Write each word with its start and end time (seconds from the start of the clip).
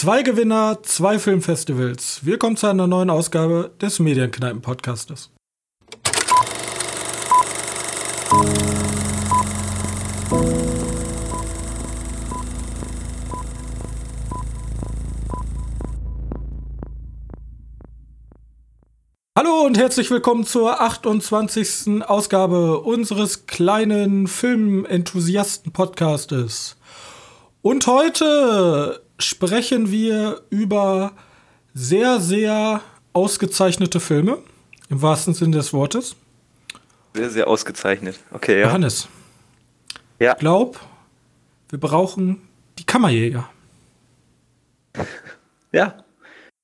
Zwei 0.00 0.22
Gewinner, 0.22 0.78
zwei 0.84 1.18
Filmfestivals. 1.18 2.24
Willkommen 2.24 2.56
zu 2.56 2.68
einer 2.68 2.86
neuen 2.86 3.10
Ausgabe 3.10 3.72
des 3.82 3.98
Medienkneipen-Podcastes. 3.98 5.32
Hallo 19.36 19.62
und 19.66 19.76
herzlich 19.76 20.12
willkommen 20.12 20.44
zur 20.44 20.80
28. 20.80 22.08
Ausgabe 22.08 22.82
unseres 22.82 23.46
kleinen 23.46 24.28
Filmenthusiasten-Podcastes. 24.28 26.76
Und 27.62 27.88
heute 27.88 29.07
sprechen 29.18 29.90
wir 29.90 30.42
über 30.50 31.12
sehr, 31.74 32.20
sehr 32.20 32.80
ausgezeichnete 33.12 34.00
Filme, 34.00 34.38
im 34.88 35.02
wahrsten 35.02 35.34
Sinne 35.34 35.56
des 35.58 35.72
Wortes. 35.72 36.16
Sehr, 37.14 37.30
sehr 37.30 37.48
ausgezeichnet. 37.48 38.18
Okay, 38.32 38.60
ja. 38.60 38.66
Johannes, 38.66 39.08
Ja. 40.18 40.32
ich 40.32 40.38
glaube, 40.38 40.78
wir 41.70 41.80
brauchen 41.80 42.42
die 42.78 42.84
Kammerjäger. 42.84 43.48
Ja. 45.70 46.02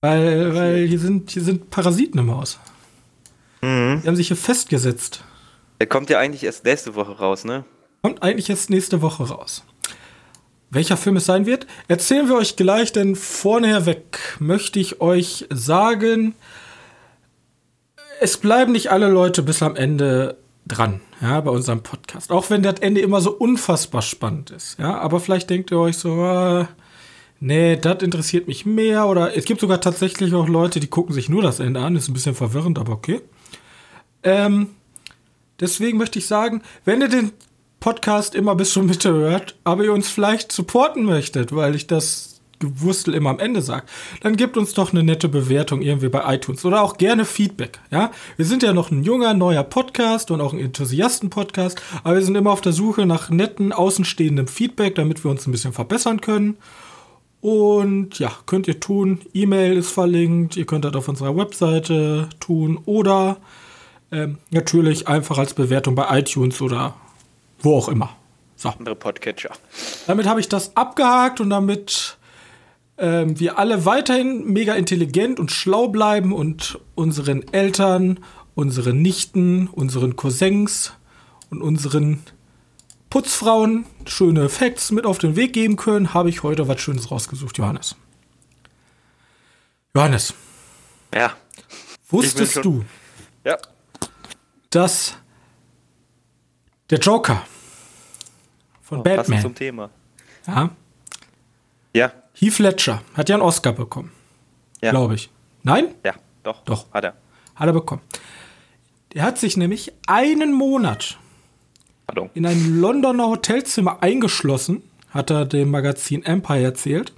Weil, 0.01 0.55
weil 0.55 0.87
hier, 0.87 0.99
sind, 0.99 1.31
hier 1.31 1.43
sind 1.43 1.69
Parasiten 1.69 2.19
im 2.21 2.31
Haus. 2.35 2.59
Mhm. 3.61 4.01
Die 4.03 4.09
haben 4.09 4.17
sich 4.17 4.29
hier 4.29 4.37
festgesetzt. 4.37 5.23
Der 5.79 5.87
kommt 5.87 6.09
ja 6.09 6.19
eigentlich 6.19 6.43
erst 6.45 6.65
nächste 6.65 6.95
Woche 6.95 7.13
raus, 7.19 7.45
ne? 7.45 7.65
Kommt 8.03 8.23
eigentlich 8.23 8.49
jetzt 8.49 8.71
nächste 8.71 9.03
Woche 9.03 9.29
raus. 9.29 9.63
Welcher 10.75 10.97
Film 10.97 11.17
es 11.17 11.25
sein 11.25 11.47
wird, 11.47 11.69
erzählen 11.87 12.29
wir 12.29 12.35
euch 12.35 12.57
gleich, 12.57 12.91
denn 12.93 13.15
vorne 13.15 13.87
weg 13.87 14.37
möchte 14.41 14.81
ich 14.81 15.01
euch 15.01 15.47
sagen, 15.49 16.35
es 18.21 18.39
bleiben 18.39 18.73
nicht 18.73 18.91
alle 18.91 19.09
Leute 19.09 19.45
bis 19.45 19.63
am 19.63 19.77
Ende 19.77 20.37
dran, 20.67 21.01
ja, 21.21 21.41
bei 21.41 21.51
unserem 21.53 21.85
Podcast. 21.85 22.33
Auch 22.33 22.51
wenn 22.51 22.65
das 22.65 22.81
Ende 22.81 23.03
immer 23.03 23.21
so 23.21 23.31
unfassbar 23.31 24.03
spannend 24.03 24.51
ist, 24.51 24.77
ja. 24.81 24.99
Aber 24.99 25.21
vielleicht 25.21 25.49
denkt 25.49 25.71
ihr 25.71 25.79
euch 25.79 25.97
so, 25.97 26.15
ah, 26.15 26.69
nee, 27.39 27.77
das 27.77 28.03
interessiert 28.03 28.49
mich 28.49 28.67
mehr. 28.67 29.07
Oder 29.07 29.37
es 29.37 29.45
gibt 29.45 29.61
sogar 29.61 29.81
tatsächlich 29.81 30.35
auch 30.35 30.49
Leute, 30.49 30.81
die 30.81 30.89
gucken 30.89 31.15
sich 31.15 31.29
nur 31.29 31.43
das 31.43 31.61
Ende 31.61 31.81
an. 31.81 31.95
Ist 31.95 32.09
ein 32.09 32.15
bisschen 32.15 32.35
verwirrend, 32.35 32.81
aber 32.81 32.95
okay. 32.95 33.21
Ähm, 34.25 34.71
deswegen 35.61 35.99
möchte 35.99 36.19
ich 36.19 36.27
sagen, 36.27 36.63
wenn 36.85 37.01
ihr 37.01 37.09
den 37.09 37.31
Podcast 37.85 38.35
immer 38.35 38.55
bis 38.55 38.73
zur 38.73 38.83
Mitte 38.83 39.13
hört, 39.13 39.57
aber 39.63 39.85
ihr 39.85 39.93
uns 39.93 40.09
vielleicht 40.09 40.51
supporten 40.53 41.05
möchtet, 41.05 41.55
weil 41.55 41.75
ich 41.75 41.87
das 41.87 42.41
Gewurstel 42.59 43.13
immer 43.13 43.29
am 43.29 43.39
Ende 43.39 43.61
sage, 43.61 43.85
dann 44.23 44.37
gebt 44.37 44.57
uns 44.57 44.73
doch 44.73 44.95
eine 44.95 45.03
nette 45.03 45.29
Bewertung 45.29 45.83
irgendwie 45.83 46.09
bei 46.09 46.35
iTunes 46.35 46.65
oder 46.65 46.81
auch 46.81 46.97
gerne 46.97 47.27
Feedback. 47.27 47.81
Ja, 47.91 48.11
wir 48.39 48.47
sind 48.47 48.63
ja 48.63 48.73
noch 48.73 48.91
ein 48.91 49.03
junger 49.03 49.35
neuer 49.35 49.65
Podcast 49.65 50.31
und 50.31 50.41
auch 50.41 50.55
ein 50.55 50.61
Enthusiasten-Podcast, 50.61 51.83
aber 52.05 52.15
wir 52.15 52.23
sind 52.23 52.37
immer 52.37 52.53
auf 52.53 52.63
der 52.63 52.73
Suche 52.73 53.05
nach 53.05 53.29
netten 53.29 53.71
außenstehendem 53.71 54.47
Feedback, 54.47 54.95
damit 54.95 55.23
wir 55.23 55.31
uns 55.31 55.47
ein 55.47 55.53
bisschen 55.53 55.75
verbessern 55.75 56.23
können. 56.23 56.57
Und 57.43 58.19
ja, 58.19 58.33
könnt 58.47 58.67
ihr 58.67 58.81
tun. 58.81 59.21
E-Mail 59.35 59.77
ist 59.77 59.91
verlinkt. 59.91 60.57
Ihr 60.57 60.65
könnt 60.65 60.87
das 60.87 60.95
auf 60.95 61.09
unserer 61.09 61.37
Webseite 61.37 62.31
tun 62.41 62.81
oder 62.87 63.37
ähm, 64.11 64.39
natürlich 64.51 65.07
einfach 65.07 65.37
als 65.37 65.53
Bewertung 65.53 65.95
bei 65.95 66.19
iTunes 66.19 66.63
oder 66.63 66.95
wo 67.65 67.79
auch 67.79 67.89
immer. 67.89 68.17
So, 68.57 68.69
Andere 68.71 68.95
Podcatcher. 68.95 69.51
damit 70.07 70.27
habe 70.27 70.41
ich 70.41 70.49
das 70.49 70.77
abgehakt 70.77 71.41
und 71.41 71.51
damit 71.51 72.17
ähm, 72.99 73.39
wir 73.41 73.59
alle 73.59 73.85
weiterhin 73.85 74.45
mega 74.53 74.75
intelligent 74.75 75.41
und 75.41 75.51
schlau 75.51 75.89
bleiben 75.89 76.33
und 76.33 76.79
unseren 76.95 77.53
Eltern, 77.53 78.21
unseren 78.55 79.03
Nichten, 79.03 79.67
unseren 79.67 80.15
Cousins 80.15 80.93
und 81.51 81.61
unseren 81.63 82.23
Putzfrauen 83.11 83.87
schöne 84.07 84.49
Facts 84.49 84.93
mit 84.93 85.05
auf 85.07 85.19
den 85.19 85.35
Weg 85.37 85.53
geben 85.53 85.77
können, 85.77 86.15
habe 86.15 86.29
ich 86.29 86.43
heute 86.45 86.69
was 86.69 86.81
Schönes 86.81 87.11
rausgesucht, 87.11 87.59
Johannes. 87.59 87.97
Johannes, 89.95 90.35
Ja. 91.15 91.33
wusstest 92.09 92.65
du, 92.65 92.85
Ja. 93.45 93.57
dass 94.71 95.15
der 96.91 96.99
Joker 96.99 97.43
von 98.95 99.01
Oh, 99.01 99.03
Passend 99.05 99.27
Batman, 99.27 99.43
zum 99.43 99.55
Thema. 99.55 99.91
ja, 100.47 100.71
Ja. 101.95 102.13
Heath 102.35 102.59
Ledger, 102.59 103.03
hat 103.15 103.29
ja 103.29 103.37
einen 103.37 103.43
Oscar 103.43 103.73
bekommen, 103.73 104.11
Ja. 104.83 104.91
glaube 104.91 105.15
ich. 105.15 105.31
Nein? 105.63 105.95
Ja. 106.05 106.15
Doch. 106.43 106.63
Doch. 106.65 106.93
Hat 106.93 107.05
er. 107.05 107.15
Hat 107.55 107.67
er 107.69 107.73
bekommen. 107.73 108.03
Der 109.15 109.23
hat 109.23 109.39
sich 109.39 109.57
nämlich 109.57 109.93
einen 110.09 110.53
Monat 110.53 111.19
Pardon. 112.07 112.31
in 112.35 112.45
ein 112.47 112.81
Londoner 112.81 113.29
Hotelzimmer 113.29 114.03
eingeschlossen, 114.03 114.83
hat 115.11 115.31
er 115.31 115.45
dem 115.47 115.71
Magazin 115.71 116.25
Empire 116.25 116.63
erzählt, 116.65 117.13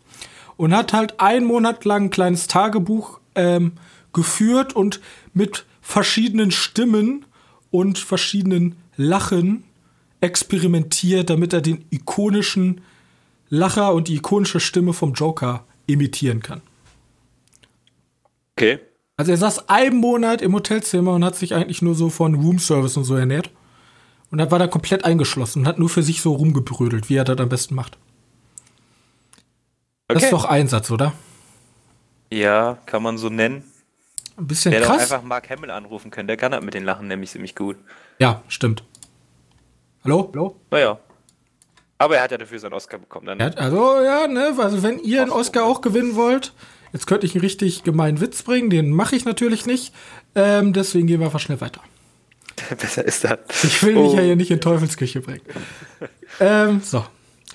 und 0.58 0.74
hat 0.76 0.92
halt 0.92 1.18
einen 1.20 1.46
Monat 1.46 1.84
lang 1.84 2.04
ein 2.04 2.10
kleines 2.10 2.46
Tagebuch 2.46 3.18
ähm, 3.34 3.72
geführt 4.12 4.74
und 4.76 5.00
mit 5.32 5.64
verschiedenen 5.80 6.50
Stimmen 6.50 7.24
und 7.70 7.98
verschiedenen 7.98 8.76
Lachen 8.96 9.64
experimentiert, 10.20 11.30
damit 11.30 11.52
er 11.52 11.60
den 11.60 11.84
ikonischen 11.90 12.80
Lacher 13.48 13.92
und 13.94 14.08
die 14.08 14.16
ikonische 14.16 14.60
Stimme 14.60 14.92
vom 14.92 15.12
Joker 15.12 15.64
imitieren 15.86 16.40
kann. 16.42 16.62
Okay. 18.56 18.78
Also 19.16 19.32
er 19.32 19.38
saß 19.38 19.68
einen 19.68 19.96
Monat 19.98 20.42
im 20.42 20.52
Hotelzimmer 20.54 21.12
und 21.14 21.24
hat 21.24 21.36
sich 21.36 21.54
eigentlich 21.54 21.80
nur 21.82 21.94
so 21.94 22.10
von 22.10 22.34
Roomservice 22.34 22.96
und 22.96 23.04
so 23.04 23.14
ernährt. 23.14 23.50
Und 24.30 24.38
dann 24.38 24.50
war 24.50 24.60
er 24.60 24.68
komplett 24.68 25.04
eingeschlossen 25.04 25.60
und 25.60 25.68
hat 25.68 25.78
nur 25.78 25.88
für 25.88 26.02
sich 26.02 26.20
so 26.20 26.34
rumgebrödelt, 26.34 27.08
wie 27.08 27.14
er 27.16 27.24
das 27.24 27.38
am 27.38 27.48
besten 27.48 27.74
macht. 27.74 27.96
Das 30.08 30.16
Okay. 30.16 30.24
ist 30.26 30.32
doch 30.32 30.44
Einsatz, 30.44 30.90
oder? 30.90 31.12
Ja, 32.32 32.78
kann 32.86 33.02
man 33.02 33.18
so 33.18 33.28
nennen. 33.28 33.64
Ein 34.36 34.46
bisschen 34.46 34.72
Der 34.72 34.82
krass. 34.82 35.10
einfach 35.12 35.22
Mark 35.26 35.48
Hamill 35.48 35.70
anrufen 35.70 36.10
können. 36.10 36.28
Der 36.28 36.36
kann 36.36 36.52
das 36.52 36.62
mit 36.62 36.74
den 36.74 36.84
Lachen 36.84 37.08
nämlich 37.08 37.30
ziemlich 37.30 37.54
gut. 37.54 37.76
Ja, 38.18 38.42
stimmt. 38.48 38.82
Hallo? 40.06 40.30
Hallo? 40.32 40.56
Naja. 40.70 40.98
Aber 41.98 42.16
er 42.16 42.22
hat 42.24 42.30
ja 42.30 42.38
dafür 42.38 42.58
seinen 42.58 42.74
Oscar 42.74 42.98
bekommen. 42.98 43.26
Dann 43.26 43.38
Ja, 43.38 43.46
also, 43.56 44.02
ja, 44.02 44.26
ne, 44.28 44.54
also 44.58 44.82
wenn 44.82 44.98
ihr 44.98 45.22
einen 45.22 45.30
Oscar 45.30 45.64
auch 45.64 45.80
gewinnen 45.80 46.14
wollt, 46.14 46.52
jetzt 46.92 47.06
könnte 47.06 47.26
ich 47.26 47.34
einen 47.34 47.40
richtig 47.42 47.84
gemeinen 47.84 48.20
Witz 48.20 48.42
bringen, 48.42 48.68
den 48.70 48.90
mache 48.92 49.16
ich 49.16 49.24
natürlich 49.24 49.66
nicht. 49.66 49.94
Ähm, 50.34 50.72
deswegen 50.72 51.06
gehen 51.06 51.20
wir 51.20 51.26
einfach 51.26 51.40
schnell 51.40 51.60
weiter. 51.60 51.80
besser 52.80 53.04
ist 53.04 53.24
das. 53.24 53.38
Ich 53.64 53.82
will 53.82 53.94
mich 53.94 54.12
Oh. 54.12 54.16
ja 54.16 54.22
hier 54.22 54.36
nicht 54.36 54.50
in 54.50 54.60
Teufelsküche 54.60 55.20
bringen. 55.20 55.40
ähm, 56.40 56.80
so. 56.82 57.04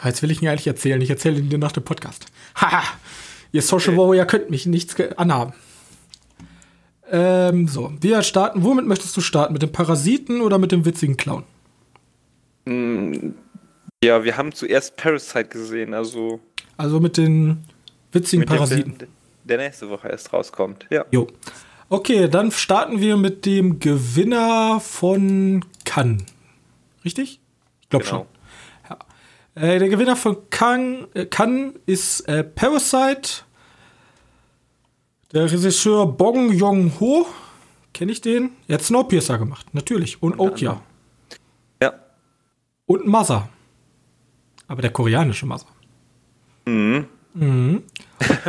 Jetzt 0.03 0.21
will 0.23 0.31
ich 0.31 0.41
ihn 0.41 0.47
eigentlich 0.47 0.65
erzählen. 0.67 0.99
Ich 1.01 1.09
erzähle 1.11 1.37
ihn 1.39 1.49
dir 1.49 1.59
nach 1.59 1.71
dem 1.71 1.83
Podcast. 1.83 2.25
Haha. 2.55 2.81
Ihr 3.51 3.61
Social 3.61 3.95
Warrior 3.97 4.25
könnt 4.25 4.49
mich 4.49 4.65
nichts 4.65 4.95
ge- 4.95 5.13
anhaben. 5.17 5.53
Ähm, 7.11 7.67
so. 7.67 7.91
Wir 8.01 8.23
starten. 8.23 8.63
Womit 8.63 8.87
möchtest 8.87 9.15
du 9.15 9.21
starten? 9.21 9.53
Mit 9.53 9.61
dem 9.61 9.71
Parasiten 9.71 10.41
oder 10.41 10.57
mit 10.57 10.71
dem 10.71 10.85
witzigen 10.85 11.17
Clown? 11.17 11.43
Ja, 14.03 14.23
wir 14.23 14.37
haben 14.37 14.51
zuerst 14.51 14.95
Parasite 14.97 15.45
gesehen, 15.45 15.93
also 15.93 16.39
Also 16.77 16.99
mit 16.99 17.17
den 17.17 17.63
witzigen 18.11 18.41
mit 18.41 18.49
dem 18.49 18.55
Parasiten. 18.55 18.95
Film, 18.97 19.11
der 19.43 19.57
nächste 19.57 19.89
Woche 19.89 20.07
erst 20.09 20.31
rauskommt. 20.33 20.85
Ja. 20.89 21.05
Jo. 21.11 21.27
Okay, 21.89 22.27
dann 22.29 22.51
starten 22.51 22.99
wir 23.01 23.17
mit 23.17 23.45
dem 23.45 23.79
Gewinner 23.79 24.79
von 24.79 25.65
Cannes. 25.85 26.23
Richtig? 27.03 27.41
Ich 27.81 27.89
glaube 27.89 28.05
Genau. 28.05 28.27
schon. 28.87 28.97
Ja. 29.57 29.67
Äh, 29.67 29.79
der 29.79 29.89
Gewinner 29.89 30.15
von 30.15 30.37
Cannes, 30.49 31.07
äh, 31.13 31.25
Cannes 31.25 31.73
ist 31.85 32.21
äh, 32.27 32.43
Parasite. 32.43 33.43
Der 35.33 35.43
Regisseur 35.51 36.05
Bong 36.07 36.51
Joon-ho. 36.53 37.25
Kenne 37.93 38.11
ich 38.13 38.21
den? 38.21 38.51
Er 38.67 38.75
hat 38.75 38.83
Snowpiercer 38.83 39.37
gemacht, 39.37 39.73
natürlich. 39.73 40.21
Und 40.23 40.39
Okja. 40.39 40.81
Und 42.85 43.07
Mother. 43.07 43.49
Aber 44.67 44.81
der 44.81 44.91
koreanische 44.91 45.45
Mother. 45.45 45.67
Mhm. 46.65 47.05
Mhm. 47.33 47.83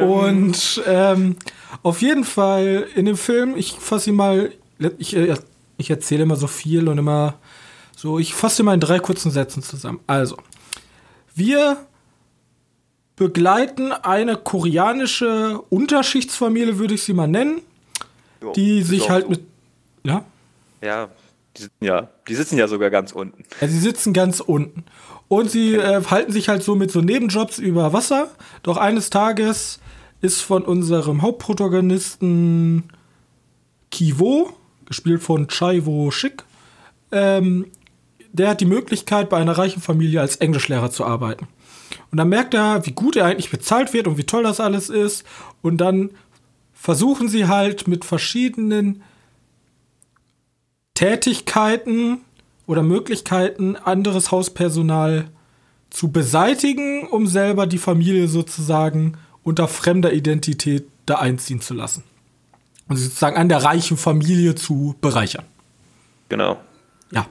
Und 0.01 0.83
ähm, 0.87 1.37
auf 1.83 2.03
jeden 2.03 2.25
Fall 2.25 2.87
in 2.95 3.07
dem 3.07 3.17
Film, 3.17 3.57
ich 3.57 3.73
fasse 3.73 4.11
ihn 4.11 4.17
mal, 4.17 4.53
ich, 4.99 5.17
äh, 5.17 5.37
ich 5.77 5.91
erzähle 5.91 6.25
immer 6.25 6.37
so 6.37 6.47
viel 6.47 6.89
und 6.89 6.99
immer 6.99 7.35
so, 7.97 8.19
ich 8.19 8.35
fasse 8.35 8.63
ihn 8.63 8.67
mal 8.67 8.75
in 8.75 8.81
drei 8.81 8.99
kurzen 8.99 9.31
Sätzen 9.31 9.63
zusammen. 9.63 10.01
Also, 10.07 10.37
wir 11.35 11.87
begleiten 13.17 13.93
eine 13.93 14.37
koreanische 14.37 15.61
Unterschichtsfamilie, 15.71 16.79
würde 16.79 16.95
ich 16.95 17.03
sie 17.05 17.15
mal 17.15 17.29
nennen, 17.29 17.61
Jo, 18.41 18.53
die 18.53 18.83
sich 18.83 19.09
halt 19.09 19.25
so. 19.25 19.31
mit, 19.31 19.43
ja, 20.05 20.25
Ja 20.83 21.09
die, 21.57 21.63
sitzen 21.63 21.85
ja, 21.85 22.09
die 22.29 22.35
sitzen 22.35 22.59
ja 22.59 22.69
sogar 22.69 22.91
ganz 22.91 23.13
unten. 23.13 23.45
Ja, 23.61 23.69
sie 23.69 23.79
sitzen 23.79 24.13
ganz 24.13 24.41
unten. 24.41 24.85
Und 25.29 25.51
sie 25.51 25.75
äh, 25.75 26.03
halten 26.05 26.33
sich 26.33 26.49
halt 26.49 26.63
so 26.63 26.75
mit 26.75 26.91
so 26.91 27.01
Nebenjobs 27.01 27.59
über 27.59 27.93
Wasser. 27.93 28.31
Doch 28.63 28.77
eines 28.77 29.11
Tages 29.11 29.81
ist 30.21 30.41
von 30.41 30.63
unserem 30.63 31.23
Hauptprotagonisten 31.23 32.85
Kivo, 33.91 34.53
gespielt 34.87 35.23
von 35.23 35.49
Chaiwo 35.49 36.11
Schick. 36.11 36.45
Ähm, 37.11 37.67
der 38.33 38.49
hat 38.49 38.61
die 38.61 38.67
Möglichkeit, 38.67 39.29
bei 39.29 39.37
einer 39.37 39.59
reichen 39.59 39.83
Familie 39.83 40.21
als 40.21 40.37
Englischlehrer 40.37 40.91
zu 40.91 41.05
arbeiten. 41.05 41.49
Und 42.11 42.19
dann 42.19 42.29
merkt 42.29 42.55
er, 42.55 42.87
wie 42.87 42.93
gut 42.93 43.17
er 43.17 43.27
eigentlich 43.27 43.51
bezahlt 43.51 43.93
wird 43.93 44.07
und 44.07 44.17
wie 44.17 44.25
toll 44.25 44.43
das 44.43 44.61
alles 44.61 44.89
ist. 44.89 45.25
Und 45.61 45.79
dann 45.79 46.11
versuchen 46.73 47.29
sie 47.29 47.47
halt 47.47 47.87
mit 47.87 48.05
verschiedenen 48.05 49.03
Tätigkeiten 50.95 52.21
oder 52.67 52.83
Möglichkeiten 52.83 53.77
anderes 53.77 54.31
Hauspersonal 54.31 55.29
zu 55.91 56.11
beseitigen, 56.11 57.07
um 57.09 57.27
selber 57.27 57.67
die 57.67 57.79
Familie 57.79 58.29
sozusagen 58.29 59.19
unter 59.43 59.69
fremder 59.69 60.13
Identität 60.13 60.87
da 61.07 61.17
einziehen 61.17 61.61
zu 61.61 61.75
lassen. 61.75 62.05
Und 62.89 62.97
sie 62.97 63.05
sozusagen 63.05 63.37
an 63.37 63.49
der 63.49 63.63
reichen 63.65 63.97
Familie 63.97 64.55
zu 64.55 64.95
bereichern. 65.01 65.45
Genau. 66.29 66.61
Ja. 67.11 67.27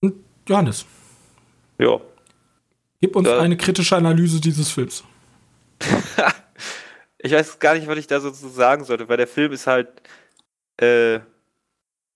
Und 0.00 0.14
Johannes, 0.48 0.86
Ja. 1.78 1.98
gib 3.00 3.16
uns 3.16 3.28
Ja. 3.28 3.38
eine 3.40 3.56
kritische 3.56 3.96
Analyse 3.96 4.40
dieses 4.40 4.70
Films. 4.70 5.04
Ich 7.18 7.32
weiß 7.32 7.58
gar 7.58 7.74
nicht, 7.74 7.88
was 7.88 7.98
ich 7.98 8.06
da 8.06 8.20
so 8.20 8.30
zu 8.30 8.48
sagen 8.48 8.84
sollte, 8.84 9.08
weil 9.08 9.16
der 9.16 9.26
Film 9.26 9.50
ist 9.50 9.66
halt, 9.66 9.88
äh, 10.80 11.14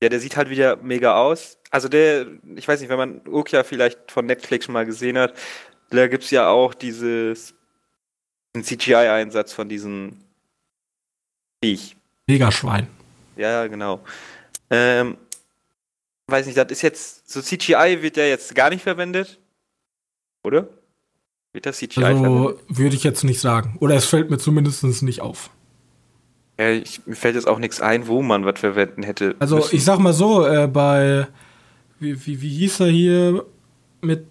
ja, 0.03 0.09
der 0.09 0.21
sieht 0.21 0.37
halt 0.37 0.51
wieder 0.51 0.77
mega 0.77 1.17
aus. 1.17 1.59
Also 1.71 1.89
der, 1.89 2.27
ich 2.57 2.67
weiß 2.67 2.81
nicht, 2.81 2.89
wenn 2.89 2.99
man 2.99 3.21
Okja 3.29 3.63
vielleicht 3.65 4.11
von 4.11 4.27
Netflix 4.27 4.65
schon 4.65 4.73
mal 4.73 4.87
gesehen 4.87 5.19
hat, 5.19 5.35
da 5.91 6.07
gibt's 6.09 6.31
ja 6.31 6.49
auch 6.49 6.75
dieses, 6.75 7.55
CGI-Einsatz 8.59 9.53
von 9.53 9.69
diesem 9.69 10.17
Viech. 11.63 11.97
Megaschwein. 12.27 12.89
Ja, 13.37 13.67
genau. 13.67 14.01
Ähm, 14.71 15.17
weiß 16.27 16.47
nicht, 16.47 16.59
das 16.59 16.71
ist 16.71 16.83
jetzt, 16.83 17.31
so 17.31 17.41
CGI 17.43 17.99
wird 18.03 18.17
ja 18.17 18.25
jetzt 18.25 18.55
gar 18.55 18.71
nicht 18.71 18.83
verwendet. 18.83 19.39
Oder? 20.43 20.69
Wird 21.53 21.67
das 21.67 21.79
CGI 21.79 22.05
Also 22.05 22.23
verwendet? 22.23 22.65
würde 22.69 22.97
ich 22.97 23.05
jetzt 23.05 23.25
nicht 23.25 23.41
sagen. 23.41 23.77
Oder 23.81 23.97
es 23.97 24.07
fällt 24.07 24.31
mir 24.31 24.39
zumindest 24.39 24.85
nicht 25.03 25.21
auf. 25.21 25.51
Ja, 26.61 26.73
ich, 26.73 27.01
mir 27.07 27.17
fällt 27.17 27.37
jetzt 27.37 27.49
auch 27.49 27.59
nichts 27.59 27.81
ein, 27.81 28.07
wo 28.07 28.21
man 28.21 28.45
was 28.45 28.61
verwenden 28.61 29.03
hätte. 29.03 29.35
Also 29.39 29.57
müssen. 29.57 29.77
ich 29.77 29.83
sag 29.83 29.99
mal 29.99 30.13
so, 30.13 30.47
äh, 30.47 30.67
bei 30.67 31.27
wie, 32.01 32.27
wie, 32.27 32.43
wie 32.43 32.51
hieß 32.51 32.81
er 32.81 32.89
hier 32.89 33.47
mit, 34.03 34.27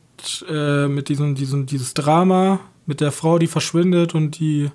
äh, 0.48 0.88
mit 0.88 1.10
diesem, 1.10 1.34
diesem, 1.34 1.66
dieses 1.66 1.96
Drama 1.96 2.60
mit 2.86 3.02
der 3.02 3.12
Frau, 3.12 3.40
die 3.40 3.48
verschwindet 3.48 4.14
und 4.14 4.38
die, 4.38 4.70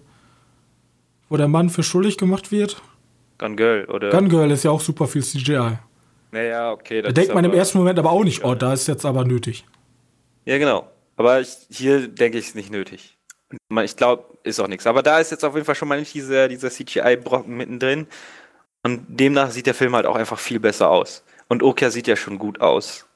wo 1.28 1.36
der 1.36 1.46
Mann 1.46 1.70
für 1.70 1.84
schuldig 1.84 2.18
gemacht 2.18 2.50
wird? 2.50 2.82
Gun 3.38 3.56
Girl, 3.56 3.84
oder? 3.84 4.10
Gun 4.10 4.28
Girl 4.28 4.50
ist 4.50 4.64
ja 4.64 4.72
auch 4.72 4.80
super 4.80 5.06
viel 5.06 5.22
CGI. 5.22 5.78
Naja, 6.32 6.72
okay. 6.72 7.02
Da 7.02 7.12
denkt 7.12 7.34
man 7.34 7.44
im 7.44 7.52
ersten 7.52 7.78
Moment 7.78 8.00
aber 8.00 8.10
auch 8.10 8.24
nicht, 8.24 8.44
oh, 8.44 8.56
da 8.56 8.72
ist 8.72 8.88
jetzt 8.88 9.06
aber 9.06 9.24
nötig. 9.24 9.64
Ja, 10.44 10.58
genau. 10.58 10.88
Aber 11.14 11.40
ich, 11.40 11.56
hier 11.70 12.08
denke 12.08 12.38
ich, 12.38 12.48
ist 12.48 12.56
nicht 12.56 12.72
nötig. 12.72 13.16
Ich 13.82 13.96
glaube, 13.96 14.24
ist 14.42 14.60
auch 14.60 14.68
nichts. 14.68 14.86
Aber 14.86 15.02
da 15.02 15.18
ist 15.20 15.30
jetzt 15.30 15.44
auf 15.44 15.54
jeden 15.54 15.66
Fall 15.66 15.74
schon 15.74 15.88
mal 15.88 15.98
nicht 15.98 16.14
dieser, 16.14 16.48
dieser 16.48 16.70
CGI-Brocken 16.70 17.56
mittendrin. 17.56 18.06
Und 18.82 19.06
demnach 19.08 19.50
sieht 19.50 19.66
der 19.66 19.74
Film 19.74 19.94
halt 19.94 20.06
auch 20.06 20.16
einfach 20.16 20.38
viel 20.38 20.60
besser 20.60 20.90
aus. 20.90 21.24
Und 21.48 21.62
Okia 21.62 21.90
sieht 21.90 22.06
ja 22.06 22.16
schon 22.16 22.38
gut 22.38 22.60
aus. 22.60 23.06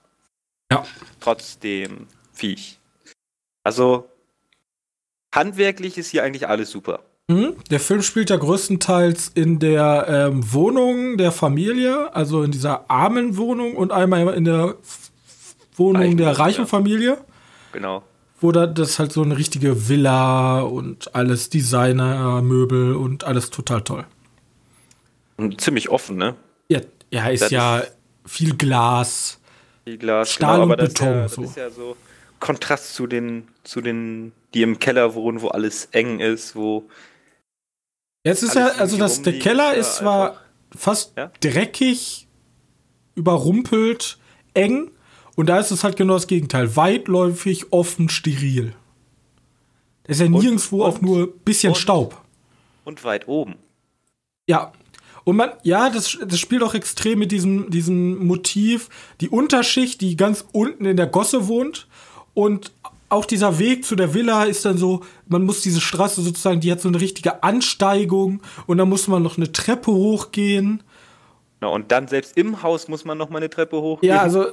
Ja. 0.71 0.85
Trotz 1.21 1.59
dem 1.59 2.07
Viech. 2.33 2.79
Also, 3.65 4.09
handwerklich 5.35 5.99
ist 5.99 6.11
hier 6.11 6.23
eigentlich 6.23 6.49
alles 6.49 6.71
super. 6.71 7.01
Mhm. 7.31 7.57
Der 7.71 7.81
Film 7.81 8.03
spielt 8.03 8.31
ja 8.31 8.37
größtenteils 8.37 9.33
in 9.35 9.59
der 9.59 10.07
ähm, 10.09 10.53
Wohnung 10.53 11.19
der 11.19 11.33
Familie, 11.33 12.15
also 12.15 12.43
in 12.43 12.51
dieser 12.51 12.91
armen 12.91 13.37
Wohnung 13.37 13.77
und 13.77 13.93
einmal 13.93 14.33
in 14.35 14.45
der 14.45 14.77
Wohnung 15.77 16.03
Reichen 16.03 16.17
der 16.17 16.39
reichen 16.39 16.61
ja. 16.63 16.67
Familie. 16.67 17.19
Genau. 17.73 18.03
Wo 18.41 18.53
da 18.53 18.67
das 18.67 18.99
halt 18.99 19.13
so 19.13 19.23
eine 19.23 19.37
richtige 19.37 19.89
Villa 19.89 20.61
und 20.61 21.15
alles 21.15 21.51
Designer-Möbel 21.51 22.95
und 22.95 23.25
alles 23.25 23.51
total 23.51 23.83
toll. 23.83 24.05
Und 25.37 25.61
ziemlich 25.61 25.89
offen, 25.89 26.17
ne? 26.17 26.35
Ja, 26.69 26.81
ja 27.11 27.29
ist 27.29 27.43
Das 27.43 27.51
ja 27.51 27.79
ist- 27.79 27.93
viel 28.27 28.57
Glas. 28.57 29.39
Viel 29.85 29.99
Glas. 29.99 30.31
Stahl 30.33 30.57
und 30.59 30.63
aber 30.65 30.77
das 30.77 30.89
Beton, 30.95 31.09
Ist 31.09 31.15
ja, 31.15 31.23
das 31.23 31.33
so. 31.35 31.43
ist 31.43 31.57
ja 31.57 31.71
so 31.71 31.97
Kontrast 32.41 32.95
zu 32.95 33.07
den, 33.07 33.49
zu 33.65 33.81
den, 33.81 34.33
die 34.55 34.63
im 34.63 34.79
Keller 34.79 35.15
wohnen, 35.15 35.41
wo 35.41 35.49
alles 35.49 35.87
eng 35.93 36.21
ist, 36.21 36.55
wo 36.57 36.89
Jetzt 38.25 38.43
ist 38.43 38.57
Alles 38.57 38.75
ja, 38.77 38.81
also 38.81 38.97
das, 38.99 39.23
der 39.23 39.39
Keller 39.39 39.75
ist 39.75 39.87
ist 39.89 39.95
ja 39.97 40.03
zwar 40.03 40.29
einfach- 40.31 40.43
fast 40.77 41.13
Ja? 41.17 41.31
dreckig, 41.41 42.29
überrumpelt, 43.15 44.19
eng. 44.55 44.91
Und 45.39 45.47
da 45.47 45.61
ist 45.61 45.71
es 45.71 45.85
halt 45.85 45.97
genau 45.97 46.15
das 46.15 46.27
Gegenteil. 46.27 46.75
Weitläufig, 46.75 47.73
offen, 47.73 48.09
steril. 48.09 48.73
Da 50.03 50.11
ist 50.11 50.21
ja 50.21 50.29
nirgendwo 50.29 50.83
auch 50.83 50.95
und- 50.97 51.03
nur 51.03 51.19
ein 51.29 51.33
bisschen 51.45 51.71
und- 51.75 51.79
Staub. 51.79 52.21
und 52.85 53.05
weit 53.05 53.29
oben. 53.29 53.55
Ja. 54.49 54.73
Und 55.23 55.37
man, 55.37 55.51
ja, 55.63 55.91
das, 55.91 56.19
das 56.27 56.41
spielt 56.41 56.65
auch 56.65 56.75
extrem 56.75 57.21
mit 57.21 57.31
diesem, 57.31 57.71
diesem 57.71 58.27
Motiv. 58.27 58.89
Die 59.21 59.29
Unterschicht, 59.29 60.01
die 60.01 60.17
ganz 60.17 60.45
unten 60.51 60.85
in 60.87 60.97
der 60.97 61.07
Gosse 61.07 61.47
wohnt. 61.47 61.87
Und 62.35 62.73
auch 63.09 63.25
dieser 63.25 63.61
Weg 63.61 63.85
zu 63.85 63.95
der 63.95 64.15
Villa 64.15 64.43
ist 64.43 64.65
dann 64.65 64.77
so, 64.77 65.05
man 65.29 65.45
muss 65.45 65.61
diese 65.61 65.81
Straße 65.81 66.21
sozusagen, 66.21 66.59
die 66.61 66.73
hat 66.73 66.81
so 66.81 66.89
eine 66.89 67.01
richtige 67.01 67.45
Ansteigung. 67.45 68.43
Und 68.67 68.79
dann 68.79 68.89
muss 68.89 69.07
man 69.07 69.23
noch 69.23 69.37
eine 69.37 69.53
Treppe 69.53 69.93
hochgehen. 69.93 70.83
Na, 71.61 71.69
und 71.69 71.93
dann 71.93 72.09
selbst 72.09 72.37
im 72.37 72.61
Haus 72.65 72.89
muss 72.89 73.05
man 73.05 73.17
noch 73.19 73.31
mal 73.31 73.39
eine 73.39 73.51
Treppe 73.51 73.81
hochgehen. 73.81 74.13
Ja, 74.15 74.23
also 74.23 74.47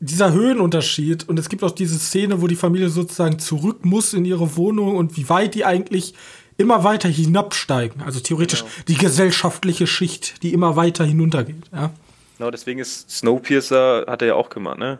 dieser 0.00 0.32
Höhenunterschied. 0.32 1.28
Und 1.28 1.38
es 1.38 1.48
gibt 1.48 1.62
auch 1.64 1.70
diese 1.70 1.98
Szene, 1.98 2.42
wo 2.42 2.46
die 2.46 2.56
Familie 2.56 2.88
sozusagen 2.88 3.38
zurück 3.38 3.84
muss 3.84 4.12
in 4.14 4.24
ihre 4.24 4.56
Wohnung 4.56 4.96
und 4.96 5.16
wie 5.16 5.28
weit 5.28 5.54
die 5.54 5.64
eigentlich 5.64 6.14
immer 6.58 6.84
weiter 6.84 7.08
hinabsteigen. 7.08 8.02
Also 8.02 8.20
theoretisch 8.20 8.60
Genau. 8.60 8.72
die 8.88 8.94
gesellschaftliche 8.96 9.86
Schicht, 9.86 10.42
die 10.42 10.52
immer 10.52 10.76
weiter 10.76 11.04
hinuntergeht. 11.04 11.64
Ja. 11.72 11.90
Genau, 12.38 12.50
deswegen 12.50 12.80
ist 12.80 13.10
Snowpiercer, 13.10 14.04
hat 14.08 14.22
er 14.22 14.28
ja 14.28 14.34
auch 14.34 14.50
gemacht, 14.50 14.78
ne? 14.78 14.98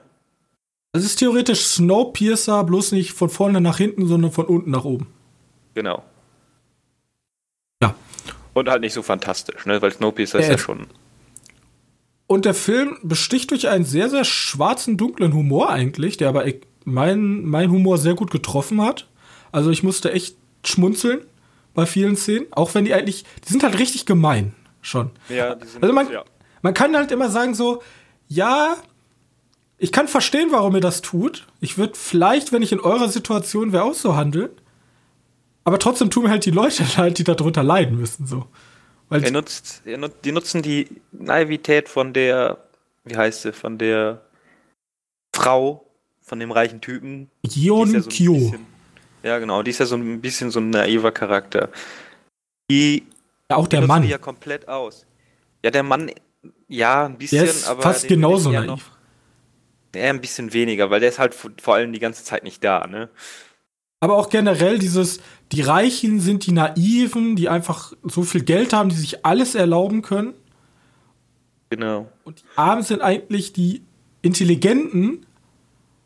Das 0.93 1.05
ist 1.05 1.17
theoretisch 1.17 1.61
Snowpiercer, 1.67 2.65
bloß 2.65 2.93
nicht 2.93 3.13
von 3.13 3.29
vorne 3.29 3.61
nach 3.61 3.77
hinten, 3.77 4.07
sondern 4.07 4.33
von 4.33 4.47
unten 4.47 4.71
nach 4.71 4.85
oben. 4.85 5.07
Genau. 5.75 6.03
Ja. 7.83 7.95
Und 8.55 8.69
halt 8.71 8.81
nicht 8.81 8.95
so 8.95 9.03
fantastisch, 9.03 9.67
ne? 9.67 9.81
Weil 9.83 9.93
Snowpiercer 9.93 10.39
ist 10.41 10.47
Äh, 10.49 10.53
ja 10.53 10.59
schon. 10.59 10.87
Und 12.27 12.45
der 12.45 12.55
Film 12.55 12.99
besticht 13.03 13.51
durch 13.53 13.69
einen 13.69 13.85
sehr, 13.85 14.11
sehr 14.11 14.25
schwarzen, 14.25 14.97
dunklen 14.97 15.33
Humor 15.33 15.71
eigentlich, 15.71 16.17
der 16.17 16.29
aber 16.29 16.47
e- 16.47 16.61
mein, 16.85 17.45
mein 17.45 17.71
Humor 17.71 17.99
sehr 17.99 18.15
gut 18.15 18.31
getroffen 18.31 18.81
hat. 18.83 19.09
Also 19.53 19.71
ich 19.71 19.83
musste 19.83 20.13
echt 20.13 20.37
schmunzeln 20.65 21.21
bei 21.75 21.87
vielen 21.87 22.17
Szenen, 22.17 22.47
auch 22.51 22.75
wenn 22.75 22.85
die 22.85 22.95
eigentlich, 22.95 23.25
die 23.47 23.53
sind 23.53 23.63
halt 23.63 23.79
richtig 23.79 24.07
gemein 24.07 24.55
schon. 24.83 25.11
Ja, 25.29 25.55
die 25.55 25.67
sind, 25.67 25.83
Also 25.83 25.95
man, 25.95 26.11
ja. 26.11 26.25
man 26.63 26.75
kann 26.75 26.97
halt 26.97 27.13
immer 27.13 27.31
sagen 27.31 27.55
so, 27.55 27.83
ja, 28.29 28.77
ich 29.79 29.93
kann 29.93 30.09
verstehen, 30.09 30.49
warum 30.51 30.75
ihr 30.75 30.81
das 30.81 31.03
tut. 31.03 31.47
Ich 31.61 31.79
würde 31.79 31.93
vielleicht, 31.97 32.51
wenn 32.53 32.63
ich 32.63 32.73
in 32.73 32.81
eurer 32.81 33.09
Situation 33.09 33.73
wäre, 33.73 33.85
auch 33.85 33.95
so 33.95 34.17
handeln. 34.17 34.51
Aber 35.65 35.79
trotzdem 35.79 36.11
tun 36.11 36.25
mir 36.25 36.31
halt 36.31 36.45
die 36.45 36.51
Leute 36.51 36.85
leid, 36.97 37.19
die 37.19 37.25
darunter 37.25 37.63
leiden 37.63 37.99
müssen. 37.99 38.27
So. 38.27 38.47
Weil 39.09 39.23
Er 39.25 39.31
nutzt, 39.31 39.83
er 39.85 39.99
nut, 39.99 40.13
die 40.25 40.33
nutzen 40.33 40.63
die 40.63 40.89
Naivität 41.13 41.89
von 41.89 42.13
der, 42.13 42.59
wie 43.05 43.17
heißt 43.17 43.43
sie, 43.43 43.53
von 43.53 43.79
der 43.79 44.23
Frau, 45.35 45.87
von 46.23 46.41
dem 46.41 46.51
reichen 46.51 46.81
Typen. 46.81 47.31
Yeon 47.47 47.93
ja 47.93 48.01
so 48.01 48.11
Kyo. 48.11 48.35
bisschen- 48.35 48.67
Ja, 49.23 49.39
genau, 49.39 49.63
die 49.63 49.71
ist 49.71 49.79
ja 49.79 49.87
so 49.87 49.97
ein 49.97 50.21
bisschen 50.21 50.51
so 50.51 50.61
ein 50.61 50.71
naiver 50.71 51.13
Charakter. 51.13 51.71
Die 52.71 53.05
Ja, 53.51 53.57
auch 53.57 53.69
der 53.69 53.83
Mann. 53.87 54.03
die 54.03 54.09
ja 54.09 54.19
komplett 54.19 54.67
aus. 54.69 55.07
Ja, 55.65 55.71
der 55.71 55.83
Mann, 55.83 56.11
ja, 56.69 57.07
ein 57.07 57.17
bisschen, 57.19 57.43
Der 57.45 57.51
ist 57.51 57.67
aber 57.67 57.83
fast 57.83 58.09
genauso 58.09 58.51
ja 58.53 58.61
naiv. 58.61 58.69
noch- 58.71 58.97
Ja, 59.95 60.11
ein 60.11 60.21
bisschen 60.21 60.53
weniger, 60.53 60.91
weil 60.91 61.01
der 61.01 61.09
ist 61.09 61.19
halt 61.19 61.35
vor 61.35 61.51
vor 61.61 61.75
allem 61.77 61.93
die 61.93 61.99
ganze 62.01 62.23
Zeit 62.25 62.43
nicht 62.45 62.63
da, 62.63 62.87
ne? 62.87 63.09
Aber 64.01 64.17
auch 64.17 64.29
generell 64.29 64.79
dieses, 64.79 65.21
die 65.53 65.61
Reichen 65.61 66.21
sind 66.21 66.47
die 66.47 66.53
Naiven, 66.53 67.37
die 67.37 67.49
einfach 67.49 67.93
so 68.03 68.23
viel 68.23 68.43
Geld 68.43 68.73
haben, 68.73 68.89
die 68.89 68.97
sich 68.97 69.25
alles 69.25 69.55
erlauben 69.55 70.03
können. 70.03 70.35
Genau. 71.71 72.11
Und 72.25 72.41
die 72.41 72.45
Armen 72.57 72.83
sind 72.83 73.01
eigentlich 73.01 73.53
die 73.53 73.83
Intelligenten, 74.23 75.25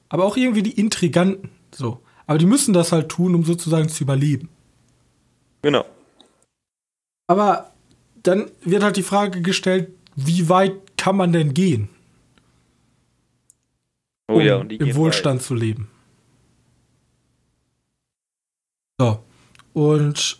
aber 0.08 0.24
auch 0.24 0.36
irgendwie 0.36 0.62
die 0.62 0.78
Intriganten. 0.78 1.50
So. 1.74 2.00
Aber 2.26 2.38
die 2.38 2.46
müssen 2.46 2.74
das 2.74 2.92
halt 2.92 3.08
tun, 3.08 3.34
um 3.34 3.44
sozusagen 3.44 3.88
zu 3.88 4.04
überleben. 4.04 4.48
Genau. 5.62 5.84
Aber 7.26 7.72
dann 8.22 8.50
wird 8.62 8.82
halt 8.82 8.96
die 8.96 9.02
Frage 9.02 9.40
gestellt, 9.40 9.90
wie 10.16 10.48
weit 10.48 10.96
kann 10.96 11.16
man 11.16 11.32
denn 11.32 11.54
gehen, 11.54 11.88
Oh 14.28 14.34
um 14.34 14.68
die 14.68 14.76
im 14.76 14.86
gehen 14.86 14.96
Wohlstand 14.96 15.42
zu 15.42 15.54
leben? 15.54 15.88
So. 18.98 19.24
Und 19.72 20.38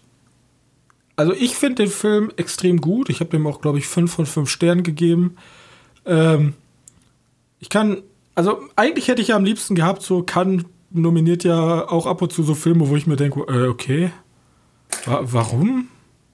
also 1.16 1.32
ich 1.32 1.54
finde 1.54 1.84
den 1.84 1.92
Film 1.92 2.32
extrem 2.37 2.80
gut. 2.80 3.10
Ich 3.10 3.20
habe 3.20 3.30
dem 3.30 3.46
auch, 3.46 3.60
glaube 3.60 3.78
ich, 3.78 3.87
5 3.87 4.12
von 4.12 4.26
5 4.26 4.49
Sternen 4.49 4.82
gegeben. 4.82 5.37
Ähm, 6.06 6.54
ich 7.58 7.68
kann, 7.68 8.02
also 8.34 8.60
eigentlich 8.76 9.08
hätte 9.08 9.20
ich 9.20 9.28
ja 9.28 9.37
am 9.37 9.44
liebsten 9.44 9.75
gehabt, 9.75 10.02
so 10.02 10.22
kann 10.22 10.64
nominiert 10.90 11.44
ja 11.44 11.88
auch 11.88 12.06
ab 12.06 12.22
und 12.22 12.32
zu 12.32 12.42
so 12.42 12.54
Filme, 12.54 12.88
wo 12.88 12.96
ich 12.96 13.06
mir 13.06 13.16
denke, 13.16 13.40
äh, 13.49 13.68
okay, 13.68 14.12
wa 15.04 15.20
warum? 15.22 15.88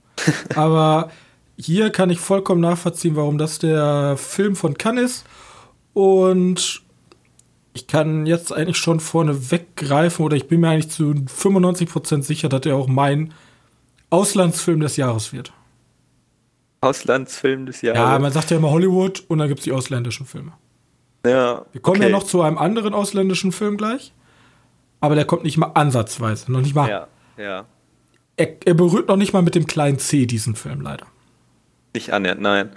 Aber 0.55 1.11
hier 1.59 1.91
kann 1.91 2.11
ich 2.11 2.21
vollkommen 2.21 2.61
nachvollziehen, 2.61 3.17
warum 3.17 3.39
das 3.39 3.59
der 3.59 4.17
Film 4.17 4.57
von 4.57 4.79
Cannes 4.79 5.13
ist. 5.13 5.25
Und 5.95 6.83
ich 7.77 7.87
kann 7.87 8.25
jetzt 8.25 8.53
eigentlich 8.53 8.79
schon 8.79 9.01
vorne 9.01 9.51
weggreifen 9.51 10.25
oder 10.25 10.35
ich 10.35 10.49
bin 10.49 10.61
mir 10.61 10.71
eigentlich 10.71 10.91
zu 10.91 11.05
95% 11.05 12.23
sicher, 12.23 12.49
dass 12.49 12.65
er 12.65 12.75
auch 12.75 12.89
mein 12.89 13.35
Auslandsfilm 14.09 14.81
des 14.81 14.97
Jahres 14.97 15.35
wird. 15.35 15.53
Auslandsfilm 16.81 17.67
des 17.67 17.83
Jahres? 17.83 17.99
Ja, 17.99 18.19
man 18.19 18.33
sagt 18.33 18.51
ja 18.51 18.57
immer 18.57 18.71
Hollywood 18.71 19.25
und 19.29 19.39
dann 19.39 19.49
gibt 19.49 19.61
es 19.61 19.65
die 19.65 19.73
ausländischen 19.73 20.25
Filme. 20.25 20.53
Ja. 21.27 21.67
Wir 21.73 21.83
kommen 21.83 21.99
okay. 21.99 22.07
ja 22.07 22.13
noch 22.13 22.23
zu 22.23 22.41
einem 22.41 22.57
anderen 22.57 22.95
ausländischen 22.95 23.53
Film 23.53 23.77
gleich. 23.77 24.15
Aber 25.01 25.15
der 25.15 25.27
kommt 25.27 25.45
nicht 25.45 25.59
mal 25.59 25.73
ansatzweise. 25.75 26.51
Noch 26.51 26.63
nicht 26.63 26.75
mal. 26.75 26.89
Ja, 26.89 27.09
ja. 27.37 27.67
Er, 28.37 28.57
er 28.65 28.75
berührt 28.75 29.09
noch 29.09 29.17
nicht 29.17 29.35
mal 29.35 29.43
mit 29.43 29.55
dem 29.55 29.67
kleinen 29.67 29.99
C 29.99 30.25
diesen 30.25 30.57
Film, 30.57 30.81
leider. 30.81 31.07
Nicht 31.95 32.11
annähernd, 32.13 32.41
nein. 32.41 32.71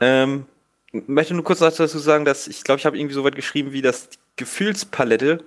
Ähm, 0.00 0.46
möchte 0.92 1.34
nur 1.34 1.44
kurz 1.44 1.58
dazu 1.58 1.86
sagen, 1.86 2.24
dass 2.24 2.48
ich 2.48 2.64
glaube, 2.64 2.78
ich 2.78 2.86
habe 2.86 2.98
irgendwie 2.98 3.14
so 3.14 3.24
weit 3.24 3.34
geschrieben, 3.34 3.72
wie 3.72 3.82
das 3.82 4.08
Gefühlspalette. 4.42 5.44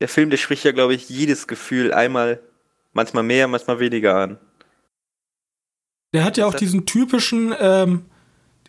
Der 0.00 0.08
Film, 0.08 0.30
der 0.30 0.38
spricht 0.38 0.64
ja, 0.64 0.72
glaube 0.72 0.94
ich, 0.94 1.08
jedes 1.08 1.46
Gefühl 1.46 1.92
einmal, 1.92 2.40
manchmal 2.92 3.22
mehr, 3.22 3.46
manchmal 3.46 3.78
weniger 3.78 4.16
an. 4.16 4.38
Der 6.14 6.24
hat 6.24 6.36
ja 6.36 6.46
auch 6.46 6.54
diesen 6.54 6.86
typischen, 6.86 7.54
ähm, 7.58 8.06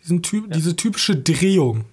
diesen 0.02 0.22
typ, 0.22 0.44
ja. 0.48 0.54
diese 0.54 0.76
typische 0.76 1.16
Drehung 1.16 1.84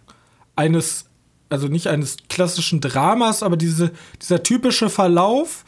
eines, 0.55 1.05
also 1.49 1.67
nicht 1.67 1.87
eines 1.87 2.17
klassischen 2.29 2.81
Dramas, 2.81 3.41
aber 3.41 3.55
diese, 3.55 3.91
dieser 4.21 4.43
typische 4.43 4.89
Verlauf. 4.89 5.63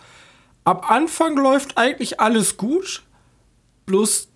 Am 0.64 0.82
Anfang 0.82 1.38
läuft 1.38 1.78
eigentlich 1.78 2.20
alles 2.20 2.58
gut, 2.58 3.04
bloß 3.86 4.28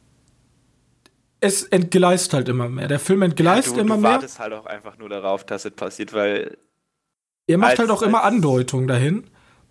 es 1.41 1.63
entgleist 1.63 2.33
halt 2.33 2.49
immer 2.49 2.69
mehr. 2.69 2.87
Der 2.87 2.99
Film 2.99 3.21
entgleist 3.21 3.69
ja, 3.69 3.73
du, 3.75 3.79
immer 3.81 3.97
mehr. 3.97 4.11
Du 4.11 4.15
wartest 4.17 4.39
halt 4.39 4.53
auch 4.53 4.65
einfach 4.65 4.97
nur 4.97 5.09
darauf, 5.09 5.45
dass 5.45 5.65
es 5.65 5.71
passiert, 5.71 6.13
weil. 6.13 6.57
Er 7.49 7.57
macht 7.57 7.79
halt 7.79 7.89
auch 7.89 8.03
immer 8.03 8.23
Andeutungen 8.23 8.87
dahin. 8.87 9.23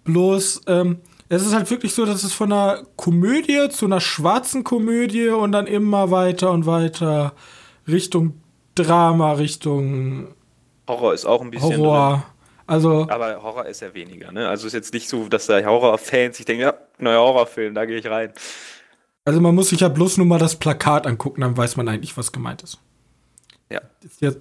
Bloß, 0.03 0.63
ähm, 0.67 0.99
es 1.29 1.47
ist 1.47 1.55
halt 1.55 1.71
wirklich 1.71 1.95
so, 1.95 2.05
dass 2.07 2.25
es 2.25 2.33
von 2.33 2.53
einer 2.53 2.83
Komödie 2.97 3.69
zu 3.71 3.87
einer 3.87 4.01
schwarzen 4.01 4.65
Komödie 4.65 5.29
und 5.29 5.53
dann 5.53 5.69
immer 5.69 6.11
weiter 6.11 6.51
und 6.51 6.67
weiter 6.67 7.35
Richtung 7.87 8.41
Drama, 8.75 9.33
Richtung. 9.33 10.35
Horror 10.89 11.15
ist 11.15 11.25
auch 11.25 11.41
ein 11.41 11.51
bisschen. 11.51 11.79
Horror. 11.79 12.11
Drin. 12.11 12.23
Also, 12.67 13.07
aber 13.09 13.43
Horror 13.43 13.67
ist 13.67 13.81
ja 13.81 13.95
weniger, 13.95 14.33
ne? 14.33 14.49
Also 14.49 14.67
ist 14.67 14.73
jetzt 14.73 14.93
nicht 14.93 15.09
so, 15.09 15.29
dass 15.29 15.47
da 15.47 15.65
Horrorfans 15.65 16.37
sich 16.37 16.47
denken, 16.47 16.63
ja, 16.63 16.75
neuer 16.99 17.21
Horrorfilm, 17.21 17.75
da 17.75 17.87
gehe 17.87 17.99
ich 17.99 18.07
rein. 18.07 18.33
Also 19.25 19.41
man 19.41 19.55
muss 19.55 19.69
sich 19.69 19.81
ja 19.81 19.89
bloß 19.89 20.17
nur 20.17 20.27
mal 20.27 20.39
das 20.39 20.57
Plakat 20.57 21.07
angucken, 21.07 21.43
dann 21.43 21.57
weiß 21.57 21.77
man 21.77 21.89
eigentlich, 21.89 22.17
was 22.17 22.33
gemeint 22.33 22.63
ist. 22.63 22.79
Ja. 23.71 23.81
Ist 24.05 24.21
jetzt, 24.21 24.41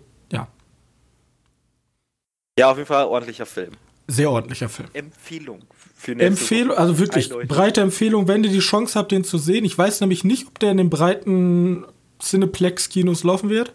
ja. 2.57 2.71
Auf 2.71 2.77
jeden 2.77 2.87
Fall 2.87 3.05
ordentlicher 3.05 3.45
Film. 3.45 3.71
Sehr 4.07 4.31
ordentlicher 4.31 4.69
Film. 4.69 4.89
Empfehlung. 4.93 5.61
Für 5.95 6.17
Empfehlung, 6.17 6.77
also 6.77 6.99
wirklich 6.99 7.25
Eindeutig. 7.25 7.49
breite 7.49 7.81
Empfehlung, 7.81 8.27
wenn 8.27 8.43
ihr 8.43 8.51
die 8.51 8.59
Chance 8.59 8.97
habt, 8.97 9.11
den 9.11 9.23
zu 9.23 9.37
sehen. 9.37 9.65
Ich 9.65 9.77
weiß 9.77 9.99
nämlich 10.01 10.23
nicht, 10.23 10.47
ob 10.47 10.59
der 10.59 10.71
in 10.71 10.77
den 10.77 10.89
breiten 10.89 11.85
Cineplex-Kinos 12.21 13.23
laufen 13.23 13.49
wird. 13.49 13.73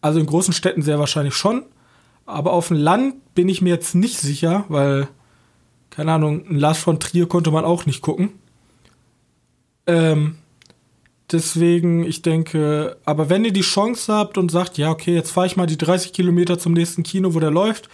Also 0.00 0.18
in 0.18 0.26
großen 0.26 0.54
Städten 0.54 0.82
sehr 0.82 0.98
wahrscheinlich 0.98 1.34
schon. 1.34 1.64
Aber 2.26 2.52
auf 2.52 2.68
dem 2.68 2.78
Land 2.78 3.34
bin 3.34 3.48
ich 3.48 3.62
mir 3.62 3.70
jetzt 3.70 3.94
nicht 3.94 4.18
sicher, 4.18 4.64
weil, 4.68 5.08
keine 5.90 6.12
Ahnung, 6.12 6.46
ein 6.48 6.58
Lars 6.58 6.78
von 6.78 6.98
Trier 6.98 7.28
konnte 7.28 7.50
man 7.50 7.64
auch 7.64 7.86
nicht 7.86 8.00
gucken. 8.00 8.32
Ähm, 9.86 10.38
deswegen, 11.32 12.04
ich 12.04 12.22
denke, 12.22 12.96
aber 13.04 13.28
wenn 13.28 13.44
ihr 13.44 13.52
die 13.52 13.62
Chance 13.62 14.12
habt 14.12 14.38
und 14.38 14.50
sagt, 14.50 14.78
ja, 14.78 14.90
okay, 14.90 15.14
jetzt 15.14 15.30
fahre 15.30 15.46
ich 15.46 15.56
mal 15.56 15.66
die 15.66 15.78
30 15.78 16.12
Kilometer 16.12 16.58
zum 16.58 16.72
nächsten 16.72 17.02
Kino, 17.02 17.34
wo 17.34 17.40
der 17.40 17.50
läuft, 17.50 17.88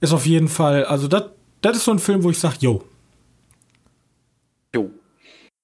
ist 0.00 0.12
auf 0.12 0.26
jeden 0.26 0.48
Fall, 0.48 0.84
also 0.84 1.08
das 1.08 1.76
ist 1.76 1.84
so 1.84 1.90
ein 1.90 1.98
Film, 1.98 2.22
wo 2.22 2.30
ich 2.30 2.38
sage, 2.38 2.56
yo. 2.60 2.84
Jo. 4.74 4.90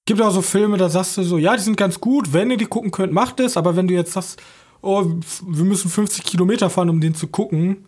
Gibt 0.07 0.21
auch 0.23 0.31
so 0.31 0.43
Filme, 0.43 0.77
da 0.77 0.89
sagst 0.89 1.17
du 1.17 1.23
so, 1.23 1.39
ja, 1.39 1.57
die 1.57 1.63
sind 1.63 1.77
ganz 1.77 2.01
gut, 2.01 2.33
wenn 2.33 2.51
ihr 2.51 2.57
die 2.57 2.67
gucken 2.67 2.91
könnt, 2.91 3.13
macht 3.13 3.41
es, 3.41 3.57
aber 3.57 3.77
wenn 3.77 3.87
du 3.87 3.95
jetzt 3.95 4.13
sagst, 4.13 4.41
oh, 4.83 5.05
wir 5.47 5.65
müssen 5.65 5.91
50 5.91 6.25
Kilometer 6.25 6.71
fahren, 6.71 6.91
um 6.91 7.01
den 7.01 7.15
zu 7.15 7.29
gucken, 7.29 7.85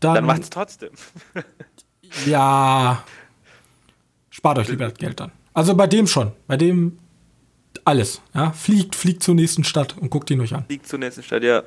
dann. 0.00 0.14
Dann 0.14 0.26
macht's 0.26 0.50
trotzdem. 0.50 0.90
ja. 2.26 3.04
Spart 4.30 4.58
euch 4.58 4.68
lieber 4.68 4.88
das 4.88 4.98
Geld 4.98 5.20
dann. 5.20 5.32
Also 5.52 5.74
bei 5.74 5.86
dem 5.86 6.06
schon. 6.06 6.32
Bei 6.46 6.56
dem 6.56 6.98
alles. 7.90 8.22
Ja? 8.34 8.52
Fliegt, 8.52 8.94
fliegt 8.94 9.22
zur 9.22 9.34
nächsten 9.34 9.64
Stadt 9.64 9.96
und 9.98 10.10
guckt 10.10 10.30
ihn 10.30 10.40
euch 10.40 10.54
an. 10.54 10.64
Fliegt 10.64 10.86
zur 10.86 10.98
nächsten 10.98 11.22
Stadt, 11.22 11.42
ja. 11.42 11.62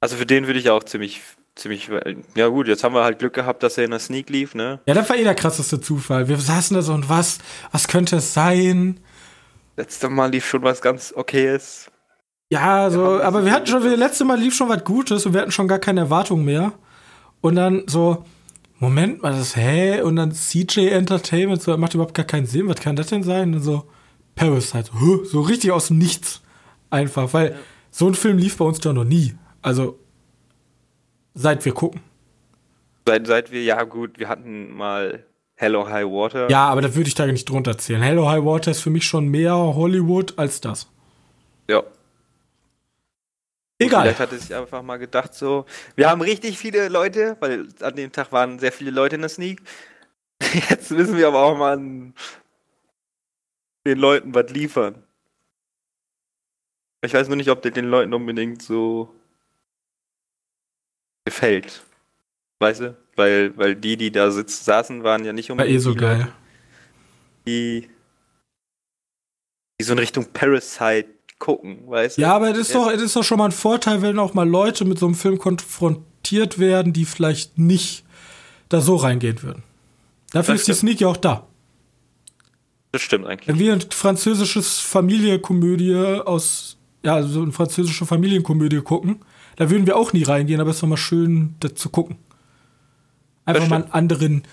Also 0.00 0.16
für 0.16 0.26
den 0.26 0.46
würde 0.46 0.58
ich 0.58 0.68
auch 0.68 0.84
ziemlich, 0.84 1.22
ziemlich. 1.54 1.88
Ja 2.34 2.48
gut, 2.48 2.68
jetzt 2.68 2.84
haben 2.84 2.94
wir 2.94 3.02
halt 3.02 3.18
Glück 3.18 3.32
gehabt, 3.32 3.62
dass 3.62 3.78
er 3.78 3.84
in 3.84 3.90
der 3.90 4.00
Sneak 4.00 4.28
lief, 4.28 4.54
ne? 4.54 4.80
Ja, 4.86 4.94
das 4.94 5.08
war 5.08 5.16
eh 5.16 5.24
der 5.24 5.34
krasseste 5.34 5.80
Zufall. 5.80 6.28
Wir 6.28 6.36
saßen 6.36 6.74
da 6.74 6.82
so 6.82 6.92
und 6.92 7.08
was, 7.08 7.38
was 7.72 7.88
könnte 7.88 8.16
es 8.16 8.34
sein? 8.34 9.00
Letztes 9.76 10.10
Mal 10.10 10.30
lief 10.30 10.46
schon 10.46 10.62
was 10.62 10.82
ganz 10.82 11.12
okayes. 11.16 11.90
Ja, 12.48 12.90
so, 12.90 13.20
aber 13.22 13.44
wir 13.44 13.52
hatten 13.52 13.66
schon, 13.66 13.82
das 13.82 13.96
letzte 13.96 14.24
Mal 14.24 14.38
lief 14.38 14.54
schon 14.54 14.68
was 14.68 14.84
Gutes 14.84 15.26
und 15.26 15.32
wir 15.32 15.40
hatten 15.40 15.50
schon 15.50 15.68
gar 15.68 15.78
keine 15.78 16.00
Erwartungen 16.00 16.44
mehr. 16.44 16.72
Und 17.40 17.56
dann 17.56 17.84
so, 17.86 18.24
Moment 18.78 19.22
mal, 19.22 19.32
das, 19.32 19.56
hä? 19.56 20.02
Und 20.02 20.16
dann 20.16 20.32
CJ 20.32 20.88
Entertainment, 20.88 21.62
so, 21.62 21.76
macht 21.76 21.94
überhaupt 21.94 22.14
gar 22.14 22.26
keinen 22.26 22.46
Sinn. 22.46 22.68
Was 22.68 22.80
kann 22.80 22.96
das 22.96 23.08
denn 23.08 23.22
sein? 23.22 23.54
Und 23.54 23.62
so, 23.62 23.88
Parasite, 24.36 24.90
so, 24.96 25.24
so 25.24 25.40
richtig 25.40 25.72
aus 25.72 25.88
dem 25.88 25.98
Nichts. 25.98 26.42
Einfach, 26.90 27.34
weil 27.34 27.50
ja. 27.50 27.56
so 27.90 28.06
ein 28.06 28.14
Film 28.14 28.38
lief 28.38 28.56
bei 28.56 28.64
uns 28.64 28.78
doch 28.78 28.92
noch 28.92 29.04
nie. 29.04 29.34
Also, 29.60 29.98
seit 31.34 31.64
wir 31.64 31.74
gucken. 31.74 32.00
Seit, 33.04 33.26
seit 33.26 33.50
wir, 33.50 33.64
ja 33.64 33.82
gut, 33.82 34.20
wir 34.20 34.28
hatten 34.28 34.72
mal 34.76 35.26
Hello 35.56 35.88
High 35.88 36.06
Water. 36.06 36.48
Ja, 36.48 36.68
aber 36.68 36.82
da 36.82 36.94
würde 36.94 37.08
ich 37.08 37.14
da 37.14 37.26
nicht 37.26 37.48
drunter 37.48 37.76
zählen. 37.76 38.02
Hello 38.02 38.28
High 38.28 38.44
Water 38.44 38.70
ist 38.70 38.82
für 38.82 38.90
mich 38.90 39.04
schon 39.04 39.26
mehr 39.26 39.54
Hollywood 39.54 40.34
als 40.38 40.60
das. 40.60 40.88
Ja, 41.68 41.82
Egal. 43.78 44.02
Vielleicht 44.02 44.20
hat 44.20 44.32
er 44.32 44.38
sich 44.38 44.54
einfach 44.54 44.82
mal 44.82 44.96
gedacht, 44.96 45.34
so, 45.34 45.66
wir 45.96 46.08
haben 46.08 46.22
richtig 46.22 46.58
viele 46.58 46.88
Leute, 46.88 47.36
weil 47.40 47.68
an 47.80 47.94
dem 47.94 48.10
Tag 48.10 48.32
waren 48.32 48.58
sehr 48.58 48.72
viele 48.72 48.90
Leute 48.90 49.16
in 49.16 49.20
der 49.20 49.28
Sneak. 49.28 49.60
Jetzt 50.70 50.90
müssen 50.90 51.16
wir 51.16 51.28
aber 51.28 51.42
auch 51.42 51.58
mal 51.58 51.78
den 53.86 53.98
Leuten 53.98 54.34
was 54.34 54.50
liefern. 54.50 55.02
Ich 57.04 57.14
weiß 57.14 57.28
nur 57.28 57.36
nicht, 57.36 57.50
ob 57.50 57.62
der 57.62 57.70
den 57.70 57.86
Leuten 57.86 58.12
unbedingt 58.12 58.62
so 58.62 59.14
gefällt. 61.24 61.84
Weißt 62.58 62.80
du? 62.80 62.96
Weil, 63.16 63.56
weil 63.56 63.76
die, 63.76 63.96
die 63.96 64.10
da 64.10 64.30
sitz, 64.30 64.64
saßen, 64.64 65.02
waren 65.02 65.24
ja 65.24 65.32
nicht 65.32 65.50
unbedingt. 65.50 65.72
War 65.72 65.76
eh 65.76 65.78
so 65.78 65.94
geil. 65.94 66.32
die, 67.46 67.88
die 69.80 69.84
so 69.84 69.92
in 69.92 69.98
Richtung 69.98 70.26
Parasite 70.32 71.08
gucken, 71.38 71.86
weißt 71.88 72.16
du? 72.16 72.22
Ja, 72.22 72.34
aber 72.34 72.50
es 72.50 72.58
ist, 72.58 72.74
doch, 72.74 72.90
es 72.90 73.02
ist 73.02 73.14
doch 73.14 73.24
schon 73.24 73.38
mal 73.38 73.46
ein 73.46 73.52
Vorteil, 73.52 74.02
wenn 74.02 74.18
auch 74.18 74.34
mal 74.34 74.48
Leute 74.48 74.84
mit 74.84 74.98
so 74.98 75.06
einem 75.06 75.14
Film 75.14 75.38
konfrontiert 75.38 76.58
werden, 76.58 76.92
die 76.92 77.04
vielleicht 77.04 77.58
nicht 77.58 78.04
da 78.68 78.80
so 78.80 78.96
reingehen 78.96 79.42
würden. 79.42 79.62
Dafür 80.32 80.54
das 80.54 80.62
ist 80.62 80.64
stimmt. 80.64 80.76
die 80.76 80.80
Sneak 80.80 81.00
ja 81.00 81.08
auch 81.08 81.16
da. 81.16 81.45
Das 82.96 83.02
stimmt 83.02 83.26
eigentlich. 83.26 83.46
Wenn 83.46 83.58
wir 83.58 83.74
ein 83.74 83.82
französisches 83.82 84.78
Familienkomödie 84.78 86.22
aus, 86.24 86.78
ja, 87.04 87.16
also 87.16 87.42
eine 87.42 87.52
französische 87.52 88.06
Familienkomödie 88.06 88.80
gucken, 88.80 89.20
da 89.56 89.68
würden 89.68 89.86
wir 89.86 89.98
auch 89.98 90.14
nie 90.14 90.22
reingehen, 90.22 90.62
aber 90.62 90.70
es 90.70 90.76
ist 90.76 90.82
doch 90.82 90.88
mal 90.88 90.96
schön, 90.96 91.56
das 91.60 91.74
zu 91.74 91.90
gucken. 91.90 92.16
Einfach 93.44 93.68
mal 93.68 93.82
einen 93.82 93.92
anderen 93.92 94.44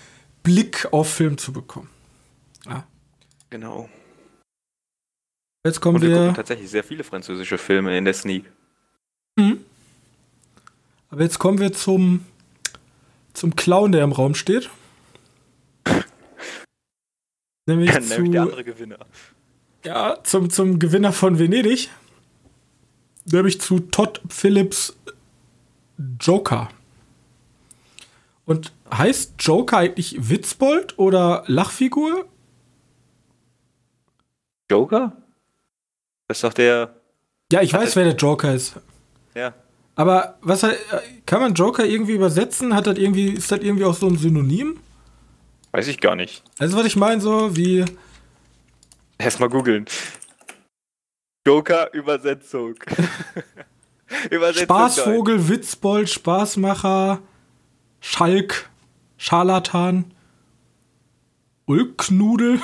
Blick 0.42 0.86
auf 0.92 1.08
Film 1.08 1.38
zu 1.38 1.54
bekommen. 1.54 1.88
Ja. 2.66 2.86
Genau. 3.48 3.88
Jetzt 5.64 5.80
kommen 5.80 5.94
Und 5.94 6.02
wir, 6.02 6.10
wir 6.10 6.16
gucken 6.18 6.34
tatsächlich 6.34 6.68
sehr 6.68 6.84
viele 6.84 7.02
französische 7.02 7.56
Filme 7.56 7.96
in 7.96 8.04
der 8.04 8.12
Sneak. 8.12 8.44
Mhm. 9.36 9.60
Aber 11.08 11.22
jetzt 11.22 11.38
kommen 11.38 11.60
wir 11.60 11.72
zum, 11.72 12.26
zum 13.32 13.56
Clown, 13.56 13.92
der 13.92 14.04
im 14.04 14.12
Raum 14.12 14.34
steht. 14.34 14.68
Nämlich, 17.66 17.90
ja, 17.90 18.00
zu, 18.00 18.14
nämlich 18.14 18.32
der 18.32 18.42
andere 18.42 18.64
Gewinner. 18.64 18.98
Ja, 19.84 20.18
zum, 20.22 20.50
zum 20.50 20.78
Gewinner 20.78 21.12
von 21.12 21.38
Venedig. 21.38 21.90
Nämlich 23.26 23.60
zu 23.60 23.80
Todd 23.80 24.20
Phillips 24.28 24.96
Joker. 26.20 26.68
Und 28.44 28.72
heißt 28.92 29.34
Joker 29.38 29.78
eigentlich 29.78 30.28
Witzbold 30.28 30.98
oder 30.98 31.44
Lachfigur? 31.46 32.26
Joker? 34.70 35.16
Das 36.28 36.38
ist 36.38 36.44
doch 36.44 36.52
der. 36.52 36.94
Ja, 37.52 37.62
ich 37.62 37.72
weiß, 37.72 37.96
wer 37.96 38.04
der 38.04 38.16
Joker 38.16 38.54
ist. 38.54 38.74
Ja. 39.34 39.54
Aber 39.94 40.38
was 40.42 40.66
kann 41.26 41.40
man 41.40 41.54
Joker 41.54 41.84
irgendwie 41.84 42.14
übersetzen? 42.14 42.74
Hat 42.74 42.86
das 42.86 42.98
irgendwie, 42.98 43.28
ist 43.30 43.52
das 43.52 43.60
irgendwie 43.60 43.84
auch 43.84 43.94
so 43.94 44.08
ein 44.08 44.18
Synonym? 44.18 44.80
Weiß 45.74 45.88
ich 45.88 46.00
gar 46.00 46.14
nicht. 46.14 46.44
Also, 46.60 46.76
was 46.76 46.86
ich 46.86 46.94
meine, 46.94 47.20
so 47.20 47.56
wie. 47.56 47.84
Erstmal 49.18 49.48
googeln. 49.48 49.86
Joker-Übersetzung. 51.44 52.76
Übersetzung 54.30 54.64
Spaßvogel, 54.66 55.38
Deutsch. 55.38 55.48
Witzbold, 55.48 56.10
Spaßmacher, 56.10 57.22
Schalk, 57.98 58.70
Scharlatan, 59.16 60.14
Ulknudel. 61.66 62.60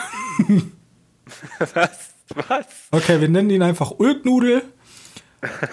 was? 1.59 2.15
Was? 2.47 2.67
Okay, 2.93 3.21
wir 3.21 3.29
nennen 3.29 3.51
ihn 3.51 3.63
einfach 3.63 3.91
Ulknudel. 3.91 4.63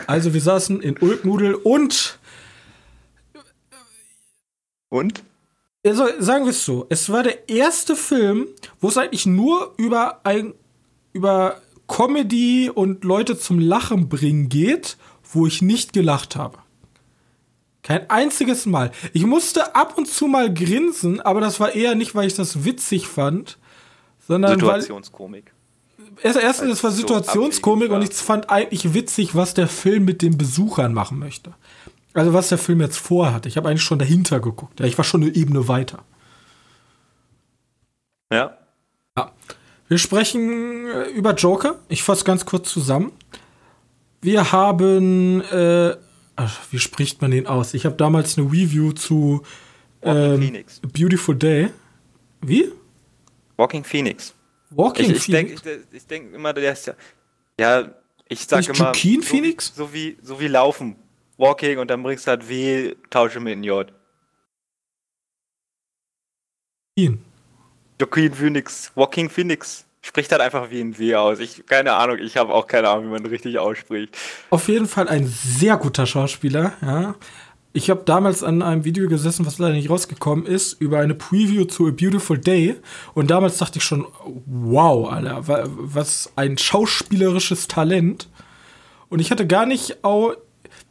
Also 0.08 0.34
wir 0.34 0.42
saßen 0.42 0.82
in 0.82 0.98
Ulknudel 0.98 1.54
und 1.54 2.18
und? 4.90 5.22
Also 5.86 6.06
sagen 6.20 6.46
wir 6.46 6.52
es 6.52 6.66
so, 6.66 6.86
es 6.90 7.10
war 7.10 7.24
der 7.24 7.50
erste 7.50 7.96
Film, 7.96 8.48
wo 8.80 8.90
es 8.90 8.98
eigentlich 8.98 9.26
nur 9.26 9.74
über 9.78 10.26
ein 10.26 10.54
über 11.14 11.62
Comedy 11.88 12.70
und 12.74 13.04
Leute 13.04 13.40
zum 13.40 13.60
Lachen 13.60 14.10
bringen 14.10 14.50
geht, 14.50 14.98
wo 15.32 15.48
ich 15.48 15.62
nicht 15.62 15.94
gelacht 15.94 16.36
habe. 16.36 16.60
Kein 17.82 18.10
einziges 18.10 18.66
Mal. 18.66 18.92
Ich 19.14 19.26
musste 19.26 19.74
ab 19.76 19.98
und 19.98 20.08
zu 20.08 20.28
mal 20.28 20.54
grinsen, 20.54 21.22
aber 21.22 21.40
das 21.40 21.60
war 21.60 21.74
eher 21.74 21.96
nicht, 21.96 22.16
weil 22.16 22.28
ich 22.28 22.34
das 22.34 22.66
witzig 22.66 23.08
fand, 23.08 23.58
sondern 24.28 24.60
Situationskomik. 24.60 25.54
Erstens, 26.22 26.74
es 26.74 26.84
war 26.84 26.92
Situationskomik 26.92 27.90
so 27.90 27.96
und 27.96 28.02
ich 28.04 28.14
fand 28.14 28.50
eigentlich 28.50 28.94
witzig, 28.94 29.36
was 29.36 29.54
der 29.54 29.68
Film 29.68 30.06
mit 30.06 30.22
den 30.22 30.38
Besuchern 30.38 30.94
machen 30.94 31.20
möchte. 31.20 31.54
Also 32.18 32.34
was 32.34 32.50
der 32.50 32.58
Film 32.58 32.82
jetzt 32.82 32.98
vorhat. 32.98 33.46
Ich 33.46 33.58
habe 33.58 33.70
eigentlich 33.70 33.84
schon 33.84 34.00
dahinter 34.00 34.40
geguckt. 34.40 34.80
Ja, 34.80 34.88
ich 34.88 34.98
war 34.98 35.06
schon 35.06 35.22
eine 35.22 35.36
Ebene 35.36 35.68
weiter. 35.68 36.04
Ja. 38.34 38.58
Ja. 39.16 39.32
Wir 39.88 40.00
sprechen 40.00 40.88
äh, 40.88 41.10
über 41.10 41.36
Joker. 41.36 41.80
Ich 41.90 42.02
fasse 42.02 42.26
ganz 42.26 42.48
kurz 42.48 42.74
zusammen. 42.74 43.12
Wir 44.20 44.52
haben, 44.52 45.42
äh, 45.42 45.96
ach, 46.36 46.60
wie 46.72 46.80
spricht 46.80 47.22
man 47.22 47.30
den 47.30 47.46
aus? 47.46 47.76
Ich 47.76 47.86
habe 47.86 47.96
damals 47.96 48.36
eine 48.36 48.48
Review 48.48 48.94
zu 48.94 49.44
ähm, 50.02 50.42
Phoenix. 50.42 50.80
Beautiful 50.80 51.36
Day. 51.36 51.70
Wie? 52.42 52.72
Walking 53.58 53.84
Phoenix. 53.84 54.34
Walking 54.72 55.12
ich, 55.12 55.18
ich 55.18 55.24
Phoenix. 55.24 55.62
Denk, 55.62 55.86
ich, 55.92 55.98
ich 55.98 56.08
denke 56.08 56.36
immer, 56.36 56.52
der 56.52 56.74
ist 56.74 56.88
ja. 56.88 56.96
Ja, 57.60 57.92
ich 58.28 58.44
sag 58.48 58.62
ist 58.62 58.70
immer. 58.70 58.86
Joaquin 58.86 59.22
so, 59.22 59.28
Phoenix? 59.28 59.72
So 59.76 59.94
wie, 59.94 60.18
so 60.24 60.40
wie 60.40 60.48
Laufen. 60.48 60.96
Walking 61.38 61.80
und 61.80 61.90
dann 61.90 62.04
bringst 62.04 62.28
du 62.28 62.32
halt 62.32 62.50
W, 62.50 62.96
tausche 63.10 63.40
mit 63.40 63.54
in 63.54 63.64
J. 63.64 63.92
Joaquin. 66.98 67.24
Joaquin 68.00 68.34
Phoenix. 68.34 68.92
Walking 68.96 69.30
Phoenix 69.30 69.86
spricht 70.02 70.32
halt 70.32 70.42
einfach 70.42 70.70
wie 70.72 70.82
ein 70.82 70.98
W 70.98 71.16
aus. 71.16 71.40
Ich, 71.40 71.66
keine 71.66 71.94
Ahnung, 71.94 72.18
ich 72.20 72.38
habe 72.38 72.54
auch 72.54 72.68
keine 72.68 72.90
Ahnung, 72.90 73.06
wie 73.06 73.12
man 73.12 73.26
richtig 73.26 73.60
ausspricht. 73.60 74.18
Auf 74.50 74.68
jeden 74.68 74.88
Fall 74.88 75.08
ein 75.08 75.28
sehr 75.28 75.78
guter 75.78 76.06
Schauspieler, 76.06 76.74
ja. 76.82 77.16
Ich 77.74 77.92
habe 77.92 78.02
damals 78.06 78.44
an 78.44 78.64
einem 78.64 78.86
Video 78.86 79.08
gesessen, 79.08 79.46
was 79.46 79.60
leider 79.60 79.76
nicht 79.76 79.92
rausgekommen 79.92 80.48
ist, 80.48 80.82
über 80.82 81.00
eine 81.00 81.14
Preview 81.14 81.66
zu 81.66 81.86
A 81.86 81.92
Beautiful 81.92 82.40
Day. 82.40 82.76
Und 83.14 83.30
damals 83.30 83.60
dachte 83.60 83.78
ich 83.78 83.84
schon, 83.84 84.08
wow, 84.48 85.12
Alter, 85.12 85.44
was 85.46 86.32
ein 86.36 86.58
schauspielerisches 86.58 87.68
Talent. 87.68 88.30
Und 89.10 89.20
ich 89.20 89.30
hatte 89.30 89.46
gar 89.46 89.68
nicht 89.68 90.04
auch. 90.04 90.36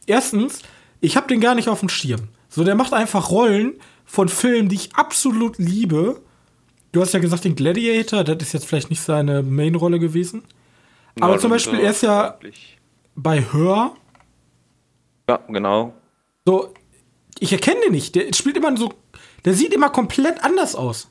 Erstens, 0.06 0.62
ich 1.00 1.16
habe 1.16 1.28
den 1.28 1.40
gar 1.40 1.54
nicht 1.54 1.68
auf 1.68 1.80
dem 1.80 1.88
Schirm. 1.88 2.28
So, 2.48 2.64
der 2.64 2.74
macht 2.74 2.92
einfach 2.92 3.30
Rollen 3.30 3.74
von 4.04 4.28
Filmen, 4.28 4.68
die 4.68 4.76
ich 4.76 4.94
absolut 4.94 5.58
liebe. 5.58 6.22
Du 6.92 7.00
hast 7.00 7.12
ja 7.12 7.20
gesagt, 7.20 7.44
den 7.44 7.56
Gladiator, 7.56 8.24
das 8.24 8.38
ist 8.40 8.52
jetzt 8.54 8.66
vielleicht 8.66 8.90
nicht 8.90 9.02
seine 9.02 9.42
Main-Rolle 9.42 9.98
gewesen. 9.98 10.42
Aber 11.20 11.34
ja, 11.34 11.38
zum 11.38 11.50
Beispiel, 11.50 11.80
er 11.80 11.90
ist 11.90 12.02
ja 12.02 12.38
bei 13.14 13.44
Hör. 13.52 13.94
Ja, 15.28 15.40
genau. 15.48 15.92
So, 16.46 16.72
ich 17.38 17.52
erkenne 17.52 17.80
den 17.82 17.92
nicht. 17.92 18.14
Der 18.14 18.32
spielt 18.32 18.56
immer 18.56 18.76
so. 18.76 18.92
Der 19.44 19.54
sieht 19.54 19.74
immer 19.74 19.90
komplett 19.90 20.42
anders 20.44 20.74
aus. 20.74 21.10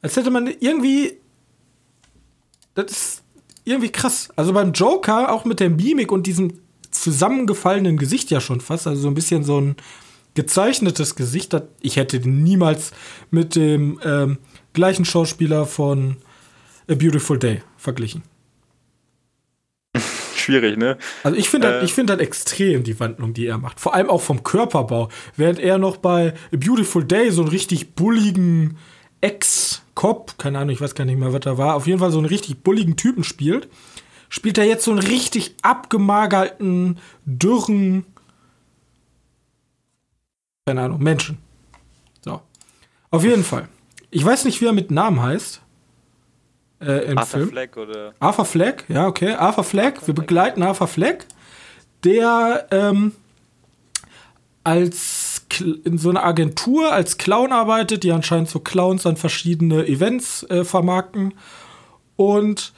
Als 0.00 0.16
hätte 0.16 0.30
man 0.30 0.46
irgendwie. 0.46 1.18
Das 2.74 2.90
ist 2.90 3.22
irgendwie 3.64 3.90
krass. 3.90 4.30
Also 4.34 4.52
beim 4.52 4.72
Joker, 4.72 5.32
auch 5.32 5.44
mit 5.44 5.60
der 5.60 5.70
Mimik 5.70 6.10
und 6.10 6.26
diesem 6.26 6.61
zusammengefallenen 7.02 7.96
Gesicht 7.96 8.30
ja 8.30 8.40
schon 8.40 8.60
fast. 8.60 8.86
Also 8.86 9.02
so 9.02 9.08
ein 9.08 9.14
bisschen 9.14 9.42
so 9.42 9.60
ein 9.60 9.76
gezeichnetes 10.34 11.14
Gesicht. 11.16 11.54
Ich 11.80 11.96
hätte 11.96 12.18
niemals 12.28 12.92
mit 13.30 13.56
dem 13.56 14.00
ähm, 14.04 14.38
gleichen 14.72 15.04
Schauspieler 15.04 15.66
von 15.66 16.16
A 16.88 16.94
Beautiful 16.94 17.38
Day 17.38 17.62
verglichen 17.76 18.22
schwierig, 20.36 20.76
ne? 20.76 20.96
Also 21.22 21.36
ich 21.36 21.48
finde 21.48 21.80
äh, 21.80 21.84
ich 21.84 21.92
finde 21.92 22.12
halt 22.12 22.22
extrem 22.22 22.82
die 22.82 22.98
Wandlung, 22.98 23.34
die 23.34 23.46
er 23.46 23.58
macht. 23.58 23.80
Vor 23.80 23.94
allem 23.94 24.08
auch 24.08 24.22
vom 24.22 24.42
Körperbau. 24.42 25.08
Während 25.36 25.58
er 25.58 25.78
noch 25.78 25.96
bei 25.96 26.34
A 26.52 26.56
Beautiful 26.56 27.04
Day 27.04 27.30
so 27.30 27.42
einen 27.42 27.50
richtig 27.50 27.94
bulligen 27.94 28.78
Ex-Cop, 29.20 30.38
keine 30.38 30.58
Ahnung, 30.58 30.74
ich 30.74 30.80
weiß 30.80 30.94
gar 30.94 31.04
nicht 31.04 31.18
mehr, 31.18 31.32
was 31.32 31.40
da 31.40 31.58
war, 31.58 31.74
auf 31.74 31.86
jeden 31.86 32.00
Fall 32.00 32.10
so 32.10 32.18
einen 32.18 32.26
richtig 32.26 32.62
bulligen 32.62 32.96
Typen 32.96 33.22
spielt, 33.22 33.68
spielt 34.32 34.56
er 34.56 34.64
jetzt 34.64 34.84
so 34.84 34.92
einen 34.92 35.00
richtig 35.00 35.54
abgemagerten, 35.60 36.98
dürren, 37.26 38.06
keine 40.64 40.80
Ahnung, 40.80 41.02
Menschen. 41.02 41.36
So. 42.24 42.40
Auf 43.10 43.24
jeden 43.24 43.44
Fall. 43.44 43.68
Ich 44.10 44.24
weiß 44.24 44.46
nicht, 44.46 44.62
wie 44.62 44.66
er 44.66 44.72
mit 44.72 44.90
Namen 44.90 45.20
heißt 45.20 45.60
äh, 46.80 47.10
im 47.10 47.18
Arthur 47.18 47.40
Film. 47.40 47.50
Fleck 47.50 47.76
oder? 47.76 48.14
Arthur 48.20 48.46
Fleck, 48.46 48.84
ja, 48.88 49.06
okay. 49.06 49.34
Arthur 49.34 49.64
Fleck, 49.64 49.96
Arthur 49.96 50.06
wir 50.06 50.14
begleiten 50.14 50.62
Arthur 50.62 50.88
Fleck, 50.88 51.26
der 52.02 52.68
ähm, 52.70 53.12
als 54.64 55.44
in 55.84 55.98
so 55.98 56.08
einer 56.08 56.24
Agentur 56.24 56.90
als 56.90 57.18
Clown 57.18 57.52
arbeitet, 57.52 58.02
die 58.02 58.12
anscheinend 58.12 58.48
so 58.48 58.60
Clowns 58.60 59.04
an 59.04 59.18
verschiedene 59.18 59.86
Events 59.86 60.42
äh, 60.44 60.64
vermarkten. 60.64 61.34
Und 62.16 62.72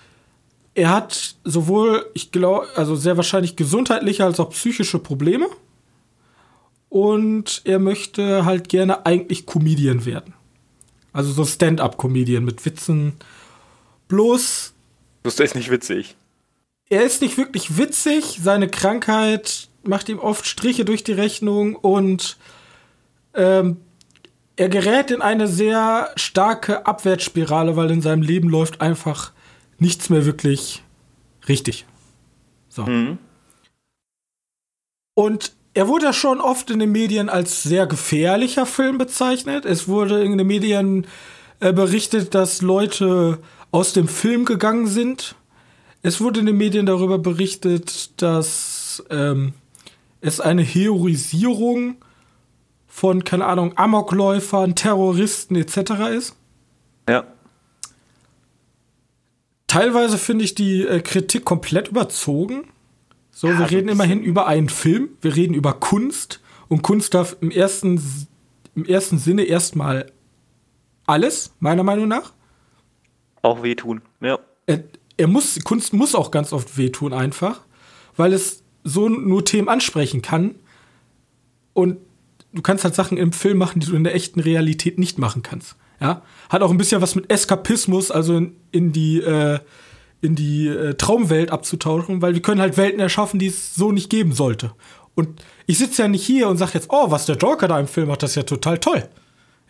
er 0.75 0.91
hat 0.91 1.37
sowohl, 1.45 2.07
ich 2.15 2.33
glaube, 2.33 2.67
also 2.75 2.97
sehr 2.97 3.17
wahrscheinlich 3.17 3.57
gesundheitliche 3.57 4.25
als 4.25 4.41
auch 4.41 4.51
psychische 4.51 4.99
Probleme. 4.99 5.47
Und 6.89 7.63
er 7.65 7.79
möchte 7.79 8.45
halt 8.45 8.69
gerne 8.69 9.07
eigentlich 9.07 9.47
Comedian 9.47 10.05
werden. 10.05 10.35
Also 11.13 11.33
so 11.33 11.45
Stand-up-Comedian 11.45 12.45
mit 12.45 12.65
Witzen 12.65 13.15
Bloß. 14.09 14.75
Bloß 15.23 15.37
der 15.37 15.47
ist 15.47 15.55
nicht 15.55 15.71
witzig. 15.71 16.17
Er 16.89 17.03
ist 17.05 17.23
nicht 17.23 17.39
wirklich 17.39 17.79
witzig. 17.79 18.41
Seine 18.43 18.69
Krankheit 18.69 19.69
macht 19.83 20.09
ihm 20.09 20.19
oft 20.19 20.47
Striche 20.47 20.85
durch 20.85 21.05
die 21.05 21.13
Rechnung 21.13 21.77
und 21.77 22.37
ähm, 23.35 23.79
er 24.57 24.69
gerät 24.69 25.11
in 25.11 25.23
eine 25.23 25.49
sehr 25.49 26.11
starke 26.17 26.87
Abwärtsspirale, 26.87 27.77
weil 27.77 27.91
in 27.91 28.03
seinem 28.03 28.23
Leben 28.23 28.49
läuft 28.49 28.81
einfach 28.81 29.33
nichts 29.79 30.11
mehr 30.11 30.25
wirklich 30.27 30.83
richtig. 31.49 31.87
So. 32.69 32.85
Mhm. 32.87 33.19
Und 35.15 35.53
er 35.75 35.89
wurde 35.89 36.13
schon 36.13 36.41
oft 36.41 36.71
in 36.71 36.79
den 36.79 36.93
Medien 36.93 37.29
als 37.29 37.63
sehr 37.63 37.87
gefährlicher 37.87 38.67
Film 38.67 38.99
bezeichnet. 38.99 39.65
Es 39.65 39.89
wurde 39.89 40.23
in 40.23 40.39
den 40.39 40.47
Medien 40.47 41.07
äh, 41.61 41.73
berichtet, 41.73 42.35
dass 42.35 42.63
Leute 42.63 43.39
aus 43.71 43.93
dem 43.93 44.07
Film 44.07 44.45
gegangen 44.45 44.87
sind. 44.87 45.35
Es 46.03 46.21
wurde 46.21 46.41
in 46.41 46.47
den 46.47 46.57
Medien 46.57 46.87
darüber 46.87 47.19
berichtet, 47.19 48.23
dass 48.23 49.03
ähm, 49.11 49.55
es 50.21 50.41
eine 50.41 50.63
Heroisierung 50.63 51.97
von, 52.87 53.25
keine 53.25 53.47
Ahnung, 53.47 53.77
Amokläufern, 53.77 54.77
Terroristen 54.77 55.57
etc. 55.57 55.77
ist. 56.17 56.37
Ja. 57.09 57.25
Teilweise 59.75 60.19
finde 60.19 60.45
ich 60.45 60.55
die 60.55 60.83
äh, 60.83 61.01
Kritik 61.01 61.45
komplett 61.45 61.89
überzogen. 61.89 62.69
So, 63.31 63.49
ja, 63.49 63.59
wir 63.59 63.71
reden 63.71 63.89
immerhin 63.89 64.23
über 64.23 64.47
einen 64.47 64.69
Film, 64.69 65.11
wir 65.21 65.35
reden 65.35 65.55
über 65.55 65.73
Kunst 65.73 66.41
und 66.69 66.83
Kunst 66.83 67.15
darf 67.15 67.37
im 67.41 67.51
ersten, 67.51 68.01
im 68.75 68.85
ersten 68.85 69.19
Sinne 69.19 69.43
erstmal 69.43 70.13
alles, 71.07 71.55
meiner 71.59 71.83
Meinung 71.83 72.09
nach 72.09 72.33
auch 73.45 73.63
wehtun. 73.63 74.01
Ja. 74.21 74.39
Er, 74.67 74.85
er, 75.17 75.29
muss, 75.29 75.63
Kunst 75.63 75.93
muss 75.93 76.15
auch 76.15 76.31
ganz 76.31 76.53
oft 76.53 76.77
wehtun, 76.77 77.13
einfach, 77.13 77.61
weil 78.17 78.33
es 78.33 78.63
so 78.83 79.09
nur 79.09 79.45
Themen 79.45 79.69
ansprechen 79.69 80.23
kann. 80.23 80.55
Und 81.75 81.99
du 82.53 82.63
kannst 82.63 82.85
halt 82.85 82.95
Sachen 82.95 83.19
im 83.19 83.33
Film 83.33 83.59
machen, 83.59 83.81
die 83.81 83.87
du 83.87 83.97
in 83.97 84.05
der 84.05 84.15
echten 84.15 84.41
Realität 84.41 84.99
nicht 84.99 85.19
machen 85.19 85.43
kannst. 85.43 85.77
Ja? 86.05 86.21
Hat 86.51 86.61
auch 86.61 86.71
ein 86.71 86.77
bisschen 86.77 87.01
was 87.01 87.15
mit 87.15 87.31
Eskapismus, 87.31 88.11
also 88.11 88.37
in, 88.37 88.57
in 88.73 88.93
die, 88.93 89.21
äh, 89.21 89.59
in 90.21 90.35
die 90.35 90.69
äh, 90.69 90.95
Traumwelt 90.95 91.51
abzutauchen, 91.51 92.21
weil 92.21 92.35
wir 92.35 92.43
können 92.43 92.61
halt 92.61 92.77
Welten 92.77 93.01
erschaffen, 93.01 93.39
die 93.39 93.47
es 93.47 93.75
so 93.75 93.91
nicht 93.91 94.11
geben 94.11 94.33
sollte. 94.33 94.73
Und 95.15 95.43
ich 95.65 95.79
sitze 95.79 96.03
ja 96.03 96.09
nicht 96.09 96.27
hier 96.27 96.49
und 96.49 96.59
sage 96.59 96.73
jetzt, 96.75 96.89
oh, 96.91 97.11
was 97.11 97.25
der 97.25 97.37
Joker 97.37 97.69
da 97.69 97.81
im 97.81 97.87
Film 97.87 98.09
macht, 98.09 98.23
das 98.23 98.33
ist 98.33 98.37
ja 98.37 98.43
total 98.43 98.79
toll. 98.79 99.09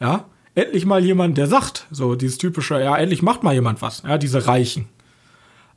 Ja, 0.01 0.25
endlich 0.57 0.85
mal 0.87 1.05
jemand, 1.05 1.39
der 1.39 1.47
sagt, 1.47 1.87
so 1.93 2.17
dieses 2.17 2.39
typische, 2.39 2.81
ja, 2.81 2.97
endlich 2.97 3.23
macht 3.23 3.45
mal 3.45 3.55
jemand 3.55 3.81
was, 3.81 4.03
ja, 4.03 4.19
diese 4.19 4.49
Reichen. 4.49 4.89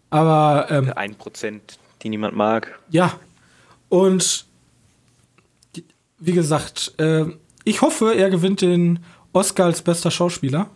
Aber 0.10 0.72
ähm, 0.72 0.92
ein 0.96 1.14
Prozent, 1.16 1.78
die 2.02 2.10
niemand 2.10 2.36
mag. 2.36 2.80
Ja, 2.90 3.14
und 3.90 4.46
wie 6.18 6.34
gesagt, 6.34 6.94
äh, 6.98 7.26
ich 7.64 7.82
hoffe, 7.82 8.16
er 8.16 8.32
gewinnt 8.32 8.62
den 8.62 9.00
Oscar 9.38 9.66
als 9.66 9.82
bester 9.82 10.12
Schauspieler. 10.12 10.70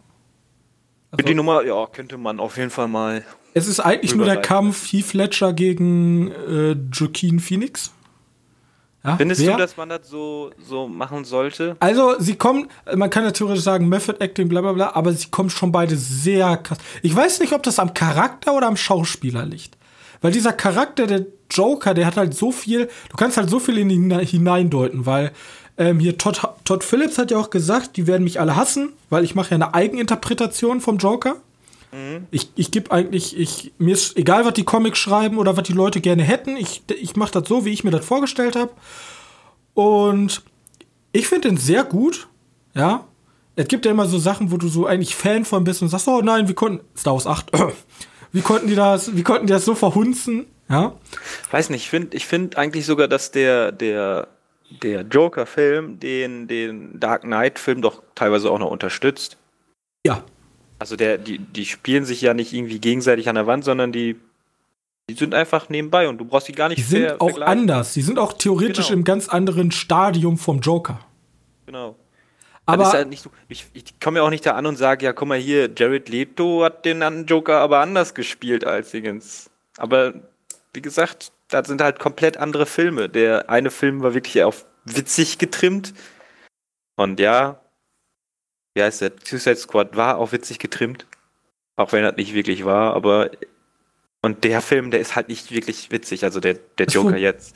Also, 1.12 1.26
die 1.26 1.34
Nummer, 1.34 1.64
ja, 1.64 1.86
könnte 1.88 2.18
man 2.18 2.40
auf 2.40 2.58
jeden 2.58 2.70
Fall 2.70 2.88
mal. 2.88 3.24
Es 3.54 3.68
ist 3.68 3.82
eigentlich 3.82 4.16
nur 4.16 4.26
der 4.26 4.38
Kampf 4.38 4.92
Heath 4.94 5.14
Ledger 5.14 5.52
gegen 5.52 6.32
äh, 6.32 6.76
Joaquin 6.94 7.40
Phoenix. 7.40 7.92
Ja, 9.04 9.18
Findest 9.18 9.42
wer? 9.42 9.54
du, 9.54 9.58
dass 9.58 9.78
man 9.78 9.90
das 9.90 10.08
so, 10.08 10.52
so 10.64 10.88
machen 10.88 11.26
sollte? 11.26 11.76
Also, 11.80 12.16
sie 12.20 12.36
kommen, 12.36 12.68
man 12.96 13.10
kann 13.10 13.24
natürlich 13.24 13.62
sagen, 13.62 13.90
Method 13.90 14.24
Acting, 14.24 14.48
bla 14.48 14.62
bla 14.62 14.74
bla, 14.74 14.92
aber 14.94 15.12
sie 15.12 15.30
kommen 15.30 15.50
schon 15.50 15.72
beide 15.72 15.98
sehr 15.98 16.58
krass. 16.58 16.78
Ich 17.02 17.16
weiß 17.16 17.40
nicht, 17.40 17.52
ob 17.54 17.64
das 17.64 17.80
am 17.80 17.94
Charakter 17.94 18.54
oder 18.56 18.68
am 18.68 18.78
Schauspieler 18.78 19.46
liegt. 19.46 19.78
Weil 20.22 20.32
dieser 20.32 20.54
Charakter, 20.54 21.08
der 21.08 21.26
Joker, 21.50 21.96
der 21.96 22.06
hat 22.06 22.16
halt 22.16 22.36
so 22.36 22.52
viel, 22.52 22.90
du 23.10 23.18
kannst 23.18 23.38
halt 23.38 23.50
so 23.50 23.60
viel 23.60 23.80
in 23.80 23.90
ihn 23.90 24.20
hineindeuten, 24.20 25.08
weil 25.08 25.32
ähm, 25.82 26.00
hier 26.00 26.16
Todd, 26.16 26.40
Todd 26.64 26.84
Phillips 26.84 27.18
hat 27.18 27.32
ja 27.32 27.40
auch 27.40 27.50
gesagt, 27.50 27.98
die 27.98 28.06
werden 28.06 28.24
mich 28.24 28.40
alle 28.40 28.56
hassen, 28.56 28.94
weil 29.10 29.24
ich 29.24 29.34
mache 29.34 29.50
ja 29.50 29.56
eine 29.56 29.74
Eigeninterpretation 29.74 30.80
vom 30.80 30.98
Joker. 30.98 31.38
Mhm. 31.92 32.28
Ich, 32.30 32.52
ich 32.56 32.70
gebe 32.70 32.92
eigentlich, 32.92 33.36
ich, 33.36 33.74
mir 33.80 33.96
ist 33.96 34.16
egal, 34.16 34.46
was 34.46 34.54
die 34.54 34.64
Comics 34.64 35.00
schreiben 35.00 35.40
oder 35.40 35.58
was 35.58 35.64
die 35.64 35.74
Leute 35.74 36.00
gerne 36.00 36.22
hätten. 36.22 36.56
Ich, 36.56 36.84
ich 37.02 37.16
mache 37.16 37.32
das 37.32 37.50
so, 37.50 37.66
wie 37.66 37.72
ich 37.72 37.84
mir 37.84 37.90
das 37.90 38.06
vorgestellt 38.06 38.56
habe. 38.56 38.72
Und 39.74 40.44
ich 41.14 41.28
finde 41.28 41.50
den 41.50 41.58
sehr 41.58 41.84
gut. 41.84 42.28
Ja. 42.76 43.06
Es 43.56 43.68
gibt 43.68 43.86
ja 43.86 43.92
immer 43.92 44.06
so 44.06 44.20
Sachen, 44.20 44.52
wo 44.52 44.58
du 44.58 44.68
so 44.68 44.86
eigentlich 44.86 45.16
Fan 45.16 45.46
von 45.46 45.64
bist 45.64 45.82
und 45.82 45.90
sagst, 45.90 46.08
oh 46.08 46.22
nein, 46.22 46.48
wie 46.48 46.54
konnten. 46.54 46.86
Star 46.96 47.14
Wars 47.14 47.26
8. 47.26 47.52
wie 48.32 48.42
konnten 48.42 48.68
die 48.68 48.76
das, 48.76 49.16
wie 49.16 49.24
konnten 49.24 49.48
die 49.48 49.54
das 49.54 49.66
so 49.66 49.74
verhunzen? 49.74 50.46
Ja. 50.70 50.94
Weiß 51.50 51.72
nicht, 51.72 51.86
ich 51.86 51.90
finde 51.90 52.16
ich 52.16 52.28
find 52.28 52.56
eigentlich 52.56 52.86
sogar, 52.86 53.08
dass 53.08 53.32
der, 53.32 53.72
der 53.72 54.28
der 54.84 55.02
Joker-Film 55.02 56.00
den, 56.00 56.48
den 56.48 57.00
Dark 57.00 57.24
Knight-Film 57.24 57.82
doch 57.82 58.02
teilweise 58.16 58.50
auch 58.50 58.60
noch 58.60 58.72
unterstützt. 58.72 59.38
Ja. 60.06 60.24
Also 60.80 60.96
der, 60.96 61.18
die, 61.18 61.38
die 61.38 61.66
spielen 61.66 62.06
sich 62.06 62.22
ja 62.22 62.34
nicht 62.34 62.54
irgendwie 62.54 62.80
gegenseitig 62.80 63.30
an 63.30 63.36
der 63.36 63.48
Wand, 63.48 63.64
sondern 63.64 63.92
die, 63.92 64.16
die 65.10 65.16
sind 65.16 65.34
einfach 65.34 65.70
nebenbei 65.70 66.10
und 66.10 66.18
du 66.18 66.26
brauchst 66.26 66.48
die 66.48 66.54
gar 66.54 66.70
nicht 66.70 66.80
Die 66.80 66.84
sind 66.84 67.22
auch 67.22 67.40
anders. 67.42 67.94
Die 67.94 68.02
sind 68.02 68.18
auch 68.18 68.34
theoretisch 68.34 68.88
genau. 68.88 69.00
im 69.00 69.04
ganz 69.04 69.30
anderen 69.30 69.72
Stadium 69.72 70.38
vom 70.38 70.60
Joker. 70.60 71.00
Genau. 71.66 71.96
Aber 72.66 72.92
halt 72.92 73.18
so, 73.18 73.30
ich, 73.50 73.66
ich 73.74 74.00
komme 74.00 74.20
ja 74.20 74.24
auch 74.24 74.30
nicht 74.30 74.46
da 74.46 74.52
an 74.52 74.66
und 74.66 74.78
sage, 74.78 75.06
ja, 75.06 75.14
guck 75.14 75.28
mal 75.28 75.38
hier, 75.38 75.70
Jared 75.76 76.10
Leto 76.10 76.64
hat 76.64 76.86
den 76.86 77.26
Joker 77.26 77.60
aber 77.60 77.80
anders 77.80 78.14
gespielt 78.14 78.66
als 78.66 78.94
Higgins. 78.94 79.50
Aber 79.78 80.14
wie 80.74 80.82
gesagt, 80.82 81.32
das 81.52 81.68
sind 81.68 81.82
halt 81.82 82.00
komplett 82.00 82.38
andere 82.38 82.66
Filme. 82.66 83.10
Der 83.10 83.50
eine 83.50 83.70
Film 83.70 84.02
war 84.02 84.14
wirklich 84.14 84.44
auf 84.44 84.66
witzig 84.86 85.38
getrimmt. 85.38 85.94
Und 86.96 87.20
ja, 87.20 87.62
wie 88.74 88.84
heißt 88.84 89.02
der? 89.02 89.12
Suicide 89.24 89.58
Squad 89.58 89.96
war 89.96 90.18
auch 90.18 90.32
witzig 90.32 90.60
getrimmt. 90.60 91.06
Auch 91.76 91.92
wenn 91.92 92.04
das 92.04 92.16
nicht 92.16 92.34
wirklich 92.34 92.66
war, 92.66 92.96
aber. 92.96 93.30
Und 94.24 94.44
der 94.44 94.62
Film, 94.62 94.92
der 94.92 95.00
ist 95.00 95.16
halt 95.16 95.30
nicht 95.30 95.52
wirklich 95.52 95.92
witzig, 95.92 96.24
also 96.24 96.40
der, 96.40 96.60
der 96.78 96.86
Joker 96.86 97.18
jetzt. 97.18 97.56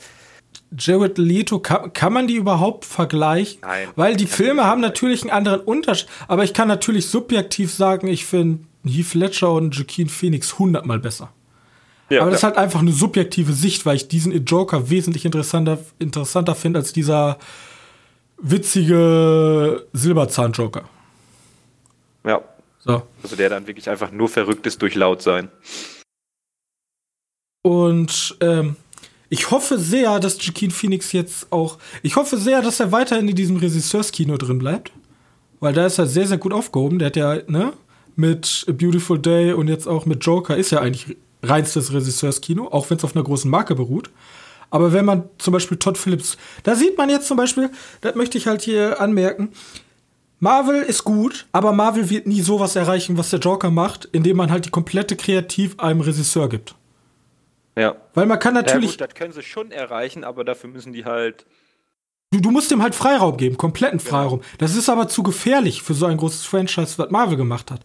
Jared 0.76 1.16
Leto, 1.16 1.60
kann, 1.60 1.92
kann 1.92 2.12
man 2.12 2.26
die 2.26 2.34
überhaupt 2.34 2.84
vergleichen? 2.84 3.60
Nein. 3.62 3.88
Weil 3.94 4.16
die 4.16 4.26
Filme 4.26 4.64
haben 4.64 4.80
natürlich 4.80 5.22
einen 5.22 5.30
anderen 5.30 5.60
Unterschied. 5.60 6.08
Aber 6.26 6.42
ich 6.42 6.54
kann 6.54 6.66
natürlich 6.66 7.06
subjektiv 7.06 7.72
sagen, 7.72 8.08
ich 8.08 8.26
finde 8.26 8.64
Heath 8.84 9.14
Ledger 9.14 9.52
und 9.52 9.76
Joaquin 9.76 10.08
Phoenix 10.08 10.58
hundertmal 10.58 10.98
besser. 10.98 11.32
Ja, 12.08 12.22
aber 12.22 12.30
das 12.30 12.42
ja. 12.42 12.48
ist 12.48 12.54
halt 12.54 12.64
einfach 12.64 12.80
eine 12.80 12.92
subjektive 12.92 13.52
Sicht, 13.52 13.84
weil 13.84 13.96
ich 13.96 14.08
diesen 14.08 14.32
Joker 14.44 14.90
wesentlich 14.90 15.24
interessanter, 15.24 15.78
interessanter 15.98 16.54
finde 16.54 16.78
als 16.78 16.92
dieser 16.92 17.38
witzige 18.38 19.86
Silberzahn-Joker. 19.92 20.88
Ja. 22.24 22.42
So. 22.78 23.02
Also 23.22 23.34
der 23.34 23.48
dann 23.48 23.66
wirklich 23.66 23.90
einfach 23.90 24.12
nur 24.12 24.28
verrückt 24.28 24.66
ist 24.66 24.80
durch 24.82 24.94
laut 24.94 25.22
sein. 25.22 25.50
Und 27.62 28.36
ähm, 28.40 28.76
ich 29.28 29.50
hoffe 29.50 29.78
sehr, 29.78 30.20
dass 30.20 30.44
Joaquin 30.44 30.70
Phoenix 30.70 31.10
jetzt 31.10 31.50
auch. 31.50 31.78
Ich 32.02 32.14
hoffe 32.14 32.36
sehr, 32.36 32.62
dass 32.62 32.78
er 32.78 32.92
weiterhin 32.92 33.28
in 33.28 33.34
diesem 33.34 33.56
Regisseurskino 33.56 34.36
drin 34.36 34.58
bleibt. 34.58 34.92
Weil 35.58 35.72
da 35.72 35.86
ist 35.86 35.98
er 35.98 36.06
sehr, 36.06 36.28
sehr 36.28 36.38
gut 36.38 36.52
aufgehoben. 36.52 37.00
Der 37.00 37.06
hat 37.06 37.16
ja, 37.16 37.34
ne, 37.48 37.72
mit 38.14 38.64
A 38.68 38.72
Beautiful 38.72 39.18
Day 39.18 39.52
und 39.52 39.66
jetzt 39.66 39.88
auch 39.88 40.06
mit 40.06 40.24
Joker 40.24 40.56
ist 40.56 40.70
ja 40.70 40.80
eigentlich 40.80 41.16
reinstes 41.42 41.92
Regisseurskino, 41.92 42.68
auch 42.68 42.90
wenn 42.90 42.98
es 42.98 43.04
auf 43.04 43.14
einer 43.14 43.24
großen 43.24 43.50
Marke 43.50 43.74
beruht. 43.74 44.10
Aber 44.70 44.92
wenn 44.92 45.04
man 45.04 45.28
zum 45.38 45.52
Beispiel 45.52 45.78
Todd 45.78 45.96
Phillips, 45.96 46.36
da 46.64 46.74
sieht 46.74 46.98
man 46.98 47.08
jetzt 47.08 47.28
zum 47.28 47.36
Beispiel, 47.36 47.70
das 48.00 48.14
möchte 48.14 48.36
ich 48.36 48.46
halt 48.46 48.62
hier 48.62 49.00
anmerken, 49.00 49.52
Marvel 50.38 50.82
ist 50.82 51.04
gut, 51.04 51.46
aber 51.52 51.72
Marvel 51.72 52.10
wird 52.10 52.26
nie 52.26 52.42
sowas 52.42 52.76
erreichen, 52.76 53.16
was 53.16 53.30
der 53.30 53.38
Joker 53.38 53.70
macht, 53.70 54.04
indem 54.12 54.36
man 54.36 54.50
halt 54.50 54.66
die 54.66 54.70
komplette 54.70 55.16
Kreativ 55.16 55.78
einem 55.78 56.02
Regisseur 56.02 56.48
gibt. 56.48 56.74
Ja. 57.76 57.96
Weil 58.14 58.26
man 58.26 58.38
kann 58.38 58.54
natürlich. 58.54 58.92
Ja, 58.92 59.06
gut, 59.06 59.12
das 59.12 59.14
können 59.14 59.32
sie 59.32 59.42
schon 59.42 59.70
erreichen, 59.70 60.24
aber 60.24 60.44
dafür 60.44 60.70
müssen 60.70 60.92
die 60.92 61.04
halt. 61.04 61.46
Du, 62.30 62.40
du 62.40 62.50
musst 62.50 62.70
dem 62.70 62.82
halt 62.82 62.94
Freiraum 62.94 63.36
geben, 63.36 63.56
kompletten 63.56 63.98
genau. 63.98 64.10
Freiraum. 64.10 64.40
Genau. 64.40 64.52
Das 64.58 64.74
ist 64.74 64.88
aber 64.88 65.08
zu 65.08 65.22
gefährlich 65.22 65.82
für 65.82 65.94
so 65.94 66.06
ein 66.06 66.16
großes 66.16 66.44
Franchise, 66.44 66.98
was 66.98 67.10
Marvel 67.10 67.36
gemacht 67.36 67.70
hat. 67.70 67.80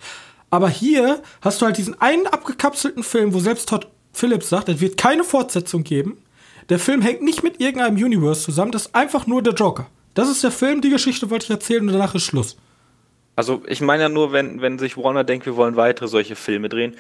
Aber 0.52 0.70
hier 0.70 1.24
hast 1.42 1.62
du 1.62 1.66
halt 1.66 1.78
diesen 1.78 2.00
einen 2.00 2.28
abgekapselten 2.28 3.04
Film, 3.04 3.34
wo 3.34 3.40
selbst 3.40 3.70
Todd 3.70 3.88
Phillips 4.14 4.50
sagt, 4.50 4.70
es 4.70 4.82
wird 4.82 4.98
keine 4.98 5.24
Fortsetzung 5.24 5.84
geben. 5.84 6.22
Der 6.70 6.78
Film 6.78 7.02
hängt 7.02 7.22
nicht 7.22 7.42
mit 7.42 7.60
irgendeinem 7.60 7.96
Universe 7.96 8.44
zusammen, 8.44 8.72
das 8.72 8.88
ist 8.88 8.96
einfach 8.96 9.26
nur 9.26 9.42
der 9.42 9.54
Joker. 9.54 9.88
Das 10.14 10.30
ist 10.30 10.44
der 10.44 10.52
Film, 10.52 10.82
die 10.82 10.90
Geschichte 10.90 11.30
wollte 11.30 11.46
ich 11.46 11.50
erzählen 11.50 11.88
und 11.88 11.94
danach 11.94 12.14
ist 12.14 12.24
Schluss. 12.24 12.58
Also 13.36 13.64
ich 13.66 13.80
meine 13.82 14.04
ja 14.04 14.10
nur, 14.10 14.34
wenn, 14.34 14.62
wenn 14.62 14.78
sich 14.78 14.98
Warner 14.98 15.24
denkt, 15.24 15.46
wir 15.46 15.56
wollen 15.56 15.78
weitere 15.78 16.10
solche 16.10 16.36
Filme 16.36 16.68
drehen, 16.68 16.98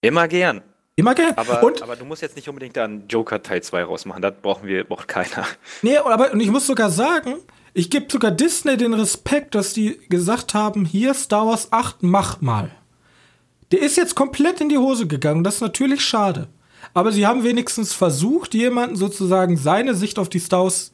immer 0.00 0.26
gern. 0.26 0.62
Immer 0.96 1.14
gern. 1.14 1.34
Aber, 1.36 1.62
und, 1.62 1.82
aber 1.82 1.94
du 1.94 2.04
musst 2.04 2.22
jetzt 2.22 2.36
nicht 2.36 2.48
unbedingt 2.48 2.76
da 2.76 2.84
einen 2.84 3.06
Joker 3.06 3.42
Teil 3.42 3.62
2 3.62 3.84
rausmachen, 3.84 4.22
das 4.22 4.34
brauchen 4.42 4.66
wir, 4.66 4.82
braucht 4.84 5.06
keiner. 5.06 5.46
Nee, 5.82 5.98
aber 5.98 6.32
und 6.32 6.40
ich 6.40 6.50
muss 6.50 6.66
sogar 6.66 6.90
sagen, 6.90 7.36
ich 7.76 7.90
gebe 7.90 8.06
sogar 8.10 8.30
Disney 8.30 8.78
den 8.78 8.94
Respekt, 8.94 9.54
dass 9.54 9.74
die 9.74 9.98
gesagt 10.08 10.54
haben, 10.54 10.86
hier 10.86 11.12
Star 11.12 11.46
Wars 11.46 11.72
8, 11.72 12.02
mach 12.02 12.40
mal. 12.40 12.70
Der 13.70 13.80
ist 13.80 13.98
jetzt 13.98 14.14
komplett 14.14 14.62
in 14.62 14.70
die 14.70 14.78
Hose 14.78 15.06
gegangen, 15.06 15.44
das 15.44 15.56
ist 15.56 15.60
natürlich 15.60 16.02
schade. 16.02 16.48
Aber 16.94 17.12
sie 17.12 17.26
haben 17.26 17.44
wenigstens 17.44 17.92
versucht, 17.92 18.54
jemanden 18.54 18.96
sozusagen 18.96 19.58
seine 19.58 19.94
Sicht 19.94 20.18
auf 20.18 20.30
die 20.30 20.38
Star 20.38 20.62
Wars 20.62 20.92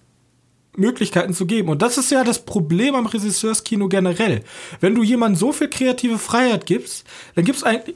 Möglichkeiten 0.76 1.34
zu 1.34 1.46
geben. 1.46 1.68
Und 1.68 1.82
das 1.82 1.98
ist 1.98 2.10
ja 2.10 2.24
das 2.24 2.44
Problem 2.44 2.96
am 2.96 3.06
Regisseurskino 3.06 3.88
generell. 3.88 4.42
Wenn 4.80 4.96
du 4.96 5.04
jemandem 5.04 5.38
so 5.38 5.52
viel 5.52 5.68
kreative 5.68 6.18
Freiheit 6.18 6.66
gibst, 6.66 7.06
dann 7.36 7.44
gibt 7.44 7.58
es 7.58 7.64
eigentlich. 7.64 7.94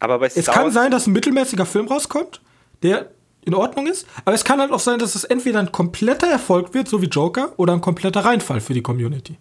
Aber 0.00 0.18
bei 0.18 0.30
Star 0.30 0.40
es 0.40 0.46
kann 0.46 0.72
sein, 0.72 0.90
dass 0.90 1.06
ein 1.06 1.12
mittelmäßiger 1.12 1.66
Film 1.66 1.86
rauskommt, 1.86 2.40
der 2.82 3.12
in 3.44 3.54
Ordnung 3.54 3.86
ist. 3.86 4.06
Aber 4.24 4.34
es 4.34 4.44
kann 4.44 4.60
halt 4.60 4.72
auch 4.72 4.80
sein, 4.80 4.98
dass 4.98 5.14
es 5.14 5.24
entweder 5.24 5.58
ein 5.58 5.72
kompletter 5.72 6.28
Erfolg 6.28 6.74
wird, 6.74 6.88
so 6.88 7.02
wie 7.02 7.06
Joker, 7.06 7.52
oder 7.56 7.72
ein 7.72 7.80
kompletter 7.80 8.24
Reinfall 8.24 8.60
für 8.60 8.74
die 8.74 8.82
Community. 8.82 9.36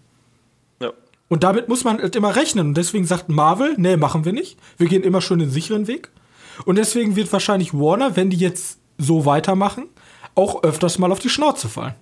Ja. 0.79 0.91
Und 1.29 1.43
damit 1.43 1.69
muss 1.69 1.83
man 1.83 2.01
halt 2.01 2.15
immer 2.15 2.35
rechnen. 2.35 2.67
Und 2.67 2.77
deswegen 2.77 3.05
sagt 3.05 3.29
Marvel, 3.29 3.75
nee, 3.77 3.97
machen 3.97 4.25
wir 4.25 4.33
nicht. 4.33 4.57
Wir 4.77 4.87
gehen 4.87 5.03
immer 5.03 5.21
schon 5.21 5.39
den 5.39 5.49
sicheren 5.49 5.87
Weg. 5.87 6.09
Und 6.65 6.77
deswegen 6.77 7.15
wird 7.15 7.31
wahrscheinlich 7.31 7.73
Warner, 7.73 8.15
wenn 8.15 8.29
die 8.29 8.37
jetzt 8.37 8.79
so 8.97 9.25
weitermachen, 9.25 9.87
auch 10.35 10.63
öfters 10.63 10.97
mal 10.99 11.11
auf 11.11 11.19
die 11.19 11.29
Schnauze 11.29 11.69
fallen. 11.69 11.95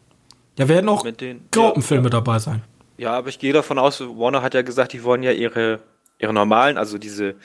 Da 0.56 0.68
werden 0.68 0.90
auch 0.90 1.06
Graupenfilme 1.52 2.10
ja, 2.10 2.16
ja. 2.16 2.22
dabei 2.22 2.40
sein. 2.40 2.62
Ja, 2.98 3.14
aber 3.14 3.30
ich 3.30 3.40
gehe 3.40 3.54
davon 3.54 3.80
aus, 3.80 4.02
Warner 4.02 4.42
hat 4.42 4.54
ja 4.54 4.62
gesagt, 4.62 4.92
die 4.92 5.04
wollen 5.04 5.24
ja 5.24 5.32
ihre, 5.32 5.80
ihre 6.18 6.34
normalen, 6.34 6.78
also 6.78 6.98
diese 6.98 7.36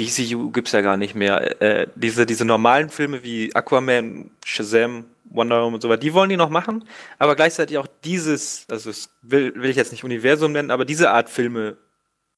DCU 0.00 0.50
gibt 0.50 0.68
es 0.68 0.72
ja 0.72 0.80
gar 0.80 0.96
nicht 0.96 1.14
mehr. 1.14 1.60
Äh, 1.62 1.86
diese, 1.94 2.26
diese 2.26 2.44
normalen 2.44 2.90
Filme 2.90 3.22
wie 3.22 3.54
Aquaman, 3.54 4.30
Shazam, 4.44 5.06
Wonder 5.24 5.60
Woman 5.60 5.74
und 5.74 5.80
so 5.80 5.88
weiter, 5.88 6.00
die 6.00 6.14
wollen 6.14 6.30
die 6.30 6.36
noch 6.36 6.50
machen, 6.50 6.84
aber 7.18 7.36
gleichzeitig 7.36 7.78
auch 7.78 7.86
dieses, 8.04 8.66
also 8.70 8.90
das 8.90 9.10
will, 9.22 9.54
will 9.54 9.70
ich 9.70 9.76
jetzt 9.76 9.92
nicht 9.92 10.04
Universum 10.04 10.52
nennen, 10.52 10.70
aber 10.70 10.84
diese 10.84 11.10
Art 11.10 11.28
Filme 11.28 11.76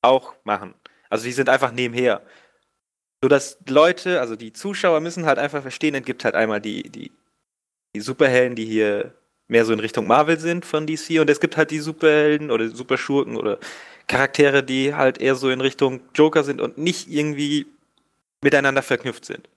auch 0.02 0.34
machen. 0.44 0.74
Also 1.10 1.24
die 1.24 1.32
sind 1.32 1.48
einfach 1.48 1.72
nebenher. 1.72 2.22
So 3.22 3.28
dass 3.28 3.58
Leute, 3.68 4.20
also 4.20 4.36
die 4.36 4.52
Zuschauer 4.52 5.00
müssen 5.00 5.26
halt 5.26 5.38
einfach 5.38 5.62
verstehen, 5.62 5.94
es 5.94 6.04
gibt 6.04 6.24
halt 6.24 6.34
einmal 6.34 6.60
die, 6.60 6.84
die, 6.84 7.12
die 7.94 8.00
Superhelden, 8.00 8.56
die 8.56 8.66
hier 8.66 9.14
mehr 9.48 9.64
so 9.64 9.72
in 9.72 9.80
Richtung 9.80 10.06
Marvel 10.06 10.38
sind 10.38 10.64
von 10.64 10.86
DC 10.86 11.20
und 11.20 11.30
es 11.30 11.40
gibt 11.40 11.56
halt 11.56 11.70
die 11.70 11.78
Superhelden 11.78 12.50
oder 12.50 12.68
Superschurken 12.68 13.36
oder 13.36 13.58
Charaktere, 14.06 14.62
die 14.62 14.94
halt 14.94 15.18
eher 15.18 15.34
so 15.34 15.50
in 15.50 15.60
Richtung 15.60 16.00
Joker 16.14 16.44
sind 16.44 16.60
und 16.60 16.78
nicht 16.78 17.08
irgendwie 17.10 17.66
miteinander 18.42 18.82
verknüpft 18.82 19.24
sind. 19.24 19.48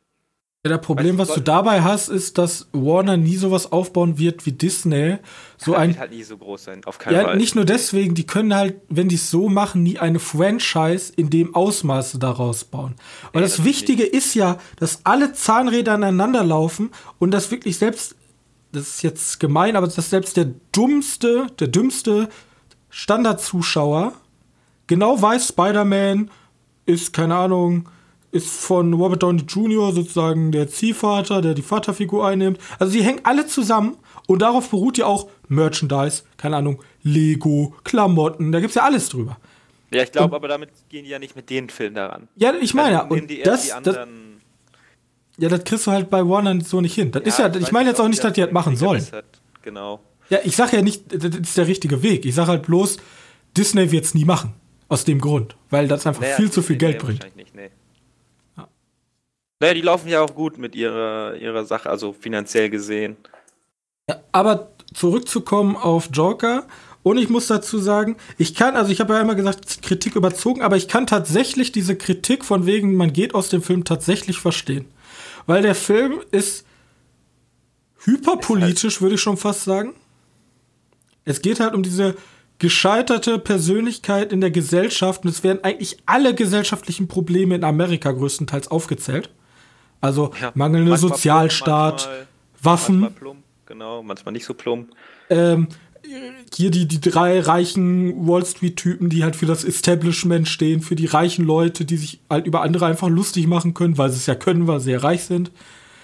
Ja, 0.65 0.71
das 0.71 0.81
Problem, 0.81 1.17
was 1.17 1.29
du 1.29 1.39
dabei 1.39 1.83
hast, 1.83 2.09
ist, 2.09 2.37
dass 2.37 2.67
Warner 2.73 3.15
nie 3.15 3.37
sowas 3.37 3.71
aufbauen 3.71 4.19
wird 4.19 4.45
wie 4.45 4.51
Disney. 4.51 5.17
So 5.57 5.71
Kann 5.71 5.81
ein, 5.81 5.99
halt 5.99 6.11
nie 6.11 6.23
so 6.23 6.37
groß 6.37 6.65
sein, 6.65 6.83
auf 6.83 6.99
keinen 6.99 7.15
ja, 7.15 7.23
Fall. 7.23 7.37
nicht 7.37 7.55
nur 7.55 7.63
deswegen, 7.63 8.13
die 8.13 8.25
können 8.25 8.53
halt, 8.53 8.75
wenn 8.89 9.07
die 9.07 9.15
es 9.15 9.31
so 9.31 9.47
machen, 9.47 9.83
nie 9.83 9.99
eine 9.99 10.19
Franchise 10.19 11.13
in 11.15 11.29
dem 11.29 11.55
Ausmaße 11.55 12.19
daraus 12.19 12.65
bauen. 12.65 12.95
Aber 13.23 13.39
Nee, 13.39 13.45
das 13.45 13.57
natürlich 13.57 13.77
Wichtige 13.77 14.03
ist 14.03 14.35
ja, 14.35 14.57
dass 14.75 15.05
alle 15.05 15.31
Zahnräder 15.31 15.93
aneinander 15.93 16.43
laufen 16.43 16.89
und 17.19 17.31
dass 17.31 17.51
wirklich 17.51 17.77
selbst, 17.77 18.17
das 18.73 18.89
ist 18.89 19.03
jetzt 19.03 19.39
gemein, 19.39 19.77
aber 19.77 19.87
dass 19.87 20.09
selbst 20.09 20.35
der 20.35 20.51
dummste, 20.73 21.47
der 21.57 21.69
dümmste 21.69 22.27
Standardzuschauer 22.89 24.11
genau 24.89 25.21
weiß, 25.21 25.47
Spider-Man 25.47 26.29
ist, 26.85 27.13
keine 27.13 27.35
Ahnung, 27.37 27.87
ist 28.31 28.49
von 28.49 28.93
Robert 28.93 29.23
Downey 29.23 29.43
Jr. 29.43 29.93
sozusagen 29.93 30.51
der 30.51 30.67
Ziehvater, 30.67 31.41
der 31.41 31.53
die 31.53 31.61
Vaterfigur 31.61 32.27
einnimmt. 32.27 32.59
Also 32.77 32.91
die 32.93 33.03
hängen 33.03 33.21
alle 33.23 33.47
zusammen 33.47 33.95
und 34.27 34.41
darauf 34.41 34.69
beruht 34.69 34.97
ja 34.97 35.05
auch 35.05 35.29
Merchandise, 35.47 36.23
keine 36.35 36.57
Ahnung, 36.57 36.83
Lego, 37.01 37.73
Klamotten, 37.85 38.51
da 38.51 38.59
gibt's 38.59 38.75
ja 38.75 38.83
alles 38.83 39.07
drüber. 39.09 39.37
ja, 39.91 40.03
ich 40.03 40.11
glaube, 40.11 40.35
aber 40.35 40.47
damit 40.47 40.69
gehen 40.89 41.05
die 41.05 41.09
ja 41.09 41.19
nicht 41.19 41.35
mit 41.35 41.49
den 41.49 41.69
Filmen 41.69 41.95
daran. 41.95 42.27
Ja, 42.35 42.53
ich 42.59 42.73
meine, 42.73 42.97
ja, 42.97 43.01
und 43.03 43.29
die 43.29 43.41
das, 43.41 43.73
das, 43.81 43.97
ja, 45.37 45.49
das 45.49 45.63
kriegst 45.63 45.87
du 45.87 45.91
halt 45.91 46.09
bei 46.09 46.27
Warner 46.27 46.59
so 46.61 46.81
nicht 46.81 46.93
hin. 46.93 47.11
Das 47.11 47.23
ist 47.23 47.39
ja, 47.39 47.53
ich 47.55 47.71
meine 47.71 47.89
jetzt 47.89 48.01
auch 48.01 48.09
nicht, 48.09 48.23
dass 48.23 48.33
die 48.33 48.41
das 48.41 48.51
machen 48.51 48.75
sollen. 48.75 49.03
hat. 49.11 49.25
Genau. 49.61 50.01
Ja, 50.29 50.39
ich 50.43 50.55
sage 50.55 50.77
ja 50.77 50.83
nicht, 50.83 51.03
das 51.11 51.35
ist 51.35 51.57
der 51.57 51.67
richtige 51.67 52.03
Weg. 52.03 52.25
Ich 52.25 52.35
sage 52.35 52.49
halt 52.49 52.63
bloß, 52.63 52.97
Disney 53.57 53.91
wird's 53.91 54.13
nie 54.13 54.25
machen. 54.25 54.53
Aus 54.89 55.05
dem 55.05 55.21
Grund. 55.21 55.55
Weil 55.69 55.87
das 55.87 56.05
einfach 56.05 56.21
Naja, 56.21 56.35
viel 56.35 56.51
zu 56.51 56.61
viel 56.61 56.75
Geld 56.77 56.97
nee, 56.97 57.03
bringt. 57.05 57.23
wahrscheinlich 57.23 57.53
Nicht, 57.53 57.55
nee. 57.55 57.69
Ja. 58.57 58.67
Naja, 59.59 59.73
die 59.75 59.81
laufen 59.81 60.09
ja 60.09 60.21
auch 60.21 60.35
gut 60.35 60.57
mit 60.57 60.75
ihrer, 60.75 61.35
ihrer 61.35 61.63
Sache, 61.63 61.89
also 61.89 62.11
finanziell 62.11 62.69
gesehen. 62.69 63.15
Ja, 64.09 64.19
aber 64.31 64.71
zurückzukommen 64.93 65.75
auf 65.77 66.09
Joker. 66.11 66.67
Und 67.01 67.17
ich 67.17 67.29
muss 67.29 67.47
dazu 67.47 67.77
sagen, 67.77 68.17
ich 68.37 68.55
kann, 68.55 68.75
also 68.75 68.91
ich 68.91 68.99
habe 68.99 69.13
ja 69.13 69.21
immer 69.21 69.35
gesagt, 69.35 69.81
Kritik 69.81 70.15
überzogen, 70.15 70.61
aber 70.61 70.75
ich 70.75 70.87
kann 70.87 71.07
tatsächlich 71.07 71.71
diese 71.71 71.95
Kritik 71.95 72.43
von 72.43 72.65
wegen, 72.65 72.95
man 72.95 73.13
geht 73.13 73.33
aus 73.35 73.49
dem 73.49 73.61
Film 73.61 73.85
tatsächlich 73.85 74.37
verstehen. 74.39 74.85
Weil 75.45 75.61
der 75.61 75.75
Film 75.75 76.19
ist 76.31 76.65
hyperpolitisch, 78.03 79.01
würde 79.01 79.15
ich 79.15 79.21
schon 79.21 79.37
fast 79.37 79.63
sagen. 79.63 79.93
Es 81.25 81.41
geht 81.41 81.59
halt 81.59 81.73
um 81.73 81.83
diese 81.83 82.15
gescheiterte 82.59 83.39
Persönlichkeit 83.39 84.31
in 84.31 84.41
der 84.41 84.51
Gesellschaft 84.51 85.23
und 85.23 85.29
es 85.29 85.43
werden 85.43 85.63
eigentlich 85.63 85.97
alle 86.05 86.35
gesellschaftlichen 86.35 87.07
Probleme 87.07 87.55
in 87.55 87.63
Amerika 87.63 88.11
größtenteils 88.11 88.67
aufgezählt. 88.69 89.29
Also 90.01 90.31
Ja, 90.41 90.51
mangelnder 90.55 90.97
Sozialstaat, 90.97 91.97
plump, 91.97 92.07
manchmal- 92.09 92.27
Waffen. 92.61 92.99
Manchmal 92.99 93.19
plump, 93.19 93.43
genau, 93.65 94.03
manchmal 94.03 94.33
nicht 94.33 94.45
so 94.45 94.53
plump. 94.53 94.89
ähm, 95.29 95.67
hier 96.55 96.71
die, 96.71 96.87
die 96.87 97.01
drei 97.01 97.39
reichen 97.41 98.25
Wall 98.27 98.45
Street-Typen, 98.45 99.09
die 99.09 99.23
halt 99.23 99.35
für 99.35 99.45
das 99.45 99.63
Establishment 99.63 100.47
stehen, 100.47 100.81
für 100.81 100.95
die 100.95 101.05
reichen 101.05 101.45
Leute, 101.45 101.85
die 101.85 101.97
sich 101.97 102.19
halt 102.29 102.47
über 102.47 102.61
andere 102.61 102.85
einfach 102.87 103.09
lustig 103.09 103.47
machen 103.47 103.73
können, 103.73 103.97
weil 103.97 104.09
sie 104.09 104.15
es 104.17 104.25
ja 104.25 104.33
können, 104.35 104.65
weil 104.65 104.79
sie 104.79 104.85
sehr 104.85 105.03
reich 105.03 105.25
sind. 105.25 105.51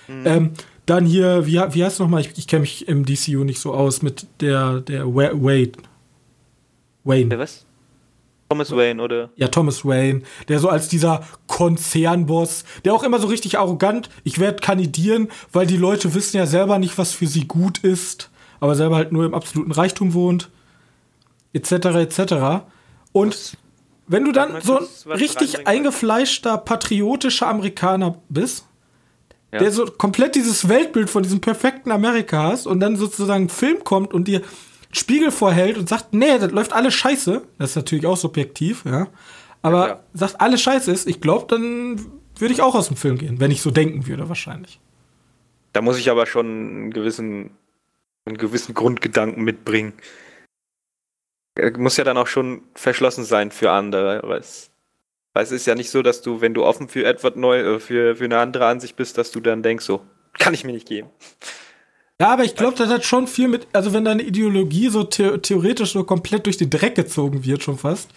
Ähm, 0.08 0.52
dann 0.86 1.06
hier, 1.06 1.48
wie, 1.48 1.54
wie 1.72 1.84
heißt 1.84 2.00
nochmal, 2.02 2.22
ich, 2.22 2.38
ich 2.38 2.46
kenne 2.48 2.62
mich 2.62 2.88
im 2.88 3.06
DCU 3.06 3.44
nicht 3.46 3.60
so 3.60 3.74
aus, 3.74 4.02
mit 4.04 4.28
der, 4.42 4.82
der 4.82 5.08
Wa- 5.08 5.32
Wade. 5.34 5.72
Wayne. 7.06 7.30
Der 7.30 7.40
was? 7.40 7.66
Thomas 8.50 8.72
Wayne, 8.76 9.02
oder? 9.02 9.30
Ja, 9.38 9.48
Thomas 9.48 9.86
Wayne, 9.86 10.22
der 10.50 10.60
so 10.60 10.70
als 10.70 10.88
dieser 10.88 11.22
Konzernboss, 11.48 12.64
der 12.84 12.94
auch 12.94 13.04
immer 13.04 13.20
so 13.20 13.28
richtig 13.28 13.58
arrogant, 13.58 14.10
ich 14.24 14.38
werde 14.40 14.60
kandidieren, 14.60 15.30
weil 15.52 15.66
die 15.66 15.78
Leute 15.78 16.14
wissen 16.14 16.38
ja 16.38 16.46
selber 16.46 16.78
nicht, 16.78 16.98
was 16.98 17.12
für 17.14 17.26
sie 17.28 17.48
gut 17.48 17.80
ist, 17.80 18.30
aber 18.60 18.76
selber 18.76 18.98
halt 18.98 19.12
nur 19.12 19.26
im 19.26 19.34
absoluten 19.34 19.72
Reichtum 19.72 20.14
wohnt, 20.14 20.50
etc., 21.54 21.72
etc. 21.72 22.34
Und 23.14 23.58
wenn 24.08 24.26
du 24.26 24.32
dann 24.32 24.62
so 24.62 24.78
ein 24.80 24.86
was 25.06 25.20
richtig 25.20 25.68
eingefleischter, 25.68 26.58
patriotischer 26.58 27.48
Amerikaner 27.48 28.22
bist, 28.30 28.66
Ja. 29.52 29.60
der 29.60 29.72
so 29.72 29.86
komplett 29.86 30.36
dieses 30.36 30.68
Weltbild 30.70 31.10
von 31.10 31.24
diesem 31.24 31.42
perfekten 31.42 31.92
Amerika 31.92 32.44
hast 32.44 32.68
und 32.68 32.80
dann 32.80 32.96
sozusagen 32.98 33.46
ein 33.46 33.50
Film 33.50 33.84
kommt 33.84 34.14
und 34.14 34.28
dir 34.28 34.42
Spiegel 34.96 35.32
vorhält 35.32 35.78
und 35.78 35.90
sagt, 35.90 36.14
nee, 36.14 36.38
das 36.40 36.52
läuft 36.52 36.74
alles 36.74 36.94
scheiße. 36.94 37.42
Das 37.58 37.72
ist 37.72 37.76
natürlich 37.76 38.06
auch 38.06 38.18
subjektiv, 38.18 38.86
ja. 38.86 39.08
Aber 39.62 39.86
klar. 39.86 40.04
sagt, 40.14 40.42
alles 40.42 40.62
scheiße 40.62 40.92
ist, 40.92 41.08
ich 41.08 41.20
glaube, 41.20 41.48
dann 41.50 42.00
würde 42.38 42.54
ich 42.54 42.62
auch 42.62 42.76
aus 42.76 42.88
dem 42.88 42.98
Film 42.98 43.18
gehen, 43.18 43.40
wenn 43.40 43.52
ich 43.52 43.62
so 43.62 43.72
denken 43.72 44.08
würde, 44.08 44.30
wahrscheinlich. 44.30 44.80
Da 45.74 45.82
muss 45.82 45.98
ich 45.98 46.10
aber 46.10 46.26
schon 46.26 46.46
einen 46.46 46.92
gewissen, 46.92 47.52
einen 48.26 48.38
gewissen 48.38 48.74
Grundgedanken 48.74 49.44
mitbringen. 49.44 49.94
Er 51.56 51.78
muss 51.78 51.98
ja 51.98 52.04
dann 52.04 52.18
auch 52.18 52.28
schon 52.28 52.62
verschlossen 52.76 53.26
sein 53.26 53.52
für 53.52 53.72
andere. 53.72 54.22
Weil 54.24 54.40
es, 54.40 54.72
weil 55.34 55.44
es 55.44 55.52
ist 55.52 55.68
ja 55.68 55.76
nicht 55.76 55.90
so, 55.90 56.02
dass 56.02 56.22
du, 56.22 56.40
wenn 56.40 56.54
du 56.54 56.64
offen 56.64 56.88
für 56.88 57.04
etwas 57.04 57.36
neu, 57.36 57.60
äh, 57.60 57.80
für, 57.80 58.16
für 58.16 58.26
eine 58.26 58.40
andere 58.40 58.68
Ansicht 58.68 58.96
bist, 58.96 59.18
dass 59.18 59.32
du 59.32 59.42
dann 59.42 59.64
denkst, 59.64 59.84
so, 59.84 60.06
kann 60.38 60.54
ich 60.54 60.64
mir 60.64 60.72
nicht 60.72 60.88
geben. 60.88 61.10
Ja, 62.22 62.32
aber 62.32 62.46
ich 62.46 62.56
glaube, 62.56 62.78
das 62.78 62.90
hat 62.90 63.04
schon 63.04 63.28
viel 63.28 63.48
mit, 63.50 63.68
also 63.74 63.92
wenn 63.92 64.06
deine 64.06 64.24
Ideologie 64.24 64.88
so 64.90 65.02
the 65.02 65.38
theoretisch 65.40 65.92
so 65.92 66.04
komplett 66.06 66.46
durch 66.46 66.56
den 66.58 66.70
Dreck 66.70 66.96
gezogen 66.96 67.44
wird, 67.44 67.62
schon 67.62 67.78
fast, 67.78 68.10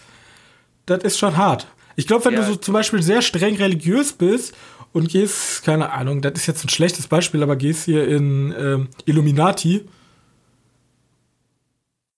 das 0.85 1.03
ist 1.03 1.17
schon 1.19 1.35
hart. 1.35 1.67
Ich 1.97 2.07
glaube, 2.07 2.23
wenn 2.25 2.33
Ja. 2.33 2.39
du 2.39 2.45
so 2.45 2.55
zum 2.55 2.73
Beispiel 2.73 3.03
sehr 3.03 3.21
streng 3.21 3.57
religiös 3.57 4.13
bist 4.13 4.55
und 4.93 5.09
gehst, 5.09 5.63
keine 5.65 5.91
Ahnung, 5.91 6.21
das 6.21 6.33
ist 6.35 6.47
jetzt 6.47 6.63
ein 6.63 6.69
schlechtes 6.69 7.07
Beispiel, 7.07 7.43
aber 7.43 7.57
gehst 7.57 7.83
hier 7.85 8.07
in 8.07 8.53
ähm, 8.57 8.87
Illuminati, 9.05 9.85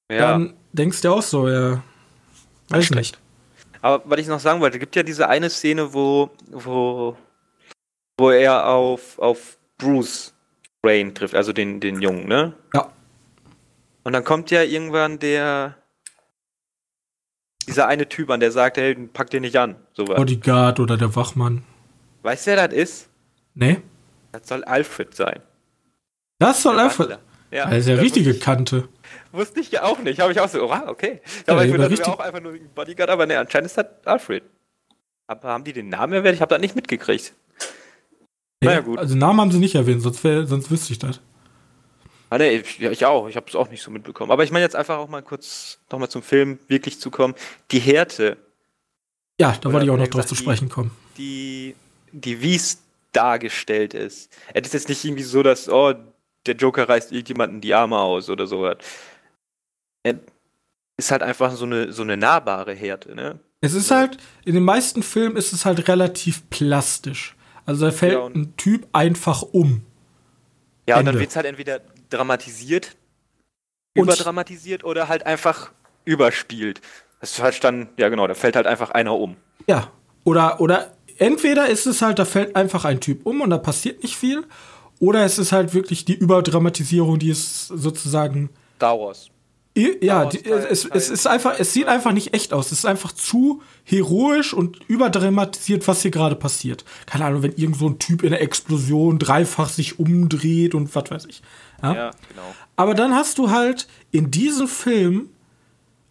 dann 0.08 0.54
denkst 0.74 1.02
du 1.02 1.10
auch 1.14 1.22
so, 1.22 1.48
ja, 1.50 1.82
weiß 2.70 2.86
Schlecht. 2.86 3.14
nicht. 3.16 3.18
Aber 3.82 4.04
was 4.06 4.20
ich 4.20 4.28
noch 4.28 4.40
sagen 4.40 4.62
wollte, 4.62 4.78
gibt 4.78 4.96
ja 4.96 5.02
diese 5.04 5.28
eine 5.28 5.50
Szene, 5.50 5.94
wo, 5.94 6.30
wo, 6.52 7.18
wo 8.20 8.30
er 8.30 8.68
auf, 8.68 9.18
auf 9.18 9.58
Bruce 9.80 10.34
Wayne 10.84 11.14
trifft, 11.14 11.36
also 11.36 11.54
den, 11.54 11.80
den 11.80 12.02
Jungen, 12.02 12.28
ne? 12.28 12.54
Ja. 12.74 12.92
Und 14.04 14.14
dann 14.14 14.24
kommt 14.24 14.50
ja 14.50 14.64
irgendwann 14.64 15.20
der, 15.20 15.76
dieser 17.68 17.88
eine 17.88 18.10
Typ 18.10 18.30
an, 18.32 18.40
der 18.40 18.52
sagt, 18.52 18.78
hey, 18.78 18.96
pack 18.96 19.30
den 19.30 19.42
nicht 19.42 19.58
an. 19.58 19.76
Sowas. 19.94 20.16
Bodyguard 20.16 20.80
oder 20.80 20.98
der 20.98 21.16
Wachmann. 21.16 21.64
Weißt 22.24 22.48
du, 22.48 22.52
wer 22.52 22.68
das 22.68 22.76
ist? 22.78 23.10
Nee? 23.54 23.82
Das 24.32 24.48
soll 24.48 24.64
Alfred 24.64 25.14
sein. 25.16 25.42
Das 26.40 26.64
soll 26.64 26.76
Der 26.76 26.86
einfach. 26.86 26.98
Butler. 27.06 27.20
Ja, 27.52 27.66
Das 27.70 27.80
ist 27.80 27.88
ja 27.90 27.96
richtige 27.96 28.34
Kante. 28.40 28.88
wusste 29.34 29.60
ich 29.60 29.72
ja 29.72 29.84
auch 29.84 30.00
nicht. 30.00 30.20
Habe 30.22 30.32
ich 30.32 30.40
auch 30.40 30.48
so, 30.48 30.64
oh, 30.72 30.78
okay. 30.88 31.22
Ja, 31.46 31.54
aber 31.54 31.66
ich 31.66 31.72
würde 31.72 31.90
richtig- 31.90 32.08
auch 32.08 32.20
einfach 32.20 32.40
nur 32.40 32.54
Bodyguard, 32.74 33.10
aber 33.10 33.26
ne, 33.28 33.38
anscheinend 33.38 33.68
ist 33.68 33.78
das 33.78 33.86
Alfred. 34.06 34.44
Aber 35.28 35.50
haben 35.50 35.64
die 35.64 35.74
den 35.74 35.90
Namen 35.90 36.14
erwähnt? 36.14 36.36
Ich 36.36 36.42
habe 36.42 36.50
das 36.56 36.62
nicht 36.62 36.76
mitgekriegt. 36.76 37.34
Naja, 38.64 38.82
gut. 38.82 39.00
Also 39.00 39.16
Namen 39.16 39.42
haben 39.42 39.52
sie 39.52 39.60
nicht 39.60 39.76
erwähnt, 39.76 40.02
sonst, 40.02 40.24
wär, 40.24 40.46
sonst 40.46 40.70
wüsste 40.70 40.94
ich 40.94 41.00
das. 41.00 41.20
Ah, 42.30 42.38
nee, 42.38 42.58
ich, 42.58 42.80
ja, 42.80 42.92
ich 42.92 43.06
auch. 43.06 43.28
Ich 43.28 43.36
habe 43.36 43.48
es 43.50 43.56
auch 43.56 43.70
nicht 43.70 43.82
so 43.84 43.92
mitbekommen. 43.92 44.32
Aber 44.32 44.44
ich 44.44 44.52
meine 44.52 44.64
jetzt 44.64 44.76
einfach 44.76 44.98
auch 44.98 45.10
mal 45.10 45.22
kurz 45.22 45.80
nochmal 45.92 46.10
zum 46.10 46.22
Film 46.24 46.60
wirklich 46.68 47.00
zu 47.00 47.12
kommen. 47.12 47.34
Die 47.72 47.80
Härte, 47.80 48.38
Ja, 49.40 49.56
da 49.60 49.74
wollte 49.74 49.86
ich 49.86 49.92
auch 49.92 49.98
noch 49.98 50.08
drauf 50.08 50.26
zu 50.26 50.36
sprechen 50.36 50.70
kommen. 50.70 50.92
die, 51.18 51.76
die 52.12 52.42
wie 52.42 52.56
es 52.56 52.82
dargestellt 53.12 53.94
ist. 53.94 54.32
Es 54.54 54.68
ist 54.68 54.74
jetzt 54.74 54.90
nicht 54.90 55.04
irgendwie 55.04 55.24
so, 55.24 55.44
dass, 55.44 55.68
oh, 55.68 55.94
der 56.46 56.56
Joker 56.56 56.88
reißt 56.88 57.12
irgendjemanden 57.12 57.60
die 57.60 57.74
Arme 57.74 57.98
aus 58.00 58.30
oder 58.30 58.48
sowas. 58.48 58.78
Es 60.04 60.16
ist 60.98 61.12
halt 61.12 61.24
einfach 61.24 61.52
so 61.56 61.66
eine, 61.66 61.92
so 61.92 62.04
eine 62.04 62.16
nahbare 62.16 62.74
Härte, 62.74 63.14
ne? 63.16 63.40
Es 63.60 63.74
ist 63.74 63.92
halt, 63.92 64.18
in 64.46 64.56
den 64.56 64.64
meisten 64.64 65.04
Filmen 65.04 65.36
ist 65.36 65.52
es 65.54 65.66
halt 65.66 65.88
relativ 65.88 66.50
plastisch. 66.50 67.36
Also 67.66 67.86
da 67.86 67.92
fällt 67.92 68.14
Ja, 68.14 68.26
ein 68.26 68.54
Typ 68.58 68.88
einfach 68.92 69.42
um. 69.44 69.84
Ja, 70.88 70.98
und 70.98 71.06
dann 71.06 71.14
Ende. 71.16 71.20
wird 71.20 71.30
es 71.30 71.36
halt 71.36 71.46
entweder 71.46 71.82
dramatisiert, 72.10 72.96
Und- 73.96 74.04
überdramatisiert 74.04 74.84
oder 74.84 75.08
halt 75.08 75.26
einfach 75.26 75.72
überspielt. 76.06 76.82
Das 77.20 77.34
ist 77.34 77.42
halt 77.42 77.64
dann, 77.64 77.90
ja 77.98 78.10
genau, 78.10 78.26
da 78.28 78.34
fällt 78.34 78.56
halt 78.56 78.66
einfach 78.68 78.90
einer 78.92 79.14
um. 79.16 79.36
Ja. 79.68 79.92
Oder, 80.24 80.60
oder 80.60 80.92
entweder 81.18 81.68
ist 81.70 81.86
es 81.86 82.02
halt, 82.02 82.18
da 82.20 82.26
fällt 82.26 82.56
einfach 82.56 82.84
ein 82.86 83.00
Typ 83.00 83.26
um 83.26 83.42
und 83.42 83.50
da 83.52 83.58
passiert 83.58 84.02
nicht 84.04 84.16
viel. 84.18 84.44
Oder 85.00 85.24
es 85.26 85.38
ist 85.40 85.52
halt 85.52 85.74
wirklich 85.74 86.06
die 86.06 86.14
Überdramatisierung, 86.16 87.20
die 87.20 87.30
es 87.32 87.68
sozusagen. 87.68 88.50
Star 88.78 89.00
Wars. 89.00 89.30
Ja, 89.74 90.26
die, 90.26 90.44
es, 90.46 90.84
es 90.84 91.10
ist 91.10 91.28
einfach, 91.28 91.58
es 91.58 91.72
sieht 91.72 91.88
einfach 91.88 92.12
nicht 92.12 92.34
echt 92.34 92.52
aus. 92.52 92.68
Es 92.68 92.80
ist 92.80 92.86
einfach 92.86 93.14
zu 93.14 93.62
heroisch 93.86 94.54
und 94.54 94.80
überdramatisiert, 94.88 95.88
was 95.88 96.02
hier 96.02 96.12
gerade 96.12 96.36
passiert. 96.36 96.84
Keine 97.06 97.26
Ahnung, 97.26 97.44
wenn 97.44 97.54
irgend 97.54 97.78
so 97.78 97.88
ein 97.88 97.98
Typ 97.98 98.24
in 98.24 98.32
der 98.32 98.42
Explosion 98.42 99.18
dreifach 99.18 99.70
sich 99.70 99.98
umdreht 99.98 100.76
und 100.76 100.94
was 100.94 101.10
weiß 101.10 101.26
ich. 101.26 101.42
Ja? 101.82 101.96
Ja, 101.96 102.12
genau. 102.30 102.56
Aber 102.76 102.96
dann 102.96 103.16
hast 103.16 103.38
du 103.38 103.50
halt 103.50 103.88
in 104.12 104.30
diesem 104.30 104.68
Film 104.68 105.30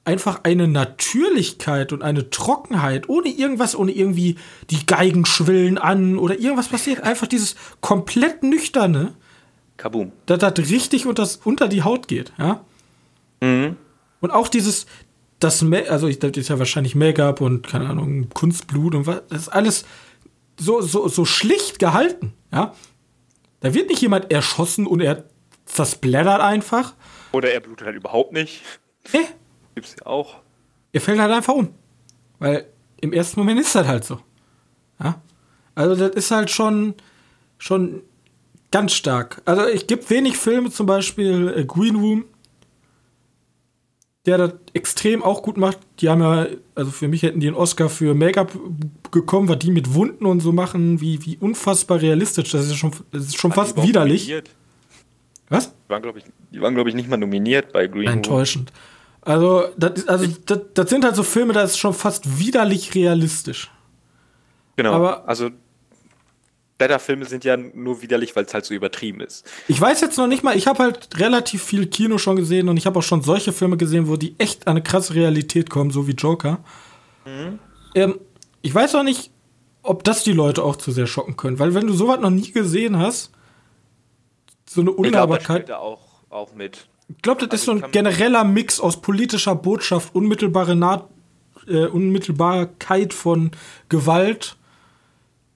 einfach 0.05 0.41
eine 0.45 0.67
Natürlichkeit 0.67 1.93
und 1.93 2.03
eine 2.03 2.31
Trockenheit, 2.31 3.11
ohne 3.11 3.29
irgendwas, 3.29 3.77
ohne 3.77 3.93
irgendwie 3.93 4.37
die 4.71 4.87
Geigen 4.87 5.27
schwillen 5.27 5.77
an 5.77 6.19
oder 6.19 6.39
irgendwas 6.39 6.69
passiert. 6.69 7.03
Einfach 7.03 7.27
dieses 7.27 7.57
komplett 7.83 8.43
nüchterne, 8.43 9.13
Kaboom. 9.77 10.13
dass 10.25 10.39
das 10.39 10.59
richtig 10.59 11.05
unter, 11.05 11.29
unter 11.45 11.69
die 11.69 11.83
Haut 11.83 12.09
geht, 12.09 12.33
ja. 12.39 12.65
Mhm. 13.41 13.77
Und 14.21 14.31
auch 14.31 14.49
dieses, 14.49 14.87
das, 15.39 15.65
also 15.89 16.09
ich, 16.09 16.19
das 16.19 16.33
ist 16.33 16.49
ja 16.49 16.59
wahrscheinlich 16.59 16.95
Make-up 16.95 17.41
und 17.41 17.67
keine 17.67 17.89
Ahnung, 17.89 18.29
Kunstblut 18.31 18.95
und 18.95 19.07
was, 19.07 19.23
das 19.29 19.43
ist 19.43 19.49
alles 19.49 19.85
so, 20.59 20.83
so, 20.83 21.09
so 21.09 21.25
schlicht 21.25 21.79
gehalten, 21.79 22.35
ja. 22.53 22.75
Da 23.61 23.75
wird 23.75 23.91
nicht 23.91 24.01
jemand 24.01 24.31
erschossen 24.33 24.87
und 24.87 25.01
er 25.01 25.25
zersplattert 25.67 26.41
einfach. 26.41 26.95
Oder 27.33 27.53
er 27.53 27.61
blutet 27.61 27.87
halt 27.87 27.97
überhaupt 27.97 28.33
nicht. 28.33 28.63
Nee, 29.13 29.27
Gibt's 29.75 29.97
ja 29.99 30.07
auch. 30.07 30.37
er 30.93 31.01
fällt 31.01 31.21
halt 31.21 31.33
einfach 31.33 31.55
um. 31.55 31.69
Weil 32.39 32.67
im 33.01 33.13
ersten 33.13 33.41
Moment 33.41 33.61
ist 33.61 33.75
das 33.75 33.87
halt 33.87 34.05
so. 34.05 34.21
Ja? 34.99 35.21
Also 35.75 35.95
das 35.95 36.15
ist 36.17 36.31
halt 36.31 36.51
schon, 36.51 36.95
schon 37.59 38.03
ganz 38.71 38.93
stark. 38.93 39.43
Also 39.45 39.67
ich 39.67 39.87
gibt 39.87 40.09
wenig 40.11 40.37
Filme, 40.37 40.71
zum 40.71 40.87
Beispiel 40.87 41.53
äh, 41.57 41.65
Green 41.65 41.97
Room, 41.97 42.25
der 44.27 44.39
das 44.39 44.53
extrem 44.75 45.23
auch 45.23 45.43
gut 45.43 45.57
macht. 45.57 45.79
Die 46.01 46.09
haben 46.09 46.21
ja, 46.21 46.47
also 46.75 46.91
für 46.91 47.09
mich 47.09 47.23
hätten 47.23 47.41
die 47.41 47.47
einen 47.47 47.57
Oscar 47.57 47.89
für 47.89 48.15
Make-up 48.15 48.53
bekommen, 49.11 49.49
was 49.49 49.59
die 49.59 49.71
mit 49.71 49.95
Wunden 49.95 50.27
und 50.27 50.41
so 50.41 50.53
machen, 50.53 51.01
wie, 51.01 51.25
wie 51.25 51.37
unfassbar 51.39 52.01
realistisch. 52.01 52.51
Das 52.53 52.67
ist 52.67 52.77
schon, 52.77 52.93
das 53.13 53.25
ist 53.25 53.39
schon 53.39 53.51
die 53.51 53.55
fast 53.55 53.83
widerlich. 53.83 54.23
nominiert? 54.25 54.51
Was? 55.49 55.73
Die 55.73 55.89
waren, 55.91 56.03
glaube 56.03 56.19
ich, 56.19 56.25
die 56.53 56.61
waren, 56.61 56.75
glaub 56.75 56.87
ich, 56.87 56.95
nicht 56.95 57.09
mal 57.09 57.17
nominiert 57.17 57.73
bei 57.73 57.87
Green. 57.87 58.09
Enttäuschend. 58.09 58.73
Also, 59.23 59.65
das, 59.77 60.07
also 60.07 60.27
das, 60.47 60.61
das 60.75 60.91
sind 60.91 61.05
halt 61.05 61.17
so 61.17 61.23
Filme, 61.23 61.53
da 61.53 61.63
ist 61.63 61.79
schon 61.79 61.93
fast 61.95 62.39
widerlich 62.39 62.95
realistisch. 62.95 63.71
Genau. 64.77 64.93
Aber- 64.93 65.29
also, 65.29 65.51
Blätterfilme 66.81 67.27
sind 67.27 67.45
ja 67.45 67.59
nur 67.59 68.01
widerlich, 68.01 68.35
weil 68.35 68.47
es 68.47 68.55
halt 68.55 68.65
so 68.65 68.73
übertrieben 68.73 69.21
ist. 69.21 69.47
Ich 69.69 69.79
weiß 69.79 70.01
jetzt 70.01 70.17
noch 70.17 70.27
nicht 70.27 70.43
mal, 70.43 70.57
ich 70.57 70.67
habe 70.67 70.83
halt 70.83 71.21
relativ 71.21 71.63
viel 71.63 71.87
Kino 71.87 72.17
schon 72.17 72.37
gesehen 72.37 72.71
und 72.71 72.79
ich 72.79 72.87
habe 72.87 72.99
auch 72.99 73.03
schon 73.03 73.21
solche 73.21 73.53
Filme 73.53 73.77
gesehen, 73.77 74.09
wo 74.09 74.17
die 74.17 74.35
echt 74.39 74.67
an 74.67 74.71
eine 74.73 74.83
krasse 74.83 75.15
Realität 75.15 75.69
kommen, 75.69 75.91
so 75.91 76.09
wie 76.09 76.13
Joker. 76.13 76.61
Ähm, 77.95 78.19
ich 78.63 78.75
weiß 78.75 78.95
auch 78.95 79.03
nicht, 79.03 79.31
ob 79.83 80.05
das 80.05 80.25
die 80.25 80.33
Leute 80.33 80.63
auch 80.65 80.77
zu 80.77 80.91
sehr 80.91 81.07
schocken 81.07 81.37
können, 81.37 81.59
weil 81.59 81.75
wenn 81.75 81.87
du 81.87 81.93
sowas 81.93 82.19
noch 82.19 82.31
nie 82.31 82.51
gesehen 82.51 82.99
hast, 82.99 83.31
so 84.67 84.81
eine 84.81 84.91
Ich 84.91 84.97
glaube, 84.97 85.09
Unnahbarkeit. 85.09 85.57
spielt 85.59 85.69
da 85.69 85.77
auch, 85.81 86.01
auch 86.31 86.55
mit. 86.55 86.87
Ich 87.09 87.21
glaube, 87.21 87.47
das 87.47 87.61
ist 87.61 87.67
so 87.67 87.73
Also 87.73 87.85
ein 87.85 87.89
ich 87.89 87.93
genereller 87.93 88.45
Mix 88.45 88.81
aus 88.81 89.03
politischer 89.03 89.55
Botschaft, 89.55 90.15
unmittelbare 90.15 90.77
Naht, 90.77 91.09
äh, 91.67 91.85
Unmittelbarkeit 91.89 93.13
von 93.13 93.51
Gewalt. 93.91 94.57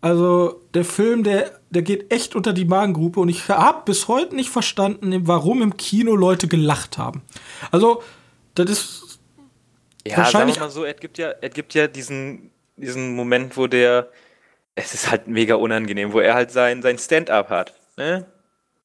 Also 0.03 0.61
der 0.75 0.85
Film, 0.85 1.23
der, 1.25 1.59
der 1.71 1.83
geht 1.83 2.13
echt 2.13 2.35
unter 2.35 2.53
die 2.53 2.65
Magengrube 2.65 3.21
und 3.21 3.29
ich 3.29 3.49
habe 3.49 3.83
bis 3.85 4.09
heute 4.09 4.35
nicht 4.35 4.51
verstanden, 4.51 5.27
warum 5.27 5.63
im 5.63 5.77
Kino 5.77 6.15
Leute 6.17 6.49
gelacht 6.49 6.99
haben. 6.99 7.23
Also 7.71 8.03
das 8.55 8.71
ist 8.71 9.19
Ja, 10.07 10.19
Wahrscheinlich- 10.19 10.57
sagen 10.57 10.65
wir 10.65 10.67
mal 10.67 10.71
so, 10.73 10.85
es 10.85 10.97
gibt 11.01 11.17
ja, 11.19 11.33
es 11.41 11.53
gibt 11.55 11.73
ja 11.75 11.87
diesen, 11.87 12.51
diesen 12.77 13.15
Moment, 13.15 13.57
wo 13.57 13.67
der, 13.67 14.11
es 14.75 14.93
ist 14.93 15.11
halt 15.11 15.29
mega 15.29 15.55
unangenehm, 15.55 16.13
wo 16.13 16.21
er 16.21 16.35
halt 16.35 16.51
sein, 16.51 16.83
sein 16.83 16.99
Stand-up 16.99 17.49
hat, 17.49 17.73
ne? 17.97 18.27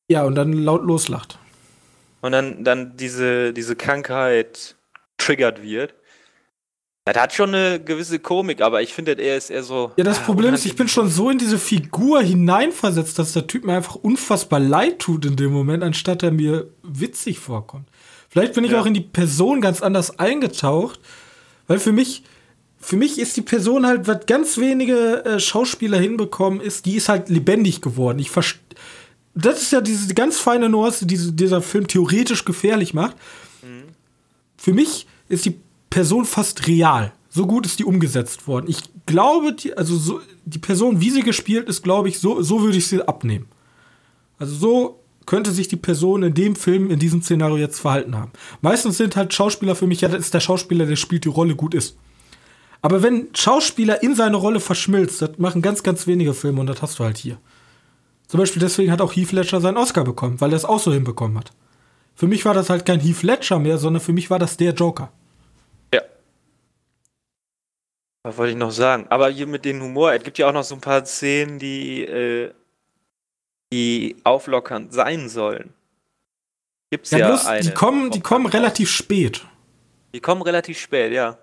ja 0.07 0.23
und 0.23 0.35
dann 0.35 0.53
laut 0.53 0.83
loslacht. 0.83 1.37
Und 2.21 2.31
dann, 2.33 2.63
dann 2.63 2.95
diese, 2.97 3.51
diese 3.53 3.75
Krankheit 3.75 4.75
triggert 5.17 5.61
wird. 5.63 5.93
Der 7.07 7.21
hat 7.23 7.33
schon 7.33 7.55
eine 7.55 7.79
gewisse 7.79 8.19
Komik, 8.19 8.61
aber 8.61 8.81
ich 8.83 8.93
finde, 8.93 9.13
er 9.13 9.37
ist 9.37 9.49
eher 9.49 9.63
so. 9.63 9.91
Ja, 9.97 10.03
das 10.03 10.19
ah, 10.19 10.23
Problem 10.23 10.53
ist, 10.53 10.65
ich 10.65 10.75
bin 10.75 10.87
schon 10.87 11.09
so 11.09 11.29
in 11.31 11.39
diese 11.39 11.57
Figur 11.57 12.21
hineinversetzt, 12.21 13.17
dass 13.17 13.33
der 13.33 13.47
Typ 13.47 13.63
mir 13.65 13.73
einfach 13.73 13.95
unfassbar 13.95 14.59
leid 14.59 14.99
tut 14.99 15.25
in 15.25 15.35
dem 15.35 15.51
Moment, 15.51 15.83
anstatt 15.83 16.21
er 16.21 16.31
mir 16.31 16.67
witzig 16.83 17.39
vorkommt. 17.39 17.87
Vielleicht 18.29 18.53
bin 18.53 18.63
ich 18.63 18.71
Ja. 18.71 18.81
auch 18.81 18.85
in 18.85 18.93
die 18.93 19.01
Person 19.01 19.59
ganz 19.59 19.81
anders 19.81 20.19
eingetaucht, 20.19 20.99
weil 21.67 21.79
für 21.79 21.91
mich, 21.91 22.23
für 22.79 22.95
mich 22.95 23.17
ist 23.17 23.35
die 23.37 23.41
Person 23.41 23.87
halt, 23.87 24.07
was 24.07 24.27
ganz 24.27 24.57
wenige 24.59 25.25
äh, 25.25 25.39
Schauspieler 25.39 25.97
hinbekommen, 25.97 26.61
ist, 26.61 26.85
die 26.85 26.95
ist 26.95 27.09
halt 27.09 27.29
lebendig 27.29 27.81
geworden. 27.81 28.19
Ich 28.19 28.29
das 29.33 29.61
ist 29.61 29.71
ja 29.71 29.81
diese 29.81 30.13
ganz 30.13 30.37
feine 30.39 30.69
Nuance, 30.69 30.99
die 31.05 31.15
diese- 31.15 31.31
dieser 31.33 31.61
Film 31.63 31.87
theoretisch 31.87 32.45
gefährlich 32.45 32.93
macht. 32.93 33.15
Für 34.57 34.73
mich 34.73 35.07
ist 35.29 35.45
die 35.45 35.59
Person 35.89 36.25
fast 36.25 36.67
real. 36.67 37.11
So 37.29 37.45
gut 37.45 37.65
ist 37.65 37.79
die 37.79 37.85
umgesetzt 37.85 38.47
worden. 38.47 38.65
Ich 38.67 38.81
glaube, 39.05 39.53
die, 39.53 39.77
also 39.77 39.97
so, 39.97 40.21
die 40.45 40.57
Person, 40.57 40.99
wie 40.99 41.09
sie 41.09 41.21
gespielt 41.21 41.69
ist, 41.69 41.83
glaube 41.83 42.09
ich, 42.09 42.19
so, 42.19 42.41
so 42.41 42.61
würde 42.61 42.77
ich 42.77 42.87
sie 42.87 43.07
abnehmen. 43.07 43.47
Also 44.39 44.55
so 44.55 44.99
könnte 45.25 45.51
sich 45.51 45.67
die 45.67 45.75
Person 45.75 46.23
in 46.23 46.33
dem 46.33 46.55
Film, 46.55 46.89
in 46.89 46.97
diesem 46.97 47.21
Szenario 47.21 47.57
jetzt 47.57 47.79
verhalten 47.79 48.15
haben. 48.15 48.31
Meistens 48.61 48.97
sind 48.97 49.15
halt 49.15 49.33
Schauspieler 49.33 49.75
für 49.75 49.85
mich, 49.85 50.01
ja, 50.01 50.09
das 50.09 50.21
ist 50.21 50.33
der 50.33 50.39
Schauspieler, 50.39 50.87
der 50.87 50.95
spielt 50.95 51.25
die 51.25 51.29
Rolle 51.29 51.55
gut 51.55 51.75
ist. 51.75 51.97
Aber 52.81 53.03
wenn 53.03 53.27
Schauspieler 53.35 54.01
in 54.01 54.15
seine 54.15 54.37
Rolle 54.37 54.59
verschmilzt, 54.59 55.21
das 55.21 55.37
machen 55.37 55.61
ganz, 55.61 55.83
ganz 55.83 56.07
wenige 56.07 56.33
Filme 56.33 56.61
und 56.61 56.67
das 56.67 56.81
hast 56.81 56.97
du 56.97 57.03
halt 57.03 57.17
hier. 57.17 57.37
Zum 58.27 58.39
Beispiel 58.39 58.61
deswegen 58.61 58.91
hat 58.91 59.01
auch 59.01 59.15
Heath 59.15 59.31
Ledger 59.31 59.59
seinen 59.59 59.77
Oscar 59.77 60.03
bekommen, 60.03 60.39
weil 60.39 60.53
er 60.53 60.57
es 60.57 60.65
auch 60.65 60.79
so 60.79 60.93
hinbekommen 60.93 61.37
hat. 61.37 61.51
Für 62.15 62.27
mich 62.27 62.45
war 62.45 62.53
das 62.53 62.69
halt 62.69 62.85
kein 62.85 62.99
Heath 62.99 63.23
Ledger 63.23 63.59
mehr, 63.59 63.77
sondern 63.77 64.01
für 64.01 64.13
mich 64.13 64.29
war 64.29 64.39
das 64.39 64.55
der 64.55 64.73
Joker. 64.73 65.11
Ja. 65.93 66.01
Was 68.23 68.37
wollte 68.37 68.51
ich 68.51 68.57
noch 68.57 68.71
sagen? 68.71 69.05
Aber 69.09 69.29
hier 69.29 69.47
mit 69.47 69.63
dem 69.65 69.81
Humor, 69.81 70.13
es 70.13 70.23
gibt 70.23 70.37
ja 70.37 70.47
auch 70.49 70.53
noch 70.53 70.63
so 70.63 70.75
ein 70.75 70.81
paar 70.81 71.05
Szenen, 71.05 71.57
die, 71.59 72.03
äh, 72.03 72.51
die 73.71 74.17
auflockernd 74.23 74.93
sein 74.93 75.29
sollen. 75.29 75.73
Gibt's 76.91 77.11
Ja, 77.11 77.19
ja, 77.19 77.27
bloß, 77.27 77.45
eine. 77.45 77.61
die 77.61 77.71
kommen, 77.73 78.11
die 78.11 78.19
kommen 78.19 78.47
relativ 78.47 78.89
spät. 78.89 79.45
Die 80.13 80.19
kommen 80.19 80.41
relativ 80.41 80.79
spät, 80.79 81.13
ja. 81.13 81.37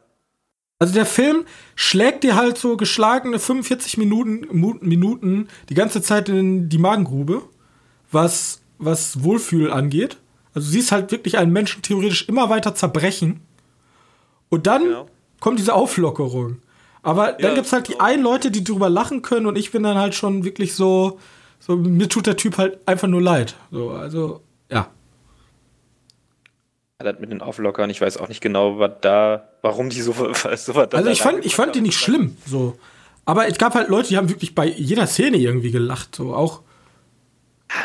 Also 0.79 0.93
der 0.93 1.07
Film 1.07 1.47
schlägt 1.77 2.25
dir 2.25 2.35
halt 2.37 2.59
so 2.59 2.77
geschlagene 2.77 3.39
45 3.39 3.97
Minuten, 3.97 4.47
Minuten 4.83 5.49
die 5.71 5.75
ganze 5.75 6.03
Zeit 6.03 6.29
in 6.29 6.69
die 6.69 6.79
Magengrube, 6.79 7.43
was, 8.11 8.61
was 8.77 9.23
Wohlfühl 9.25 9.73
angeht. 9.73 10.19
Also 10.53 10.67
du 10.67 10.73
siehst 10.73 10.93
halt 10.93 11.12
wirklich 11.12 11.39
einen 11.39 11.53
Menschen 11.53 11.81
theoretisch 11.81 12.29
immer 12.29 12.51
weiter 12.51 12.75
zerbrechen. 12.75 13.41
Und 14.51 14.67
dann 14.67 14.83
Genau. 14.85 15.07
kommt 15.41 15.59
diese 15.59 15.73
Auflockerung. 15.73 16.61
Aber 17.07 17.31
dann 17.35 17.51
Ja, 17.51 17.55
gibt's 17.55 17.73
halt 17.73 17.87
die 17.87 18.01
einen 18.01 18.25
Leute, 18.25 18.51
die 18.51 18.64
drüber 18.64 18.90
lachen 18.90 19.23
können 19.23 19.47
und 19.47 19.57
ich 19.57 19.71
bin 19.71 19.85
dann 19.85 19.97
halt 19.97 20.16
schon 20.16 20.42
wirklich 20.45 20.75
so, 20.75 21.21
so 21.61 21.77
mir 21.77 22.09
tut 22.09 22.27
der 22.27 22.37
Typ 22.37 22.59
halt 22.59 22.81
einfach 22.85 23.07
nur 23.07 23.23
leid. 23.23 23.55
So, 23.71 23.90
also, 23.90 24.40
ja. 24.69 24.88
Ja, 27.01 27.12
Das 27.12 27.21
mit 27.21 27.31
den 27.31 27.42
Auflockern, 27.42 27.90
ich 27.90 28.01
weiß 28.01 28.16
auch 28.16 28.27
nicht 28.27 28.40
genau, 28.40 28.81
was 28.81 28.90
da, 29.03 29.49
warum 29.62 29.88
die 29.88 30.01
so, 30.01 30.12
so 30.12 30.25
was 30.35 30.66
da 30.66 30.97
Also 30.97 31.09
ich 31.11 31.23
fand, 31.23 31.45
ich 31.47 31.55
fand 31.55 31.77
die 31.77 31.81
nicht 31.81 31.97
schlimm, 31.97 32.37
so. 32.45 32.77
Aber 33.25 33.47
es 33.47 33.57
gab 33.57 33.77
halt 33.77 33.88
Leute, 33.88 34.09
die 34.09 34.16
haben 34.16 34.29
wirklich 34.29 34.57
bei 34.57 34.66
jeder 34.66 35.07
Szene 35.07 35.37
irgendwie 35.37 35.71
gelacht, 35.71 36.16
so 36.16 36.35
auch. 36.35 36.62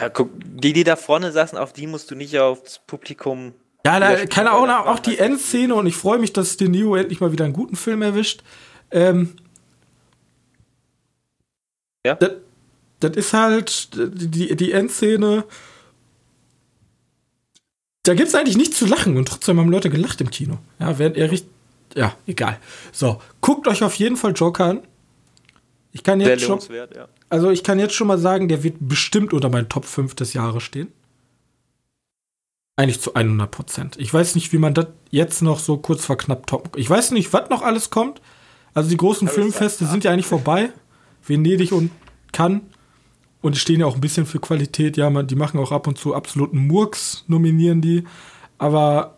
Ja, 0.02 0.10
guck, 0.10 0.32
die, 0.44 0.74
die 0.74 0.84
da 0.84 0.96
vorne 0.96 1.32
saßen, 1.32 1.60
auf 1.60 1.74
die 1.74 1.86
musst 1.86 2.10
du 2.10 2.16
nicht 2.16 2.40
aufs 2.40 2.80
Publikum. 2.88 3.54
Ja, 3.86 4.00
da, 4.00 4.26
keine 4.26 4.50
Ahnung, 4.50 4.70
auch 4.72 4.86
war 4.88 5.00
die 5.00 5.20
Endszene 5.20 5.76
und 5.76 5.86
ich 5.86 5.96
freue 5.96 6.18
mich, 6.18 6.34
dass 6.34 6.58
De 6.58 6.68
Niro 6.68 6.96
endlich 6.96 7.20
mal 7.20 7.32
wieder 7.32 7.46
einen 7.46 7.54
guten 7.54 7.76
Film 7.76 8.02
erwischt. 8.02 8.42
Ähm, 8.92 9.36
Ja? 12.06 12.16
Das, 12.16 12.32
das 13.00 13.16
ist 13.16 13.34
halt 13.34 13.90
die, 13.94 14.56
die 14.56 14.72
Endszene. 14.72 15.46
Da 18.04 18.14
gibt 18.16 18.30
es 18.30 18.36
eigentlich 18.36 18.58
nichts 18.58 18.78
zu 18.78 18.88
lachen 18.88 19.18
und 19.18 19.28
trotzdem 19.28 19.60
haben 19.60 19.70
Leute 19.70 19.90
gelacht 19.90 20.22
im 20.22 20.32
Kino. 20.32 20.58
Ja, 20.80 20.98
während 20.98 21.18
er 21.18 21.32
richtig. 21.32 21.52
Ja, 21.96 22.16
egal. 22.26 22.58
So, 22.92 23.22
guckt 23.42 23.68
euch 23.68 23.84
auf 23.84 23.96
jeden 23.96 24.16
Fall 24.18 24.34
Joker 24.34 24.66
an. 24.66 24.82
Ich 25.92 26.04
kann 26.04 26.22
jetzt 26.22 26.44
schon. 26.44 26.60
ja. 26.72 27.10
Also 27.30 27.50
ich 27.50 27.64
kann 27.64 27.80
jetzt 27.80 27.94
schon 27.94 28.08
mal 28.08 28.18
sagen, 28.18 28.48
der 28.48 28.64
wird 28.64 28.78
bestimmt 28.80 29.34
unter 29.34 29.50
meinen 29.50 29.68
Top 29.68 29.86
5 29.86 30.16
des 30.16 30.34
Jahres 30.34 30.64
stehen. 30.64 30.88
Eigentlich 32.78 33.02
zu 33.02 33.14
100 33.14 33.52
Prozent. 33.52 33.98
Ich 33.98 34.14
weiß 34.14 34.36
nicht, 34.36 34.54
wie 34.54 34.58
man 34.58 34.74
das 34.74 34.88
jetzt 35.10 35.42
noch 35.42 35.60
so 35.60 35.78
kurz 35.78 36.06
vor 36.06 36.18
knapp 36.18 36.48
top. 36.48 36.78
Ich 36.78 36.90
weiß 36.90 37.12
nicht, 37.12 37.34
was 37.34 37.50
noch 37.50 37.62
alles 37.62 37.90
kommt. 37.90 38.22
Also 38.74 38.90
die 38.90 38.98
großen 38.98 39.28
Parasite, 39.28 39.52
Filmfeste 39.52 39.86
sind 39.86 40.04
ja 40.04 40.12
eigentlich 40.12 40.26
vorbei. 40.28 40.72
Venedig 41.26 41.72
und 41.72 41.92
Cannes. 42.32 42.62
Und 43.42 43.56
die 43.56 43.60
stehen 43.60 43.80
ja 43.80 43.86
auch 43.88 43.96
ein 43.96 44.02
bisschen 44.02 44.26
für 44.26 44.40
Qualität. 44.40 44.98
Ja, 44.98 45.10
man, 45.10 45.28
die 45.28 45.36
machen 45.36 45.60
auch 45.60 45.72
ab 45.72 45.88
und 45.88 45.98
zu 45.98 46.14
absoluten 46.14 46.68
Murks, 46.68 47.24
nominieren 47.28 47.82
die. 47.82 48.04
Aber 48.58 49.18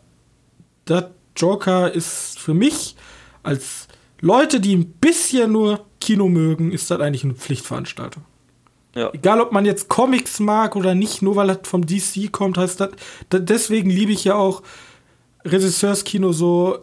das 0.85 1.05
Joker 1.35 1.91
ist 1.91 2.39
für 2.39 2.53
mich 2.53 2.95
als 3.43 3.87
Leute, 4.21 4.59
die 4.61 4.75
ein 4.75 4.85
bisschen 4.93 5.51
nur 5.51 5.85
Kino 5.99 6.29
mögen, 6.29 6.71
ist 6.71 6.89
das 6.89 6.99
eigentlich 7.01 7.23
eine 7.25 7.33
Pflichtveranstaltung. 7.35 8.23
ja. 8.95 9.09
Egal, 9.13 9.41
ob 9.41 9.51
man 9.51 9.65
jetzt 9.65 9.89
Comics 9.89 10.39
mag 10.39 10.75
oder 10.75 10.95
nicht, 10.95 11.21
nur 11.21 11.35
weil 11.35 11.47
das 11.47 11.59
vom 11.63 11.85
DC 11.85 12.31
kommt, 12.31 12.57
heißt 12.57 12.79
das. 12.79 12.91
da- 13.29 13.39
Deswegen 13.39 13.89
liebe 13.89 14.11
ich 14.13 14.23
ja 14.23 14.35
auch 14.35 14.63
Regisseurskino 15.45 16.31
so. 16.31 16.79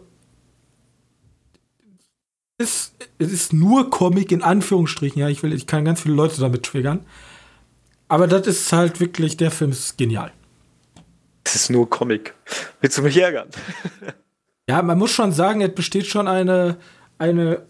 Ist, 2.61 2.93
es 3.17 3.31
ist 3.31 3.53
nur 3.53 3.89
Comic 3.89 4.31
in 4.31 4.41
Anführungsstrichen. 4.41 5.19
Ja, 5.19 5.29
ich 5.29 5.43
will, 5.43 5.53
ich 5.53 5.67
kann 5.67 5.85
ganz 5.85 6.01
viele 6.01 6.15
Leute 6.15 6.39
damit 6.39 6.63
triggern. 6.63 7.01
Aber 8.07 8.27
das 8.27 8.47
ist 8.47 8.71
halt 8.73 8.99
wirklich, 8.99 9.37
der 9.37 9.51
Film 9.51 9.71
ist 9.71 9.97
genial. 9.97 10.31
Es 11.43 11.55
ist 11.55 11.69
nur 11.69 11.89
Comic. 11.89 12.33
Willst 12.81 12.97
du 12.97 13.01
mich 13.01 13.17
ärgern? 13.17 13.49
ja, 14.69 14.81
man 14.81 14.97
muss 14.97 15.11
schon 15.11 15.31
sagen, 15.31 15.61
es 15.61 15.73
besteht 15.73 16.07
schon 16.07 16.27
eine, 16.27 16.77
eine, 17.17 17.65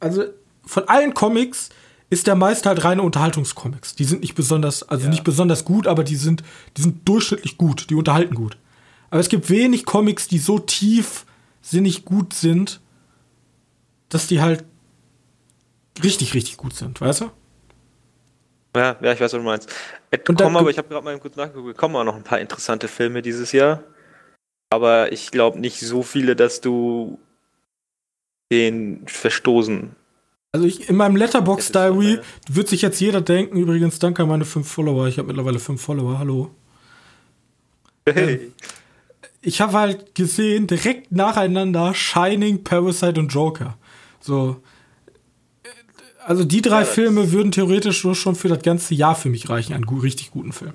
also 0.00 0.24
von 0.66 0.88
allen 0.88 1.14
Comics 1.14 1.70
ist 2.10 2.26
der 2.26 2.34
meist 2.34 2.66
halt 2.66 2.82
reine 2.84 3.02
Unterhaltungscomics. 3.02 3.94
Die 3.94 4.04
sind 4.04 4.22
nicht 4.22 4.34
besonders, 4.34 4.82
also 4.82 5.04
ja. 5.04 5.10
nicht 5.10 5.24
besonders 5.24 5.64
gut, 5.64 5.86
aber 5.86 6.02
die 6.02 6.16
sind, 6.16 6.42
die 6.76 6.82
sind 6.82 7.08
durchschnittlich 7.08 7.56
gut, 7.56 7.88
die 7.88 7.94
unterhalten 7.94 8.34
gut. 8.34 8.58
Aber 9.10 9.20
es 9.20 9.28
gibt 9.28 9.48
wenig 9.48 9.84
Comics, 9.84 10.26
die 10.26 10.38
so 10.38 10.58
tiefsinnig 10.58 12.04
gut 12.04 12.34
sind, 12.34 12.80
dass 14.10 14.26
die 14.26 14.42
halt 14.42 14.64
richtig, 16.02 16.34
richtig 16.34 16.58
gut 16.58 16.74
sind, 16.74 17.00
weißt 17.00 17.22
du? 17.22 17.30
Ja, 18.76 18.96
ja, 19.00 19.12
ich 19.12 19.20
weiß, 19.20 19.32
was 19.32 19.40
du 19.40 19.40
meinst. 19.40 19.72
Et, 20.10 20.28
und 20.28 20.40
kommen 20.40 20.56
aber, 20.56 20.70
ich 20.70 20.78
habe 20.78 20.88
gerade 20.88 21.04
mal 21.04 21.18
kurz 21.18 21.36
nachgeguckt, 21.36 21.76
kommen 21.76 21.96
auch 21.96 22.04
noch 22.04 22.14
ein 22.14 22.22
paar 22.22 22.38
interessante 22.38 22.86
Filme 22.86 23.22
dieses 23.22 23.52
Jahr. 23.52 23.82
Aber 24.70 25.10
ich 25.12 25.30
glaube 25.32 25.58
nicht 25.58 25.80
so 25.80 26.02
viele, 26.02 26.36
dass 26.36 26.60
du 26.60 27.18
den 28.52 29.02
verstoßen. 29.06 29.96
Also 30.52 30.66
ich, 30.66 30.88
in 30.88 30.96
meinem 30.96 31.16
Letterbox 31.16 31.72
Diary 31.72 32.18
wird 32.48 32.68
sich 32.68 32.82
jetzt 32.82 33.00
jeder 33.00 33.20
denken, 33.20 33.56
übrigens, 33.56 33.98
danke 33.98 34.22
an 34.22 34.28
meine 34.28 34.44
fünf 34.44 34.68
Follower, 34.68 35.06
ich 35.06 35.18
habe 35.18 35.28
mittlerweile 35.28 35.58
fünf 35.58 35.80
Follower, 35.80 36.18
hallo. 36.18 36.50
Hey. 38.06 38.34
Ähm, 38.34 38.52
ich 39.42 39.60
habe 39.60 39.72
halt 39.72 40.14
gesehen, 40.14 40.66
direkt 40.66 41.12
nacheinander 41.12 41.94
Shining, 41.94 42.62
Parasite 42.62 43.18
und 43.18 43.28
Joker. 43.28 43.78
So, 44.20 44.62
also 46.24 46.44
die 46.44 46.62
drei 46.62 46.80
ja, 46.80 46.84
Filme 46.84 47.32
würden 47.32 47.50
theoretisch 47.50 47.98
schon 47.98 48.34
für 48.34 48.48
das 48.48 48.62
ganze 48.62 48.94
Jahr 48.94 49.14
für 49.14 49.28
mich 49.28 49.48
reichen, 49.48 49.74
einen 49.74 49.88
richtig 49.88 50.30
guten 50.30 50.52
Film. 50.52 50.74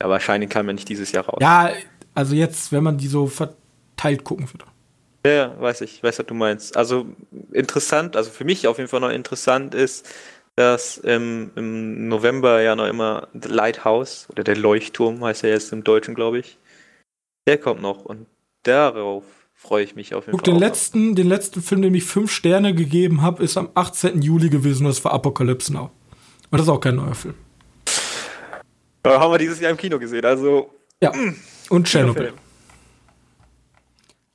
Ja, 0.00 0.08
wahrscheinlich 0.08 0.50
kam 0.50 0.66
man 0.66 0.76
nicht 0.76 0.88
dieses 0.88 1.12
Jahr 1.12 1.24
raus. 1.26 1.38
Ja, 1.40 1.70
also 2.14 2.34
jetzt, 2.34 2.72
wenn 2.72 2.82
man 2.82 2.98
die 2.98 3.08
so 3.08 3.26
verteilt 3.26 4.24
gucken 4.24 4.48
würde. 4.52 4.64
Ja, 5.26 5.58
weiß 5.58 5.80
ich, 5.80 6.02
weiß, 6.02 6.18
was 6.18 6.26
du 6.26 6.34
meinst. 6.34 6.76
Also 6.76 7.06
interessant, 7.52 8.16
also 8.16 8.30
für 8.30 8.44
mich 8.44 8.66
auf 8.66 8.78
jeden 8.78 8.90
Fall 8.90 9.00
noch 9.00 9.10
interessant 9.10 9.74
ist, 9.74 10.06
dass 10.56 10.98
im, 10.98 11.50
im 11.56 12.08
November 12.08 12.60
ja 12.60 12.76
noch 12.76 12.86
immer 12.86 13.28
The 13.32 13.48
Lighthouse 13.48 14.28
oder 14.30 14.44
der 14.44 14.56
Leuchtturm 14.56 15.24
heißt 15.24 15.44
er 15.44 15.50
jetzt 15.50 15.72
im 15.72 15.82
Deutschen, 15.82 16.14
glaube 16.14 16.38
ich. 16.38 16.58
Der 17.46 17.58
kommt 17.58 17.82
noch 17.82 18.04
und 18.04 18.26
darauf 18.62 19.24
freue 19.54 19.84
ich 19.84 19.94
mich 19.94 20.14
auf 20.14 20.26
jeden 20.26 20.36
Guck, 20.36 20.46
Fall. 20.46 20.54
Den 20.54 20.60
letzten, 20.60 21.14
den 21.14 21.28
letzten 21.28 21.62
Film, 21.62 21.82
dem 21.82 21.94
ich 21.94 22.04
fünf 22.04 22.30
Sterne 22.30 22.74
gegeben 22.74 23.22
habe, 23.22 23.42
ist 23.42 23.56
am 23.56 23.70
18. 23.74 24.20
Juli 24.20 24.50
gewesen 24.50 24.86
und 24.86 24.90
das 24.90 25.04
war 25.04 25.12
Apocalypse 25.12 25.72
Now. 25.72 25.90
Und 26.50 26.58
das 26.58 26.62
ist 26.62 26.68
auch 26.68 26.80
kein 26.80 26.96
neuer 26.96 27.14
Film. 27.14 27.34
Ja, 29.06 29.20
haben 29.20 29.32
wir 29.32 29.38
dieses 29.38 29.60
Jahr 29.60 29.70
im 29.70 29.76
Kino 29.76 29.98
gesehen, 29.98 30.24
also. 30.24 30.70
Ja. 31.02 31.12
Mh, 31.12 31.30
mm, 31.30 31.36
und 31.70 31.88
Chernobyl. 31.88 32.32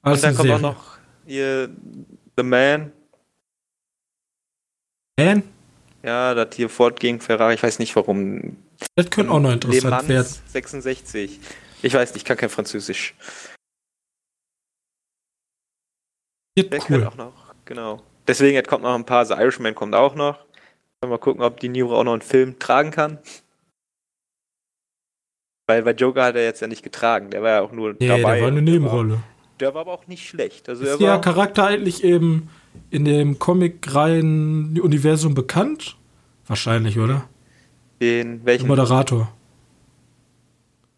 Und 0.01 0.24
dann 0.24 0.36
kommt 0.36 0.51
auch 0.51 0.59
noch 0.59 0.97
hier 1.26 1.70
The 2.38 2.43
Man. 2.43 2.91
Man? 5.17 5.43
Ja, 6.03 6.34
das 6.34 6.55
hier 6.55 6.70
Ford 6.70 6.99
gegen 6.99 7.20
Ferrari, 7.20 7.55
ich 7.55 7.63
weiß 7.63 7.80
nicht 7.80 7.95
warum. 7.95 8.57
Das 8.95 9.09
könnte 9.09 9.32
auch 9.32 9.39
noch 9.39 9.51
interessant 9.51 10.07
werden. 10.07 10.28
66. 10.47 11.39
Ich 11.82 11.93
weiß 11.93 12.13
nicht, 12.13 12.24
ich 12.24 12.26
kann 12.26 12.38
kein 12.38 12.49
Französisch. 12.49 13.15
Der 16.58 16.80
cool. 16.89 17.06
auch 17.06 17.16
noch, 17.16 17.54
genau. 17.66 18.02
Deswegen, 18.28 18.56
jetzt 18.56 18.68
kommt 18.68 18.84
noch 18.84 18.95
ein 18.95 19.06
paar, 19.06 19.26
The 19.26 19.34
Irishman 19.34 19.76
kommt 19.76 19.95
auch 19.95 20.16
noch. 20.16 20.38
Mal 21.02 21.18
gucken, 21.18 21.41
ob 21.41 21.60
die 21.60 21.70
Niro 21.70 21.97
auch 21.97 22.04
noch 22.04 22.14
einen 22.14 22.22
Film 22.22 22.60
tragen 22.60 22.91
kann. 22.91 23.20
Weil 25.68 25.84
bei 25.84 25.91
Joker 25.91 26.26
hat 26.26 26.36
er 26.36 26.43
jetzt 26.43 26.62
ja 26.62 26.68
nicht 26.68 26.84
getragen, 26.84 27.30
der 27.30 27.41
war 27.41 27.50
ja 27.50 27.62
auch 27.62 27.72
nur 27.72 27.95
nee, 28.00 28.08
dabei. 28.08 28.36
der 28.36 28.41
war 28.41 28.47
eine 28.50 28.62
Nebenrolle. 28.62 29.08
Der 29.10 29.18
war, 29.18 29.24
der 29.60 29.74
war, 29.76 29.82
aber 29.82 29.93
auch 29.93 30.08
nicht 30.08 30.28
schlecht. 30.28 30.68
Also 30.68 30.84
ist 30.84 31.00
der 31.00 31.20
Charakter 31.20 31.68
eigentlich 31.68 32.04
eben 32.04 32.50
in 32.89 33.06
dem 33.06 33.39
Comic-Reihen-Universum 33.39 35.36
bekannt? 35.36 35.95
Wahrscheinlich, 36.47 36.97
oder? 36.97 37.30
Den 38.02 38.45
welchen? 38.45 38.64
Der 38.64 38.76
Moderator. 38.76 39.32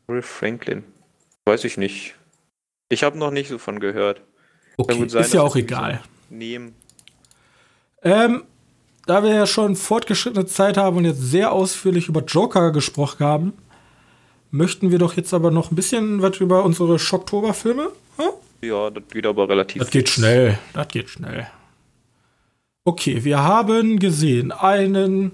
Riff 0.10 0.26
Franklin. 0.26 0.84
Weiß 1.46 1.64
ich 1.64 1.78
nicht. 1.78 2.16
Ich 2.90 3.04
habe 3.04 3.18
noch 3.18 3.32
nicht 3.32 3.50
so 3.50 3.58
von 3.58 3.80
gehört. 3.80 4.22
Okay, 4.82 5.10
sein, 5.10 5.22
ist 5.24 5.34
ja 5.34 5.42
auch 5.42 5.56
egal. 5.56 6.02
Nehmen. 6.30 6.74
Ähm, 8.04 8.44
da 9.06 9.24
wir 9.24 9.34
ja 9.34 9.46
schon 9.46 9.76
fortgeschrittene 9.76 10.46
Zeit 10.46 10.78
haben 10.78 10.98
und 10.98 11.06
jetzt 11.06 11.22
sehr 11.22 11.52
ausführlich 11.52 12.08
über 12.08 12.24
Joker 12.24 12.72
gesprochen 12.72 13.26
haben, 13.26 13.54
möchten 14.52 14.92
wir 14.92 15.00
doch 15.00 15.16
jetzt 15.16 15.34
aber 15.34 15.52
noch 15.52 15.72
ein 15.72 15.76
bisschen 15.76 16.22
was 16.22 16.38
über 16.38 16.64
unsere 16.64 17.00
Schocktober-Filme. 17.00 17.90
Hm? 18.18 18.30
Ja, 18.62 18.90
das 18.90 19.04
geht 19.12 19.26
aber 19.26 19.50
relativ. 19.50 19.82
Das 19.82 19.92
geht 19.92 20.10
schnell. 20.10 20.60
Das 20.74 20.88
geht 20.88 21.10
schnell. 21.10 21.48
Okay, 22.84 23.24
wir 23.24 23.44
haben 23.44 24.00
gesehen 24.00 24.52
einen 24.52 25.34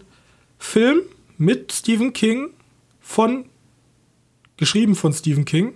Film 0.60 1.02
mit 1.38 1.72
Stephen 1.72 2.14
King 2.14 2.50
von 3.00 3.46
geschrieben 4.58 4.96
von 4.96 5.14
Stephen 5.14 5.46
King 5.46 5.74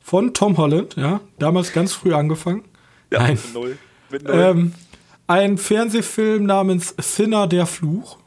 von 0.00 0.32
Tom 0.32 0.56
Holland, 0.56 0.96
ja, 0.96 1.20
damals 1.38 1.72
ganz 1.72 1.92
früh 1.92 2.14
angefangen. 2.14 2.64
Ja, 3.10 3.20
Nein. 3.20 3.38
Mit 3.42 3.54
null. 3.54 3.78
Mit 4.10 4.24
null. 4.24 4.34
Ähm, 4.34 4.74
ein 5.26 5.58
Fernsehfilm 5.58 6.44
namens 6.44 6.94
Sinner 6.98 7.46
der 7.46 7.66
Fluch. 7.66 8.18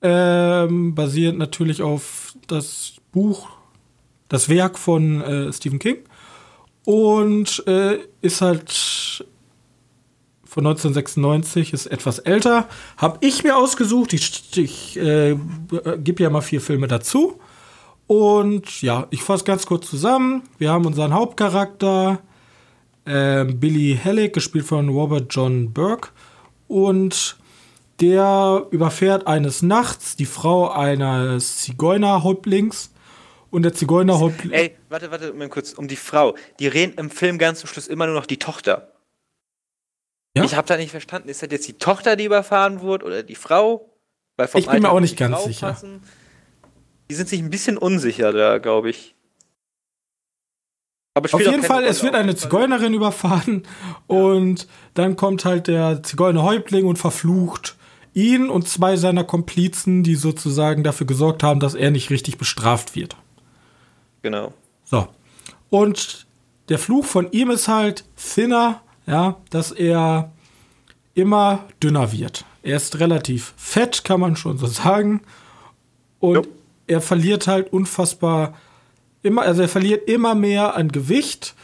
Ähm, 0.00 0.94
basierend 0.94 1.38
natürlich 1.38 1.82
auf 1.82 2.34
das 2.48 2.94
Buch, 3.12 3.48
das 4.28 4.48
Werk 4.48 4.78
von 4.78 5.20
äh, 5.22 5.52
Stephen 5.52 5.78
King. 5.78 5.98
Und 6.84 7.64
äh, 7.66 7.98
ist 8.20 8.40
halt 8.40 9.24
von 10.44 10.66
1996, 10.66 11.72
ist 11.72 11.86
etwas 11.86 12.18
älter. 12.18 12.68
Hab 12.96 13.24
ich 13.24 13.44
mir 13.44 13.56
ausgesucht. 13.56 14.12
Ich, 14.12 14.56
ich 14.56 14.98
äh, 14.98 15.36
gebe 15.98 16.22
ja 16.22 16.30
mal 16.30 16.40
vier 16.40 16.60
Filme 16.60 16.88
dazu. 16.88 17.40
Und 18.06 18.82
ja, 18.82 19.06
ich 19.10 19.22
fasse 19.22 19.44
ganz 19.44 19.64
kurz 19.64 19.88
zusammen. 19.88 20.42
Wir 20.58 20.70
haben 20.70 20.84
unseren 20.84 21.14
Hauptcharakter, 21.14 22.20
äh, 23.04 23.44
Billy 23.44 23.98
Halleck, 24.02 24.32
gespielt 24.34 24.66
von 24.66 24.88
Robert 24.88 25.26
John 25.34 25.72
Burke. 25.72 26.10
Und 26.68 27.36
der 28.00 28.66
überfährt 28.70 29.26
eines 29.26 29.62
Nachts 29.62 30.16
die 30.16 30.26
Frau 30.26 30.70
eines 30.70 31.58
Zigeunerhäuptlings. 31.58 32.90
Und 33.50 33.64
der 33.64 33.74
Zigeunerhäuptling. 33.74 34.52
Ey, 34.52 34.76
warte, 34.88 35.10
warte, 35.10 35.32
mal 35.34 35.48
kurz. 35.48 35.74
Um 35.74 35.86
die 35.86 35.96
Frau. 35.96 36.34
Die 36.58 36.68
reden 36.68 36.94
im 36.98 37.10
Film 37.10 37.36
ganz 37.36 37.60
zum 37.60 37.68
Schluss 37.68 37.86
immer 37.86 38.06
nur 38.06 38.14
noch 38.14 38.24
die 38.24 38.38
Tochter. 38.38 38.92
Ja? 40.34 40.44
Ich 40.44 40.56
habe 40.56 40.66
da 40.66 40.76
nicht 40.76 40.90
verstanden. 40.90 41.28
Ist 41.28 41.42
das 41.42 41.50
jetzt 41.50 41.68
die 41.68 41.74
Tochter, 41.74 42.16
die 42.16 42.24
überfahren 42.24 42.80
wurde 42.80 43.04
oder 43.04 43.22
die 43.22 43.34
Frau? 43.34 43.90
ich 44.38 44.52
bin 44.52 44.68
Alter 44.68 44.80
mir 44.80 44.90
auch 44.90 45.00
nicht 45.00 45.18
ganz 45.18 45.36
Frau 45.36 45.46
sicher. 45.46 45.68
Passen. 45.68 46.02
Die 47.10 47.14
sind 47.14 47.28
sich 47.28 47.40
ein 47.40 47.50
bisschen 47.50 47.76
unsicher 47.76 48.32
da, 48.32 48.56
glaube 48.56 48.88
ich. 48.88 49.14
Auf 51.14 51.40
jeden 51.40 51.62
Fall, 51.62 51.84
es 51.84 52.02
wird 52.02 52.14
eine 52.14 52.34
Zigeunerin 52.34 52.94
überfahren 52.94 53.64
und 54.06 54.66
dann 54.94 55.16
kommt 55.16 55.44
halt 55.44 55.66
der 55.66 56.02
Zigeunerhäuptling 56.02 56.86
und 56.86 56.96
verflucht 56.96 57.76
ihn 58.14 58.48
und 58.48 58.66
zwei 58.66 58.96
seiner 58.96 59.24
Komplizen, 59.24 60.02
die 60.02 60.14
sozusagen 60.14 60.82
dafür 60.82 61.06
gesorgt 61.06 61.42
haben, 61.42 61.60
dass 61.60 61.74
er 61.74 61.90
nicht 61.90 62.10
richtig 62.10 62.38
bestraft 62.38 62.94
wird. 62.96 63.16
Genau. 64.22 64.54
So. 64.84 65.08
Und 65.68 66.26
der 66.68 66.78
Fluch 66.78 67.04
von 67.04 67.30
ihm 67.32 67.50
ist 67.50 67.68
halt 67.68 68.04
thinner, 68.16 68.80
ja, 69.06 69.36
dass 69.50 69.70
er 69.70 70.32
immer 71.14 71.64
dünner 71.82 72.12
wird. 72.12 72.44
Er 72.62 72.76
ist 72.76 73.00
relativ 73.00 73.52
fett, 73.56 74.04
kann 74.04 74.20
man 74.20 74.36
schon 74.36 74.56
so 74.56 74.66
sagen. 74.66 75.22
Und 76.20 76.36
yep. 76.36 76.48
er 76.86 77.00
verliert 77.00 77.48
halt 77.48 77.72
unfassbar 77.72 78.54
immer, 79.22 79.42
also 79.42 79.62
er 79.62 79.68
verliert 79.68 80.08
immer 80.08 80.34
mehr 80.34 80.74
an 80.74 80.90
Gewicht, 80.90 81.54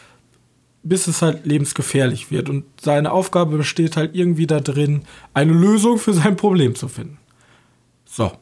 bis 0.82 1.06
es 1.06 1.22
halt 1.22 1.44
lebensgefährlich 1.44 2.30
wird. 2.30 2.48
Und 2.48 2.64
seine 2.80 3.12
Aufgabe 3.12 3.56
besteht 3.56 3.96
halt 3.96 4.14
irgendwie 4.14 4.46
da 4.46 4.60
drin, 4.60 5.02
eine 5.34 5.52
Lösung 5.52 5.98
für 5.98 6.14
sein 6.14 6.36
Problem 6.36 6.74
zu 6.74 6.88
finden. 6.88 7.18
So. 8.04 8.32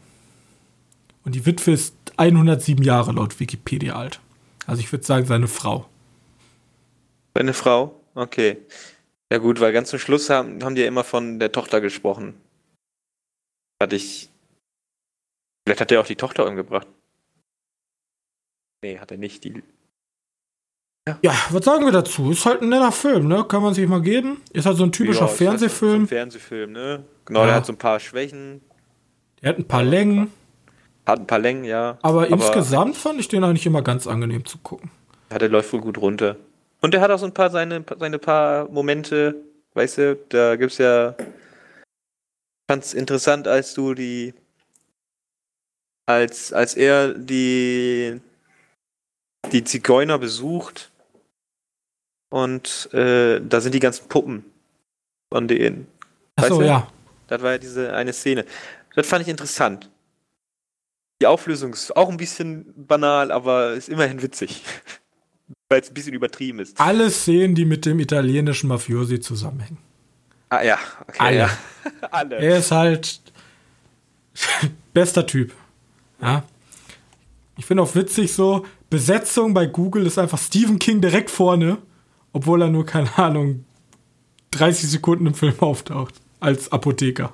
Und 1.24 1.34
die 1.34 1.44
Witwe 1.44 1.72
ist 1.72 1.94
107 2.16 2.84
Jahre 2.84 3.12
laut 3.12 3.40
Wikipedia 3.40 3.96
alt. 3.96 4.20
Also 4.66 4.80
ich 4.80 4.92
würde 4.92 5.04
sagen, 5.04 5.26
seine 5.26 5.48
Frau. 5.48 5.88
Seine 7.34 7.52
Frau? 7.52 8.00
Okay. 8.14 8.58
Ja 9.30 9.38
gut, 9.38 9.60
weil 9.60 9.72
ganz 9.72 9.90
zum 9.90 9.98
Schluss 9.98 10.30
haben, 10.30 10.62
haben 10.62 10.74
die 10.74 10.82
ja 10.82 10.88
immer 10.88 11.04
von 11.04 11.38
der 11.38 11.52
Tochter 11.52 11.80
gesprochen. 11.80 12.34
Hatte 13.82 13.96
ich. 13.96 14.30
Vielleicht 15.66 15.80
hat 15.80 15.90
er 15.90 16.00
auch 16.00 16.06
die 16.06 16.16
Tochter 16.16 16.46
umgebracht. 16.46 16.86
Nee, 18.86 19.00
hat 19.00 19.10
er 19.10 19.16
nicht. 19.16 19.42
Die 19.42 19.64
Ja. 21.08 21.18
ja. 21.22 21.34
was 21.50 21.64
sagen 21.64 21.84
wir 21.84 21.92
dazu? 21.92 22.30
Ist 22.30 22.46
halt 22.46 22.62
ein 22.62 22.68
netter 22.68 22.92
Film, 22.92 23.26
ne? 23.26 23.44
Kann 23.48 23.60
man 23.60 23.74
sich 23.74 23.88
mal 23.88 24.00
geben. 24.00 24.42
Ist 24.52 24.64
halt 24.64 24.76
so 24.76 24.84
ein 24.84 24.92
typischer 24.92 25.22
ja, 25.22 25.26
Fernsehfilm. 25.26 25.90
Halt 25.90 25.98
so 25.98 26.04
ein 26.04 26.18
Fernsehfilm, 26.18 26.72
ne? 26.72 27.04
Genau, 27.24 27.40
ja. 27.40 27.46
der 27.46 27.54
hat 27.56 27.66
so 27.66 27.72
ein 27.72 27.78
paar 27.78 27.98
Schwächen. 27.98 28.60
Der 29.42 29.48
hat 29.48 29.58
ein 29.58 29.66
paar 29.66 29.82
Längen. 29.82 30.32
Hat 31.04 31.18
ein 31.18 31.26
paar 31.26 31.40
Längen, 31.40 31.64
ja. 31.64 31.98
Aber, 32.02 32.22
Aber 32.22 32.28
insgesamt 32.28 32.96
fand 32.96 33.18
ich 33.18 33.26
den 33.26 33.42
eigentlich 33.42 33.66
immer 33.66 33.82
ganz 33.82 34.06
angenehm 34.06 34.44
zu 34.44 34.58
gucken. 34.58 34.92
Ja, 35.32 35.38
der 35.38 35.48
läuft 35.48 35.72
wohl 35.72 35.80
gut 35.80 35.98
runter. 35.98 36.36
Und 36.80 36.94
der 36.94 37.00
hat 37.00 37.10
auch 37.10 37.18
so 37.18 37.26
ein 37.26 37.34
paar 37.34 37.50
seine, 37.50 37.84
seine 37.98 38.20
paar 38.20 38.68
Momente, 38.68 39.34
weißt 39.74 39.98
du, 39.98 40.16
da 40.28 40.54
gibt's 40.54 40.78
ja. 40.78 41.16
Fand's 42.70 42.94
interessant, 42.94 43.48
als 43.48 43.74
du 43.74 43.94
die. 43.94 44.32
Als, 46.08 46.52
als 46.52 46.74
er 46.74 47.14
die. 47.14 48.20
Die 49.52 49.64
Zigeuner 49.64 50.18
besucht. 50.18 50.90
Und 52.30 52.92
äh, 52.92 53.40
da 53.40 53.60
sind 53.60 53.72
die 53.72 53.80
ganzen 53.80 54.08
Puppen 54.08 54.44
von 55.32 55.48
denen. 55.48 55.86
Achso, 56.36 56.62
ja. 56.62 56.88
Das 57.28 57.42
war 57.42 57.52
ja 57.52 57.58
diese 57.58 57.92
eine 57.92 58.12
Szene. 58.12 58.44
Das 58.94 59.06
fand 59.06 59.22
ich 59.22 59.28
interessant. 59.28 59.90
Die 61.20 61.26
Auflösung 61.26 61.72
ist 61.72 61.96
auch 61.96 62.10
ein 62.10 62.16
bisschen 62.16 62.72
banal, 62.76 63.32
aber 63.32 63.72
ist 63.72 63.88
immerhin 63.88 64.22
witzig. 64.22 64.62
Weil 65.68 65.80
es 65.80 65.90
ein 65.90 65.94
bisschen 65.94 66.14
übertrieben 66.14 66.60
ist. 66.60 66.78
Alle 66.80 67.10
Szenen, 67.10 67.54
die 67.54 67.64
mit 67.64 67.86
dem 67.86 67.98
italienischen 68.00 68.68
Mafiosi 68.68 69.20
zusammenhängen. 69.20 69.78
Ah 70.48 70.62
ja, 70.62 70.78
okay. 71.02 71.16
Alle. 71.18 71.36
Ja. 71.36 71.50
Alle. 72.10 72.36
Er 72.36 72.58
ist 72.58 72.70
halt 72.70 73.20
bester 74.92 75.26
Typ. 75.26 75.52
Ja. 76.20 76.44
Ich 77.56 77.66
finde 77.66 77.82
auch 77.82 77.94
witzig 77.94 78.32
so, 78.32 78.66
Besetzung 78.90 79.54
bei 79.54 79.66
Google 79.66 80.06
ist 80.06 80.18
einfach 80.18 80.38
Stephen 80.38 80.78
King 80.78 81.00
direkt 81.00 81.30
vorne, 81.30 81.78
obwohl 82.32 82.62
er 82.62 82.68
nur, 82.68 82.86
keine 82.86 83.16
Ahnung, 83.18 83.64
30 84.52 84.90
Sekunden 84.90 85.26
im 85.26 85.34
Film 85.34 85.58
auftaucht. 85.60 86.14
Als 86.38 86.70
Apotheker. 86.70 87.32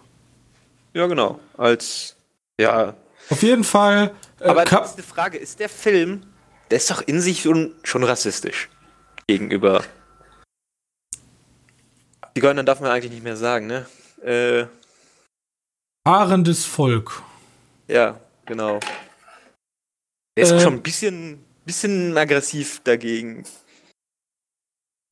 Ja, 0.94 1.06
genau. 1.06 1.40
Als, 1.56 2.16
ja. 2.58 2.94
Auf 3.30 3.42
jeden 3.42 3.64
Fall. 3.64 4.12
Äh, 4.40 4.44
Aber 4.44 4.60
eine 4.60 5.02
Frage, 5.02 5.38
ist 5.38 5.58
der 5.60 5.68
Film 5.68 6.22
der 6.72 6.78
ist 6.78 6.90
doch 6.90 7.02
in 7.02 7.20
sich 7.20 7.42
schon, 7.42 7.74
schon 7.84 8.02
rassistisch 8.02 8.70
gegenüber. 9.26 9.84
Die 12.34 12.40
Goldenen 12.40 12.64
darf 12.64 12.80
man 12.80 12.90
eigentlich 12.90 13.12
nicht 13.12 13.22
mehr 13.22 13.36
sagen, 13.36 13.66
ne? 13.66 13.84
Äh, 14.24 14.64
Fahrendes 16.08 16.64
Volk. 16.64 17.22
Ja, 17.88 18.18
genau. 18.46 18.80
Der 20.36 20.44
ist 20.44 20.52
äh, 20.52 20.60
schon 20.60 20.74
ein 20.74 20.82
bisschen, 20.82 21.44
bisschen 21.64 22.16
aggressiv 22.16 22.80
dagegen. 22.84 23.44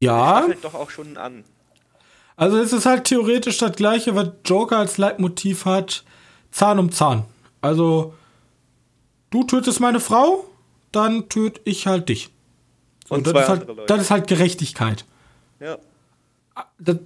Ja. 0.02 0.40
Das 0.40 0.46
fällt 0.46 0.64
doch 0.64 0.74
auch 0.74 0.90
schon 0.90 1.16
an. 1.16 1.44
Also 2.36 2.56
es 2.58 2.72
ist 2.72 2.86
halt 2.86 3.04
theoretisch 3.04 3.58
das 3.58 3.76
gleiche, 3.76 4.14
was 4.14 4.30
Joker 4.46 4.78
als 4.78 4.96
Leitmotiv 4.96 5.66
hat, 5.66 6.04
Zahn 6.50 6.78
um 6.78 6.90
Zahn. 6.90 7.26
Also, 7.60 8.14
du 9.28 9.44
tötest 9.44 9.78
meine 9.78 10.00
Frau, 10.00 10.48
dann 10.90 11.28
töte 11.28 11.60
ich 11.64 11.86
halt 11.86 12.08
dich. 12.08 12.30
So, 13.06 13.16
und 13.16 13.26
das, 13.26 13.42
ist 13.42 13.48
halt, 13.48 13.66
das 13.86 14.00
ist 14.00 14.10
halt 14.10 14.26
Gerechtigkeit. 14.26 15.04
Ja. 15.60 15.76
Das 16.78 16.96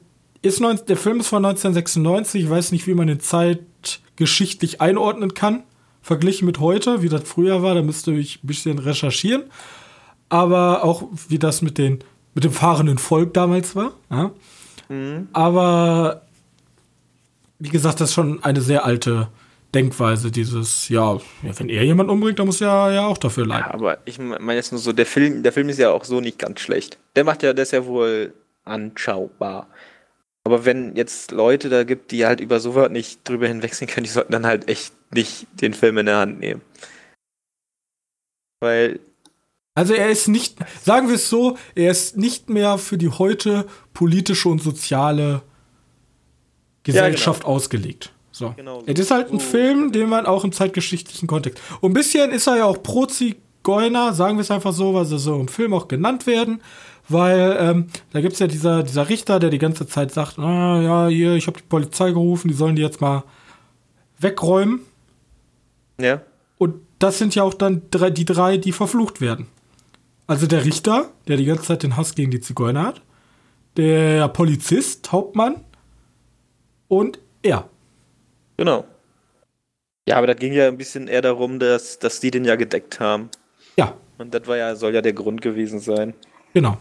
ist 0.42 0.60
19, 0.60 0.86
der 0.86 0.96
Film 0.96 1.18
ist 1.18 1.28
von 1.28 1.44
1996. 1.44 2.44
Ich 2.44 2.50
weiß 2.50 2.70
nicht, 2.70 2.86
wie 2.86 2.94
man 2.94 3.08
den 3.08 3.18
zeitgeschichtlich 3.18 4.80
einordnen 4.80 5.34
kann. 5.34 5.64
Verglichen 6.04 6.44
mit 6.44 6.60
heute, 6.60 7.00
wie 7.00 7.08
das 7.08 7.22
früher 7.24 7.62
war, 7.62 7.74
da 7.74 7.80
müsste 7.80 8.12
ich 8.12 8.44
ein 8.44 8.46
bisschen 8.46 8.78
recherchieren. 8.78 9.44
Aber 10.28 10.84
auch, 10.84 11.04
wie 11.28 11.38
das 11.38 11.62
mit, 11.62 11.78
den, 11.78 12.00
mit 12.34 12.44
dem 12.44 12.52
fahrenden 12.52 12.98
Volk 12.98 13.32
damals 13.32 13.74
war. 13.74 13.92
Ja. 14.10 14.30
Mhm. 14.90 15.28
Aber 15.32 16.20
wie 17.58 17.70
gesagt, 17.70 18.02
das 18.02 18.10
ist 18.10 18.14
schon 18.14 18.44
eine 18.44 18.60
sehr 18.60 18.84
alte 18.84 19.28
Denkweise, 19.74 20.30
dieses, 20.30 20.90
ja, 20.90 21.18
wenn 21.40 21.70
er 21.70 21.84
jemanden 21.84 22.12
umbringt, 22.12 22.38
dann 22.38 22.46
muss 22.46 22.60
er 22.60 22.92
ja 22.92 23.06
auch 23.06 23.16
dafür 23.16 23.46
leiden. 23.46 23.64
Ja, 23.68 23.74
aber 23.74 23.98
ich 24.04 24.18
meine 24.18 24.56
jetzt 24.56 24.72
nur 24.72 24.80
so, 24.82 24.92
der 24.92 25.06
Film, 25.06 25.42
der 25.42 25.52
Film 25.52 25.70
ist 25.70 25.78
ja 25.78 25.90
auch 25.90 26.04
so 26.04 26.20
nicht 26.20 26.38
ganz 26.38 26.60
schlecht. 26.60 26.98
Der 27.16 27.24
macht 27.24 27.42
ja, 27.42 27.54
der 27.54 27.62
ist 27.62 27.72
ja 27.72 27.86
wohl 27.86 28.34
anschaubar. 28.66 29.68
Aber 30.44 30.66
wenn 30.66 30.94
jetzt 30.94 31.32
Leute 31.32 31.70
da 31.70 31.84
gibt, 31.84 32.10
die 32.10 32.26
halt 32.26 32.40
über 32.40 32.60
sowas 32.60 32.90
nicht 32.90 33.26
drüber 33.26 33.48
hinwechseln 33.48 33.88
können, 33.88 34.04
die 34.04 34.10
sollten 34.10 34.32
dann 34.32 34.46
halt 34.46 34.68
echt 34.68 34.92
nicht 35.12 35.46
den 35.60 35.72
Film 35.72 35.98
in 35.98 36.06
der 36.06 36.18
Hand 36.18 36.38
nehmen. 36.38 36.60
Weil. 38.60 39.00
Also 39.76 39.94
er 39.94 40.08
ist 40.08 40.28
nicht, 40.28 40.56
sagen 40.84 41.08
wir 41.08 41.16
es 41.16 41.28
so, 41.28 41.58
er 41.74 41.90
ist 41.90 42.16
nicht 42.16 42.48
mehr 42.48 42.78
für 42.78 42.96
die 42.96 43.08
heute 43.08 43.66
politische 43.92 44.48
und 44.48 44.62
soziale 44.62 45.42
Gesellschaft 46.84 47.40
ja, 47.40 47.46
genau. 47.46 47.56
ausgelegt. 47.56 48.12
So. 48.30 48.52
Genau 48.56 48.80
so. 48.80 48.86
Es 48.86 49.00
ist 49.00 49.10
halt 49.10 49.32
ein 49.32 49.40
so. 49.40 49.46
Film, 49.46 49.90
den 49.90 50.08
man 50.08 50.26
auch 50.26 50.44
im 50.44 50.52
zeitgeschichtlichen 50.52 51.26
Kontext. 51.26 51.60
Und 51.80 51.90
ein 51.90 51.94
bisschen 51.94 52.30
ist 52.30 52.46
er 52.46 52.58
ja 52.58 52.64
auch 52.66 52.82
pro 52.82 53.06
Zigeuner, 53.06 54.12
sagen 54.12 54.36
wir 54.36 54.42
es 54.42 54.50
einfach 54.50 54.72
so, 54.72 54.94
weil 54.94 55.06
sie 55.06 55.18
so 55.18 55.40
im 55.40 55.48
Film 55.48 55.72
auch 55.72 55.88
genannt 55.88 56.26
werden. 56.28 56.60
Weil 57.08 57.56
ähm, 57.60 57.86
da 58.12 58.20
gibt 58.20 58.32
es 58.32 58.38
ja 58.38 58.46
dieser, 58.46 58.82
dieser 58.82 59.08
Richter, 59.08 59.38
der 59.38 59.50
die 59.50 59.58
ganze 59.58 59.86
Zeit 59.86 60.10
sagt, 60.10 60.38
ah, 60.38 60.80
ja, 60.80 61.08
hier, 61.08 61.34
ich 61.34 61.46
habe 61.46 61.58
die 61.58 61.66
Polizei 61.66 62.10
gerufen, 62.10 62.48
die 62.48 62.54
sollen 62.54 62.76
die 62.76 62.82
jetzt 62.82 63.00
mal 63.00 63.24
wegräumen. 64.18 64.80
Ja. 66.00 66.22
Und 66.56 66.76
das 66.98 67.18
sind 67.18 67.34
ja 67.34 67.42
auch 67.42 67.54
dann 67.54 67.82
drei, 67.90 68.10
die 68.10 68.24
drei, 68.24 68.56
die 68.56 68.72
verflucht 68.72 69.20
werden. 69.20 69.48
Also 70.26 70.46
der 70.46 70.64
Richter, 70.64 71.10
der 71.28 71.36
die 71.36 71.44
ganze 71.44 71.64
Zeit 71.64 71.82
den 71.82 71.96
Hass 71.96 72.14
gegen 72.14 72.30
die 72.30 72.40
Zigeuner 72.40 72.84
hat, 72.84 73.02
der 73.76 74.28
Polizist, 74.28 75.12
Hauptmann 75.12 75.56
und 76.88 77.18
er. 77.42 77.68
Genau. 78.56 78.86
Ja, 80.08 80.16
aber 80.16 80.28
das 80.28 80.36
ging 80.36 80.52
ja 80.52 80.68
ein 80.68 80.78
bisschen 80.78 81.08
eher 81.08 81.22
darum, 81.22 81.58
dass, 81.58 81.98
dass 81.98 82.20
die 82.20 82.30
den 82.30 82.44
ja 82.44 82.56
gedeckt 82.56 83.00
haben. 83.00 83.28
Ja. 83.76 83.94
Und 84.16 84.32
das 84.32 84.46
war 84.46 84.56
ja, 84.56 84.74
soll 84.76 84.94
ja 84.94 85.02
der 85.02 85.12
Grund 85.12 85.42
gewesen 85.42 85.80
sein. 85.80 86.14
Genau. 86.52 86.78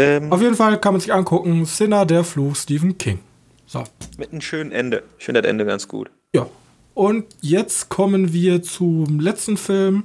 Ähm, 0.00 0.32
Auf 0.32 0.40
jeden 0.40 0.54
Fall 0.54 0.80
kann 0.80 0.94
man 0.94 1.00
sich 1.00 1.12
angucken, 1.12 1.66
Sinner, 1.66 2.06
der 2.06 2.24
Fluch, 2.24 2.56
Stephen 2.56 2.96
King. 2.96 3.18
So. 3.66 3.84
Mit 4.16 4.32
einem 4.32 4.40
schönen 4.40 4.72
Ende. 4.72 5.02
Ich 5.18 5.26
finde 5.26 5.42
das 5.42 5.50
Ende 5.50 5.66
ganz 5.66 5.88
gut. 5.88 6.10
Ja. 6.34 6.46
Und 6.94 7.26
jetzt 7.42 7.90
kommen 7.90 8.32
wir 8.32 8.62
zum 8.62 9.20
letzten 9.20 9.56
Film. 9.56 10.04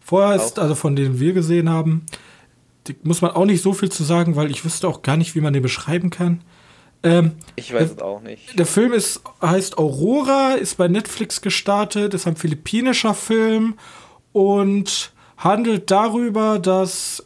Vorher 0.00 0.34
ist, 0.34 0.58
also 0.58 0.74
von 0.74 0.96
dem 0.96 1.20
wir 1.20 1.32
gesehen 1.32 1.70
haben, 1.70 2.06
muss 3.04 3.22
man 3.22 3.30
auch 3.30 3.44
nicht 3.44 3.62
so 3.62 3.72
viel 3.72 3.90
zu 3.90 4.02
sagen, 4.02 4.34
weil 4.34 4.50
ich 4.50 4.64
wüsste 4.64 4.88
auch 4.88 5.02
gar 5.02 5.16
nicht, 5.16 5.36
wie 5.36 5.40
man 5.40 5.52
den 5.52 5.62
beschreiben 5.62 6.10
kann. 6.10 6.42
Ähm, 7.02 7.32
ich 7.54 7.72
weiß 7.72 7.94
der, 7.94 7.96
es 7.96 8.02
auch 8.02 8.20
nicht. 8.20 8.58
Der 8.58 8.66
Film 8.66 8.92
ist, 8.92 9.22
heißt 9.40 9.78
Aurora, 9.78 10.54
ist 10.54 10.76
bei 10.76 10.88
Netflix 10.88 11.40
gestartet, 11.40 12.14
ist 12.14 12.26
ein 12.26 12.36
philippinischer 12.36 13.14
Film 13.14 13.74
und 14.32 15.12
handelt 15.36 15.90
darüber, 15.90 16.58
dass 16.58 17.24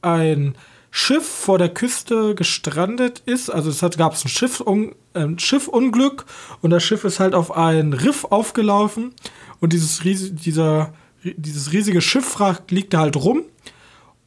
ein 0.00 0.54
Schiff 0.96 1.26
vor 1.26 1.58
der 1.58 1.70
Küste 1.70 2.36
gestrandet 2.36 3.20
ist. 3.26 3.50
Also 3.50 3.68
es 3.68 3.80
gab 3.96 4.12
es 4.12 4.24
ein, 4.24 4.28
Schiff, 4.28 4.62
ein 4.64 5.38
Schiffunglück 5.40 6.24
und 6.62 6.70
das 6.70 6.84
Schiff 6.84 7.02
ist 7.02 7.18
halt 7.18 7.34
auf 7.34 7.50
ein 7.56 7.94
Riff 7.94 8.26
aufgelaufen 8.26 9.12
und 9.58 9.72
dieses, 9.72 9.98
dieser, 10.04 10.94
dieses 11.24 11.72
riesige 11.72 12.00
Schiffwrack 12.00 12.70
liegt 12.70 12.94
da 12.94 13.00
halt 13.00 13.16
rum. 13.16 13.42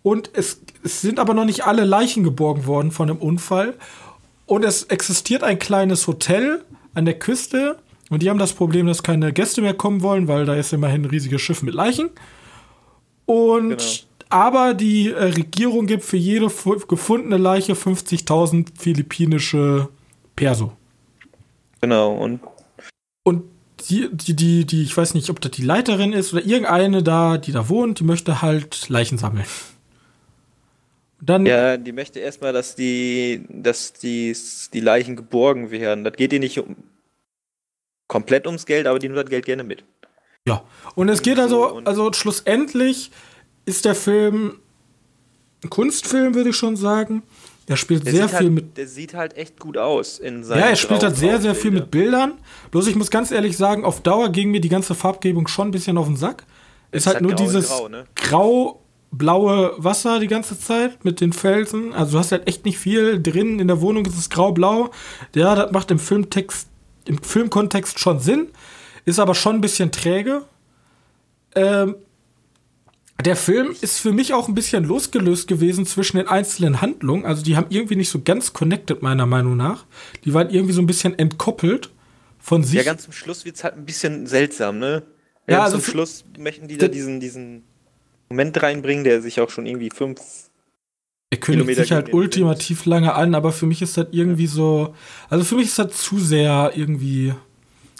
Und 0.04 0.30
es, 0.34 0.60
es 0.84 1.00
sind 1.00 1.20
aber 1.20 1.34
noch 1.34 1.46
nicht 1.46 1.66
alle 1.66 1.86
Leichen 1.86 2.26
geborgen 2.26 2.66
worden 2.66 2.92
von 2.92 3.08
dem 3.08 3.18
Unfall. 3.18 3.76
Und 4.46 4.66
es 4.66 4.84
existiert 4.84 5.44
ein 5.44 5.60
kleines 5.60 6.06
Hotel 6.06 6.66
an 6.94 7.06
der 7.06 7.18
Küste. 7.18 7.80
Und 8.10 8.24
die 8.24 8.30
haben 8.30 8.40
das 8.40 8.52
Problem, 8.52 8.88
dass 8.88 9.04
keine 9.04 9.32
Gäste 9.32 9.62
mehr 9.62 9.74
kommen 9.74 10.02
wollen, 10.02 10.28
weil 10.28 10.46
da 10.46 10.54
ist 10.54 10.74
immerhin 10.74 11.04
ein 11.04 11.10
riesiges 11.10 11.42
Schiff 11.42 11.64
mit 11.64 11.74
Leichen. 11.74 12.10
Und 13.26 13.70
genau. 13.70 14.07
Aber 14.30 14.74
die 14.74 15.12
äh, 15.12 15.24
Regierung 15.24 15.88
gibt 15.88 16.04
für 16.04 16.18
jede 16.18 16.48
gefundene 16.88 17.38
Leiche 17.38 17.74
50.000 17.74 18.68
philippinische 18.78 19.90
Perso. 20.36 20.74
Genau, 21.82 22.14
und. 22.14 22.42
Und 23.24 23.44
die, 23.90 24.10
die, 24.12 24.36
die, 24.36 24.66
die, 24.66 24.84
ich 24.84 24.96
weiß 24.96 25.14
nicht, 25.14 25.30
ob 25.30 25.40
das 25.42 25.52
die 25.52 25.62
Leiterin 25.62 26.14
ist 26.14 26.34
oder 26.34 26.44
irgendeine 26.44 27.04
da, 27.04 27.38
die 27.38 27.52
da 27.52 27.70
wohnt, 27.70 28.00
die 28.00 28.04
möchte 28.04 28.42
halt 28.42 28.90
Leichen 28.90 29.18
sammeln. 29.18 29.46
Dann 31.20 31.46
ja, 31.46 31.78
die 31.78 31.92
möchte 31.92 32.20
erstmal, 32.20 32.54
dass 32.54 32.76
die, 32.76 33.46
dass 33.50 33.94
die, 33.94 34.36
die 34.74 34.80
Leichen 34.80 35.16
geborgen 35.16 35.72
werden. 35.72 36.04
Das 36.04 36.14
geht 36.14 36.32
ihr 36.32 36.40
nicht 36.40 36.60
um, 36.60 36.76
komplett 38.08 38.46
ums 38.46 38.66
Geld, 38.66 38.88
aber 38.88 39.00
die 39.00 39.08
nimmt 39.08 39.20
das 39.20 39.30
Geld 39.30 39.46
gerne 39.46 39.64
mit. 39.64 39.84
Ja, 40.46 40.64
und 40.96 41.10
es 41.10 41.22
geht 41.22 41.40
also, 41.40 41.82
also 41.84 42.14
schlussendlich 42.14 43.12
ist 43.68 43.86
der 43.86 43.96
Film 43.96 44.54
ein 45.64 45.70
Kunstfilm, 45.70 46.34
würde 46.34 46.50
ich 46.50 46.56
schon 46.56 46.76
sagen. 46.76 47.24
Der 47.68 47.76
spielt 47.76 48.06
der 48.06 48.14
sehr 48.14 48.30
viel 48.30 48.38
halt, 48.38 48.52
mit. 48.52 48.78
Der 48.78 48.88
sieht 48.88 49.14
halt 49.14 49.36
echt 49.36 49.60
gut 49.60 49.78
aus 49.78 50.20
in 50.20 50.44
seinen 50.44 50.60
Ja, 50.60 50.68
er 50.68 50.76
spielt 50.78 51.04
halt 51.04 51.18
sehr, 51.18 51.42
sehr 51.42 51.54
viel 51.54 51.72
mit 51.72 51.92
Bildern. 51.92 52.34
Bloß 52.72 52.88
ich 52.88 52.96
muss 52.96 53.12
ganz 53.12 53.30
ehrlich 53.30 53.58
sagen, 53.58 53.84
auf 53.84 54.02
Dauer 54.02 54.30
ging 54.30 54.52
mir 54.52 54.62
die 54.62 54.70
ganze 54.70 54.96
Farbgebung 54.96 55.48
schon 55.48 55.68
ein 55.68 55.72
bisschen 55.72 55.98
auf 55.98 56.08
den 56.08 56.16
Sack. 56.16 56.46
Es 56.92 57.04
ist 57.04 57.08
halt, 57.08 57.16
halt 57.16 57.24
nur 57.24 57.34
dieses 57.34 57.68
Grau, 57.68 57.90
ne? 57.90 58.06
Grau 58.16 58.82
blaue 59.12 59.74
Wasser 59.78 60.20
die 60.20 60.28
ganze 60.28 60.58
Zeit 60.58 61.04
mit 61.04 61.20
den 61.20 61.34
Felsen. 61.34 61.94
Also 61.94 62.14
du 62.14 62.20
hast 62.20 62.32
halt 62.32 62.48
echt 62.48 62.64
nicht 62.64 62.78
viel 62.78 63.22
drin. 63.22 63.60
In 63.60 63.68
der 63.68 63.82
Wohnung 63.82 64.06
ist 64.06 64.18
es 64.18 64.30
grau-blau. 64.30 64.92
Ja, 65.36 65.56
das 65.56 65.72
macht 65.74 65.92
im 65.92 66.00
Filmtext, 66.00 66.70
im 67.06 67.22
Filmkontext 67.22 68.00
schon 68.00 68.22
Sinn. 68.22 68.48
Ist 69.04 69.20
aber 69.20 69.36
schon 69.36 69.56
ein 69.56 69.62
bisschen 69.62 69.92
träge. 69.92 70.44
Ähm, 71.54 71.96
der 73.26 73.36
Film 73.36 73.76
ist 73.82 74.00
für 74.00 74.14
mich 74.14 74.34
auch 74.34 74.48
ein 74.48 74.54
bisschen 74.54 74.84
losgelöst 74.84 75.48
gewesen 75.48 75.86
zwischen 75.86 76.18
den 76.18 76.28
einzelnen 76.28 76.82
Handlungen. 76.82 77.26
Also 77.26 77.44
die 77.44 77.56
haben 77.56 77.68
irgendwie 77.70 77.96
nicht 77.96 78.10
so 78.10 78.22
ganz 78.22 78.54
connected, 78.54 79.02
meiner 79.02 79.26
Meinung 79.26 79.58
nach. 79.58 79.86
Die 80.24 80.34
waren 80.34 80.50
irgendwie 80.50 80.74
so 80.74 80.82
ein 80.82 80.88
bisschen 80.88 81.18
entkoppelt 81.18 81.90
von 82.38 82.64
sich. 82.64 82.76
Ja, 82.76 82.84
ganz 82.84 83.04
zum 83.04 83.14
Schluss 83.14 83.44
wird 83.44 83.56
es 83.56 83.64
halt 83.64 83.76
ein 83.76 83.86
bisschen 83.86 84.28
seltsam, 84.28 84.78
ne? 84.78 85.04
Ja, 85.50 85.64
also 85.64 85.78
zum 85.80 85.92
Schluss 85.92 86.26
möchten 86.38 86.68
die 86.68 86.78
da 86.78 86.88
diesen, 86.88 87.20
diesen 87.20 87.64
Moment 88.30 88.62
reinbringen, 88.62 89.04
der 89.04 89.22
sich 89.22 89.40
auch 89.40 89.50
schon 89.50 89.66
irgendwie 89.66 89.90
fünf. 89.90 90.20
Er 91.30 91.40
kündigt 91.40 91.76
sich 91.76 91.92
halt 91.92 92.14
ultimativ 92.14 92.86
lange 92.86 93.14
an, 93.14 93.36
aber 93.36 93.52
für 93.52 93.66
mich 93.66 93.82
ist 93.82 93.98
das 93.98 94.08
irgendwie 94.12 94.48
so. 94.48 94.96
Also 95.30 95.44
für 95.44 95.56
mich 95.56 95.68
ist 95.68 95.80
das 95.80 95.98
zu 95.98 96.20
sehr 96.20 96.72
irgendwie 96.76 97.34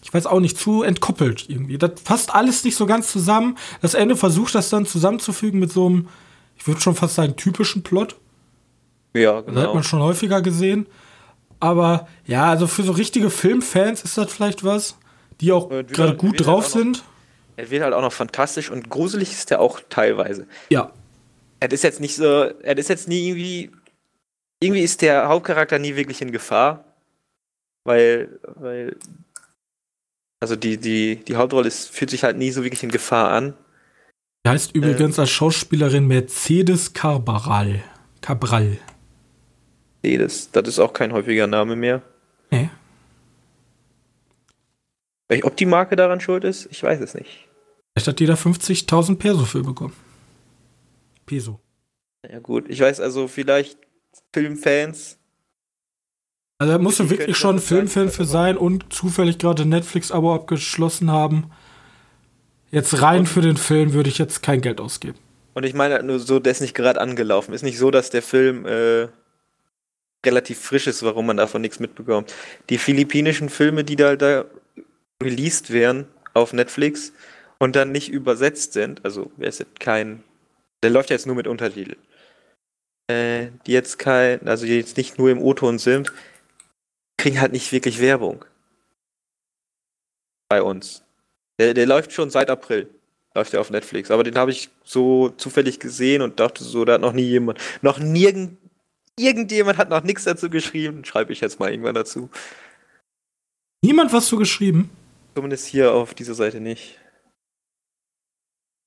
ich 0.08 0.14
weiß 0.14 0.26
auch 0.26 0.40
nicht, 0.40 0.58
zu 0.58 0.84
entkoppelt 0.84 1.50
irgendwie. 1.50 1.78
Das 1.78 1.92
passt 2.02 2.34
alles 2.34 2.64
nicht 2.64 2.78
so 2.78 2.86
ganz 2.86 3.12
zusammen. 3.12 3.58
Das 3.82 3.94
Ende 3.94 4.16
versucht 4.16 4.56
das 4.56 4.70
dann 4.70 4.86
zusammenzufügen 4.86 5.60
mit 5.60 5.70
so 5.70 5.88
einem, 5.88 6.08
ich 6.56 6.66
würde 6.66 6.80
schon 6.80 6.96
fast 6.96 7.16
sagen, 7.16 7.36
typischen 7.36 7.84
Plot. 7.84 8.16
Ja, 9.14 9.42
genau. 9.42 9.54
Das 9.54 9.64
hat 9.66 9.74
man 9.74 9.84
schon 9.84 10.00
häufiger 10.02 10.42
gesehen. 10.42 10.88
Aber 11.60 12.08
ja, 12.26 12.46
also 12.46 12.68
für 12.68 12.84
so 12.84 12.94
richtige 12.94 13.30
Filmfans 13.30 14.04
ist 14.04 14.18
das 14.18 14.32
vielleicht 14.32 14.64
was, 14.64 14.96
die 15.42 15.52
auch 15.52 15.68
gerade 15.68 16.16
gut 16.16 16.38
halt 16.38 16.46
drauf 16.46 16.64
halt 16.64 16.76
noch, 16.76 16.82
sind. 16.82 17.04
Er 17.58 17.70
wird 17.70 17.84
halt 17.84 17.94
auch 17.94 18.02
noch 18.02 18.14
fantastisch 18.14 18.72
und 18.72 18.90
gruselig 18.90 19.34
ist 19.34 19.52
er 19.52 19.60
auch 19.60 19.82
teilweise. 19.90 20.48
Ja. 20.70 20.94
Er 21.60 21.70
ist 21.70 21.84
jetzt 21.84 22.00
nicht 22.00 22.16
so, 22.16 22.24
er 22.24 22.78
ist 22.78 22.88
jetzt 22.88 23.10
nie 23.10 23.28
irgendwie, 23.28 23.72
irgendwie 24.62 24.84
ist 24.84 25.02
der 25.02 25.28
Hauptcharakter 25.28 25.80
nie 25.80 25.98
wirklich 25.98 26.22
in 26.22 26.32
Gefahr. 26.32 26.86
Weil, 27.84 28.40
weil 28.56 28.96
also 30.40 30.56
die, 30.56 30.78
die, 30.78 31.18
die 31.18 31.36
Hauptrolle 31.36 31.68
ist, 31.68 31.90
fühlt 31.90 32.10
sich 32.10 32.24
halt 32.24 32.38
nie 32.38 32.52
so 32.52 32.64
wirklich 32.64 32.84
in 32.84 32.90
Gefahr 32.90 33.32
an. 33.32 33.54
Die 34.46 34.50
heißt 34.50 34.76
übrigens 34.76 35.18
ähm, 35.18 35.22
als 35.22 35.30
Schauspielerin 35.32 36.08
Mercedes 36.08 36.94
Cabral. 36.94 37.84
Cabral. 38.22 38.78
Mercedes, 40.04 40.52
das 40.52 40.68
ist 40.68 40.80
auch 40.80 40.94
kein 40.94 41.12
häufiger 41.12 41.48
Name 41.48 41.76
mehr. 41.76 42.02
Nee. 42.52 42.70
Ob 45.44 45.58
die 45.58 45.66
Marke 45.66 45.96
daran 45.96 46.22
schuld 46.22 46.44
ist, 46.44 46.68
ich 46.72 46.82
weiß 46.82 47.02
es 47.02 47.14
nicht. 47.14 47.48
Vielleicht 47.94 48.08
hat 48.08 48.20
jeder 48.20 48.36
50.000 48.36 49.18
Peso 49.18 49.44
für 49.44 49.64
bekommen. 49.64 49.94
Peso. 51.26 51.60
Ja 52.30 52.40
gut, 52.40 52.70
ich 52.70 52.80
weiß 52.80 53.00
also 53.02 53.28
vielleicht 53.28 53.78
Filmfans 54.34 55.17
also 56.58 56.74
da 56.74 56.80
musst 56.80 57.00
du 57.00 57.10
wirklich 57.10 57.38
schon 57.38 57.60
Filmfan 57.60 58.10
für 58.10 58.26
sein 58.26 58.58
und 58.58 58.92
zufällig 58.92 59.38
gerade 59.38 59.66
Netflix-Abo 59.66 60.34
abgeschlossen 60.34 61.12
haben. 61.12 61.52
Jetzt 62.72 63.02
rein 63.02 63.26
für 63.26 63.42
den 63.42 63.58
Film 63.58 63.94
würde 63.94 64.10
ich 64.10 64.18
jetzt 64.18 64.44
kein 64.44 64.62
Geld 64.62 64.82
ausgeben. 64.82 65.18
Und 65.54 65.64
ich 65.64 65.74
meine 65.74 66.04
nur 66.04 66.20
so, 66.20 66.40
der 66.40 66.52
ist 66.52 66.62
nicht 66.62 66.76
gerade 66.76 67.00
angelaufen. 67.00 67.54
Ist 67.54 67.64
nicht 67.64 67.78
so, 67.78 67.90
dass 67.90 68.10
der 68.10 68.22
Film 68.22 68.66
äh, 68.66 69.08
relativ 70.26 70.60
frisch 70.60 70.88
ist, 70.88 71.04
warum 71.04 71.26
man 71.26 71.38
davon 71.38 71.62
nichts 71.62 71.80
mitbekommt. 71.80 72.34
Die 72.70 72.78
philippinischen 72.78 73.50
Filme, 73.50 73.84
die 73.84 73.96
da, 73.96 74.16
da 74.16 74.46
released 75.22 75.72
werden 75.72 76.06
auf 76.34 76.54
Netflix 76.54 77.14
und 77.60 77.76
dann 77.76 77.92
nicht 77.92 78.10
übersetzt 78.10 78.74
sind, 78.74 79.04
also 79.04 79.32
wer 79.38 79.50
ist 79.50 79.60
jetzt 79.60 79.80
kein, 79.80 80.24
der 80.84 80.92
läuft 80.92 81.10
jetzt 81.10 81.26
nur 81.26 81.36
mit 81.36 81.48
Untertitel, 81.48 81.96
äh, 83.08 83.48
die 83.66 83.72
jetzt 83.72 83.98
kein, 83.98 84.48
also 84.48 84.66
die 84.66 84.78
jetzt 84.78 84.98
nicht 84.98 85.18
nur 85.18 85.30
im 85.32 85.42
O-Ton 85.42 85.80
sind, 85.80 86.12
kriegen 87.18 87.42
halt 87.42 87.52
nicht 87.52 87.72
wirklich 87.72 88.00
Werbung. 88.00 88.46
Bei 90.50 90.62
uns. 90.62 91.04
Der, 91.60 91.74
der 91.74 91.86
läuft 91.86 92.14
schon 92.14 92.30
seit 92.30 92.50
April. 92.50 92.90
Läuft 93.36 93.54
der 93.54 93.62
auf 93.62 93.70
Netflix. 93.70 94.12
Aber 94.12 94.24
den 94.24 94.38
habe 94.38 94.52
ich 94.52 94.70
so 94.84 95.30
zufällig 95.30 95.80
gesehen 95.80 96.22
und 96.22 96.40
dachte 96.40 96.64
so, 96.64 96.86
da 96.86 96.94
hat 96.94 97.02
noch 97.02 97.14
nie 97.14 97.24
jemand, 97.24 97.60
noch 97.82 98.00
nirgend, 98.00 98.58
irgendjemand 99.20 99.78
hat 99.78 99.90
noch 99.90 100.04
nichts 100.04 100.24
dazu 100.24 100.50
geschrieben. 100.50 101.04
Schreibe 101.06 101.34
ich 101.34 101.42
jetzt 101.42 101.60
mal 101.60 101.70
irgendwann 101.70 101.96
dazu. 101.96 102.30
Niemand 103.84 104.14
was 104.14 104.28
zu 104.28 104.38
geschrieben? 104.38 104.90
Zumindest 105.36 105.68
hier 105.68 105.94
auf 105.94 106.14
dieser 106.14 106.34
Seite 106.34 106.60
nicht. 106.60 107.00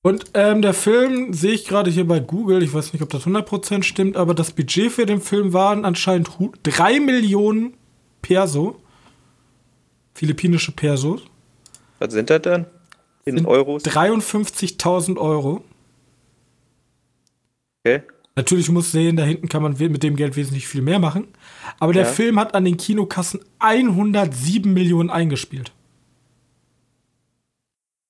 Und 0.03 0.31
ähm, 0.35 0.63
der 0.63 0.73
Film 0.73 1.35
sehe 1.35 1.53
ich 1.53 1.67
gerade 1.67 1.91
hier 1.91 2.07
bei 2.07 2.21
Google, 2.21 2.63
ich 2.63 2.73
weiß 2.73 2.93
nicht, 2.93 3.03
ob 3.03 3.11
das 3.11 3.27
100% 3.27 3.83
stimmt, 3.83 4.17
aber 4.17 4.35
das 4.35 4.53
Budget 4.53 4.91
für 4.91 5.05
den 5.05 5.21
Film 5.21 5.53
waren 5.53 5.85
anscheinend 5.85 6.31
3 6.63 7.01
Millionen 7.01 7.77
Perso. 8.23 8.81
Philippinische 10.15 10.73
Persos. 10.73 11.23
Was 11.99 12.13
sind 12.13 12.31
das 12.31 12.43
dann? 12.43 12.67
In 13.25 13.37
sind 13.37 13.47
Euros? 13.47 13.85
53.000 13.85 15.17
Euro. 15.19 15.65
Okay. 17.85 18.03
Natürlich 18.37 18.71
muss 18.71 18.93
sehen, 18.93 19.17
da 19.17 19.25
hinten 19.25 19.49
kann 19.49 19.63
man 19.63 19.77
mit 19.79 20.03
dem 20.03 20.17
Geld 20.17 20.37
wesentlich 20.37 20.67
viel 20.67 20.83
mehr 20.83 20.99
machen. 20.99 21.29
Aber 21.79 21.93
der 21.93 22.05
ja. 22.05 22.09
Film 22.09 22.39
hat 22.39 22.55
an 22.55 22.65
den 22.65 22.77
Kinokassen 22.77 23.41
107 23.59 24.73
Millionen 24.73 25.11
eingespielt. 25.11 25.73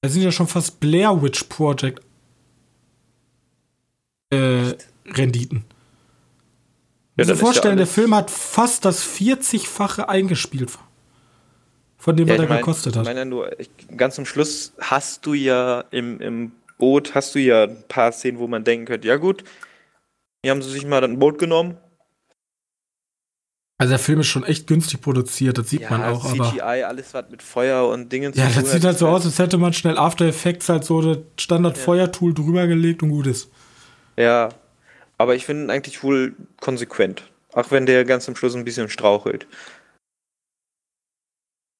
Das 0.03 0.13
sind 0.13 0.23
ja 0.23 0.33
schon 0.33 0.47
fast 0.47 0.81
Blair 0.81 1.23
Witch 1.23 1.45
Project 1.45 2.01
äh, 4.31 4.75
Renditen. 5.07 5.65
Ja, 7.17 7.27
muss 7.27 7.39
vorstellen, 7.39 7.75
ja 7.75 7.85
der 7.85 7.87
Film 7.87 8.15
hat 8.15 8.31
fast 8.31 8.85
das 8.85 9.05
40-fache 9.05 10.09
eingespielt. 10.09 10.71
Von 11.99 12.17
dem, 12.17 12.29
ja, 12.29 12.39
was 12.39 12.49
er 12.49 12.57
gekostet 12.57 12.97
hat. 12.97 13.03
Ich 13.03 13.09
meine 13.09 13.27
nur, 13.27 13.51
ganz 13.97 14.15
zum 14.15 14.25
Schluss 14.25 14.73
hast 14.81 15.27
du 15.27 15.35
ja 15.35 15.85
im, 15.91 16.21
im 16.21 16.53
Boot, 16.79 17.15
hast 17.15 17.35
du 17.35 17.41
ja 17.41 17.65
ein 17.65 17.85
paar 17.89 18.11
Szenen, 18.13 18.39
wo 18.39 18.47
man 18.47 18.65
denken 18.65 18.87
könnte, 18.87 19.07
ja 19.07 19.17
gut, 19.17 19.45
hier 20.43 20.51
haben 20.51 20.63
sie 20.63 20.71
sich 20.71 20.87
mal 20.87 21.05
ein 21.05 21.19
Boot 21.19 21.39
genommen. 21.39 21.77
Also 23.77 23.93
der 23.93 23.99
Film 23.99 24.21
ist 24.21 24.27
schon 24.27 24.45
echt 24.45 24.67
günstig 24.67 25.01
produziert, 25.01 25.57
das 25.57 25.71
sieht 25.71 25.83
ja, 25.83 25.91
man 25.91 26.03
auch. 26.05 26.31
CGI, 26.31 26.61
aber 26.61 26.89
alles 26.89 27.15
was 27.15 27.31
mit 27.31 27.43
Feuer 27.43 27.89
und 27.89 28.11
Dingen 28.13 28.33
zu 28.33 28.41
Ja, 28.41 28.49
das 28.55 28.73
sieht 28.73 28.85
halt 28.85 28.99
so 28.99 29.09
aus, 29.09 29.25
als 29.25 29.39
hätte 29.39 29.57
man 29.57 29.73
schnell 29.73 29.97
After 29.97 30.27
Effects 30.27 30.69
halt 30.69 30.85
so 30.85 31.01
das 31.01 31.19
Standard-Feuertool 31.39 32.35
drüber 32.35 32.67
gelegt 32.67 33.03
und 33.03 33.11
gut 33.11 33.27
ist. 33.27 33.51
Ja, 34.19 34.51
aber 35.21 35.35
ich 35.35 35.45
finde 35.45 35.64
ihn 35.64 35.71
eigentlich 35.71 36.03
wohl 36.03 36.35
konsequent. 36.62 37.31
Auch 37.53 37.71
wenn 37.71 37.85
der 37.85 38.07
ganz 38.07 38.27
am 38.27 38.37
Schluss 38.37 38.55
ein 38.55 38.64
bisschen 38.64 38.89
strauchelt. 38.89 39.47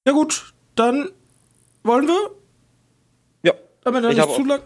Ja 0.07 0.13
gut, 0.13 0.53
dann 0.75 1.09
wollen 1.83 2.07
wir? 2.07 2.31
Ja. 3.43 3.55
Aber 3.85 4.03
dann 4.03 4.13
ich 4.13 4.19
nicht 4.19 4.35
zu 4.35 4.45
lang. 4.45 4.61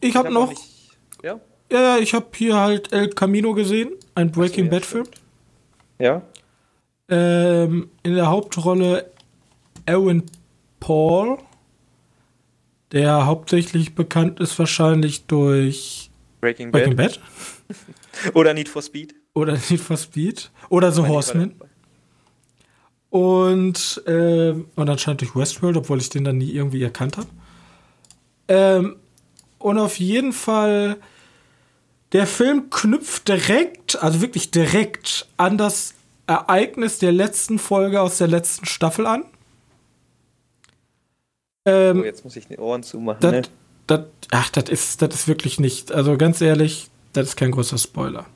Ich 0.00 0.14
habe 0.14 0.28
hab 0.28 0.34
noch. 0.34 0.50
Nicht, 0.50 0.98
ja? 1.22 1.40
Ja, 1.72 1.80
ja, 1.80 1.98
ich 1.98 2.12
habe 2.12 2.26
hier 2.34 2.54
halt 2.54 2.92
El 2.92 3.08
Camino 3.08 3.54
gesehen, 3.54 3.94
ein 4.14 4.30
Breaking 4.30 4.66
so, 4.66 4.72
ja, 4.72 4.78
Bad 4.78 4.84
Film. 4.84 5.06
Ja. 5.98 6.22
Ähm, 7.08 7.90
in 8.02 8.14
der 8.14 8.26
Hauptrolle 8.26 9.10
Aaron 9.86 10.24
Paul, 10.80 11.38
der 12.92 13.24
hauptsächlich 13.24 13.94
bekannt 13.94 14.38
ist 14.38 14.58
wahrscheinlich 14.58 15.24
durch 15.24 16.10
Breaking, 16.42 16.70
Breaking 16.72 16.94
Bad. 16.94 17.14
Bad. 17.14 17.57
Oder 18.34 18.54
Need 18.54 18.68
for 18.68 18.82
Speed. 18.82 19.14
Oder 19.34 19.52
Need 19.52 19.80
for 19.80 19.96
Speed. 19.96 20.50
Oder 20.68 20.92
The 20.92 21.02
Horseman. 21.02 21.54
Und, 23.10 24.02
äh, 24.06 24.50
und 24.50 24.88
anscheinend 24.90 25.22
durch 25.22 25.34
Westworld, 25.34 25.76
obwohl 25.76 25.98
ich 25.98 26.10
den 26.10 26.24
dann 26.24 26.38
nie 26.38 26.50
irgendwie 26.50 26.82
erkannt 26.82 27.16
habe. 27.16 27.28
Ähm, 28.48 28.96
und 29.58 29.78
auf 29.78 29.98
jeden 29.98 30.32
Fall, 30.32 30.96
der 32.12 32.26
Film 32.26 32.70
knüpft 32.70 33.28
direkt, 33.28 34.02
also 34.02 34.20
wirklich 34.20 34.50
direkt 34.50 35.26
an 35.36 35.58
das 35.58 35.94
Ereignis 36.26 36.98
der 36.98 37.12
letzten 37.12 37.58
Folge 37.58 38.00
aus 38.00 38.18
der 38.18 38.28
letzten 38.28 38.66
Staffel 38.66 39.06
an. 39.06 39.24
Ähm, 41.64 42.00
oh, 42.00 42.04
jetzt 42.04 42.24
muss 42.24 42.36
ich 42.36 42.46
die 42.46 42.58
Ohren 42.58 42.82
zumachen. 42.82 43.20
Dat, 43.20 43.32
ne? 43.32 43.42
dat, 43.86 44.08
ach, 44.30 44.50
das 44.50 44.68
ist, 44.68 45.02
das 45.02 45.14
ist 45.14 45.28
wirklich 45.28 45.58
nicht. 45.58 45.92
Also 45.92 46.16
ganz 46.16 46.40
ehrlich, 46.40 46.90
das 47.22 47.30
ist 47.30 47.36
kein 47.36 47.50
großer 47.50 47.78
Spoiler. 47.78 48.26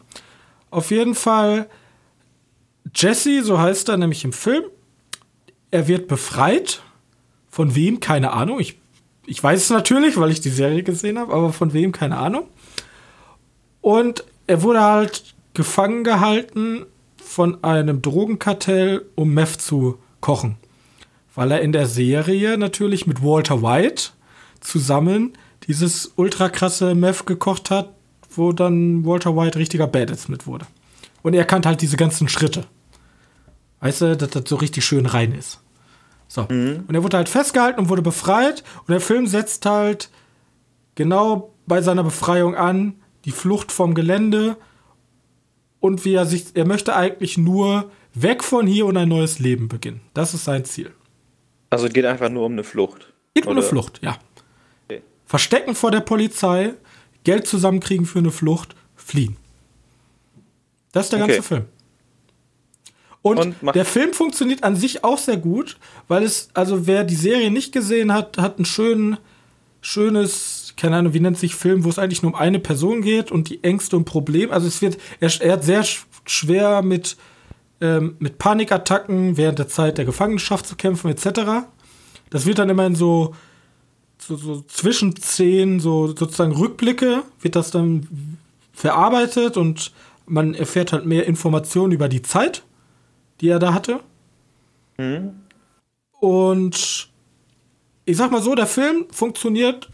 Auf 0.70 0.90
jeden 0.90 1.14
Fall, 1.14 1.68
Jesse, 2.94 3.42
so 3.42 3.58
heißt 3.58 3.88
er 3.88 3.96
nämlich 3.96 4.24
im 4.24 4.32
Film, 4.32 4.64
er 5.70 5.88
wird 5.88 6.08
befreit. 6.08 6.82
Von 7.48 7.74
wem? 7.74 8.00
Keine 8.00 8.32
Ahnung. 8.32 8.60
Ich, 8.60 8.78
ich 9.26 9.42
weiß 9.42 9.64
es 9.64 9.70
natürlich, 9.70 10.16
weil 10.16 10.30
ich 10.30 10.40
die 10.40 10.48
Serie 10.48 10.82
gesehen 10.82 11.18
habe, 11.18 11.34
aber 11.34 11.52
von 11.52 11.72
wem? 11.72 11.92
Keine 11.92 12.16
Ahnung. 12.16 12.48
Und 13.82 14.24
er 14.46 14.62
wurde 14.62 14.80
halt 14.80 15.34
gefangen 15.54 16.04
gehalten 16.04 16.86
von 17.22 17.62
einem 17.62 18.00
Drogenkartell, 18.00 19.04
um 19.14 19.34
Meth 19.34 19.60
zu 19.60 19.98
kochen. 20.20 20.56
Weil 21.34 21.50
er 21.50 21.60
in 21.60 21.72
der 21.72 21.86
Serie 21.86 22.56
natürlich 22.58 23.06
mit 23.06 23.22
Walter 23.22 23.62
White 23.62 24.10
zusammen 24.60 25.32
dieses 25.66 26.12
ultra 26.16 26.48
krasse 26.48 26.94
Meth 26.94 27.26
gekocht 27.26 27.70
hat, 27.70 27.90
wo 28.36 28.52
dann 28.52 29.04
Walter 29.04 29.36
White 29.36 29.58
richtiger 29.58 29.86
Badass 29.86 30.28
mit 30.28 30.46
wurde. 30.46 30.66
Und 31.22 31.34
er 31.34 31.44
kannte 31.44 31.68
halt 31.68 31.80
diese 31.82 31.96
ganzen 31.96 32.28
Schritte. 32.28 32.64
Weißt 33.80 34.00
du, 34.00 34.16
dass 34.16 34.30
das 34.30 34.44
so 34.46 34.56
richtig 34.56 34.84
schön 34.84 35.06
rein 35.06 35.32
ist. 35.32 35.60
So. 36.28 36.46
Mhm. 36.48 36.84
Und 36.86 36.94
er 36.94 37.02
wurde 37.02 37.16
halt 37.16 37.28
festgehalten 37.28 37.80
und 37.80 37.88
wurde 37.88 38.02
befreit. 38.02 38.64
Und 38.80 38.90
der 38.90 39.00
Film 39.00 39.26
setzt 39.26 39.66
halt 39.66 40.10
genau 40.94 41.52
bei 41.66 41.82
seiner 41.82 42.04
Befreiung 42.04 42.54
an, 42.54 42.94
die 43.24 43.30
Flucht 43.30 43.70
vom 43.70 43.94
Gelände 43.94 44.56
und 45.80 46.04
wie 46.04 46.14
er 46.14 46.26
sich, 46.26 46.46
er 46.54 46.64
möchte 46.64 46.94
eigentlich 46.94 47.36
nur 47.36 47.90
weg 48.14 48.44
von 48.44 48.66
hier 48.66 48.86
und 48.86 48.96
ein 48.96 49.08
neues 49.08 49.38
Leben 49.38 49.68
beginnen. 49.68 50.00
Das 50.14 50.32
ist 50.32 50.44
sein 50.44 50.64
Ziel. 50.64 50.92
Also 51.70 51.86
es 51.86 51.92
geht 51.92 52.04
einfach 52.04 52.28
nur 52.28 52.46
um 52.46 52.52
eine 52.52 52.64
Flucht. 52.64 53.12
Geht 53.34 53.46
um 53.46 53.52
eine 53.52 53.62
Flucht, 53.62 54.00
ja. 54.02 54.16
Okay. 54.86 55.02
Verstecken 55.26 55.74
vor 55.74 55.90
der 55.90 56.00
Polizei, 56.00 56.74
Geld 57.24 57.46
zusammenkriegen 57.46 58.06
für 58.06 58.18
eine 58.18 58.30
Flucht, 58.30 58.74
fliehen. 58.96 59.36
Das 60.92 61.06
ist 61.06 61.12
der 61.12 61.20
ganze 61.20 61.38
okay. 61.38 61.42
Film. 61.42 61.64
Und, 63.22 63.38
und 63.38 63.74
der 63.74 63.84
Film 63.84 64.12
funktioniert 64.12 64.64
an 64.64 64.74
sich 64.74 65.04
auch 65.04 65.18
sehr 65.18 65.36
gut, 65.36 65.78
weil 66.08 66.24
es, 66.24 66.50
also 66.54 66.86
wer 66.86 67.04
die 67.04 67.14
Serie 67.14 67.52
nicht 67.52 67.72
gesehen 67.72 68.12
hat, 68.12 68.36
hat 68.36 68.58
ein 68.58 68.64
schön, 68.64 69.16
schönes, 69.80 70.74
keine 70.76 70.96
Ahnung, 70.96 71.14
wie 71.14 71.20
nennt 71.20 71.38
sich 71.38 71.54
Film, 71.54 71.84
wo 71.84 71.88
es 71.88 72.00
eigentlich 72.00 72.22
nur 72.22 72.32
um 72.32 72.38
eine 72.38 72.58
Person 72.58 73.00
geht 73.00 73.30
und 73.30 73.48
die 73.48 73.62
Ängste 73.62 73.96
und 73.96 74.06
Probleme. 74.06 74.52
Also 74.52 74.66
es 74.66 74.82
wird, 74.82 74.98
er, 75.20 75.30
er 75.40 75.52
hat 75.52 75.64
sehr 75.64 75.84
schwer 76.26 76.82
mit, 76.82 77.16
ähm, 77.80 78.16
mit 78.18 78.38
Panikattacken 78.38 79.36
während 79.36 79.60
der 79.60 79.68
Zeit 79.68 79.98
der 79.98 80.04
Gefangenschaft 80.04 80.66
zu 80.66 80.74
kämpfen, 80.74 81.08
etc. 81.08 81.68
Das 82.30 82.44
wird 82.44 82.58
dann 82.58 82.70
immer 82.70 82.86
in 82.86 82.96
so, 82.96 83.36
so, 84.26 84.36
so 84.36 84.62
Zwischenszenen, 84.62 85.80
so 85.80 86.08
sozusagen 86.08 86.52
Rückblicke, 86.52 87.22
wird 87.40 87.56
das 87.56 87.70
dann 87.70 88.38
verarbeitet 88.72 89.56
und 89.56 89.92
man 90.26 90.54
erfährt 90.54 90.92
halt 90.92 91.06
mehr 91.06 91.26
Informationen 91.26 91.92
über 91.92 92.08
die 92.08 92.22
Zeit, 92.22 92.62
die 93.40 93.48
er 93.48 93.58
da 93.58 93.74
hatte. 93.74 94.00
Mhm. 94.98 95.34
Und 96.20 97.08
ich 98.04 98.16
sag 98.16 98.30
mal 98.30 98.42
so, 98.42 98.54
der 98.54 98.66
Film 98.66 99.06
funktioniert 99.10 99.88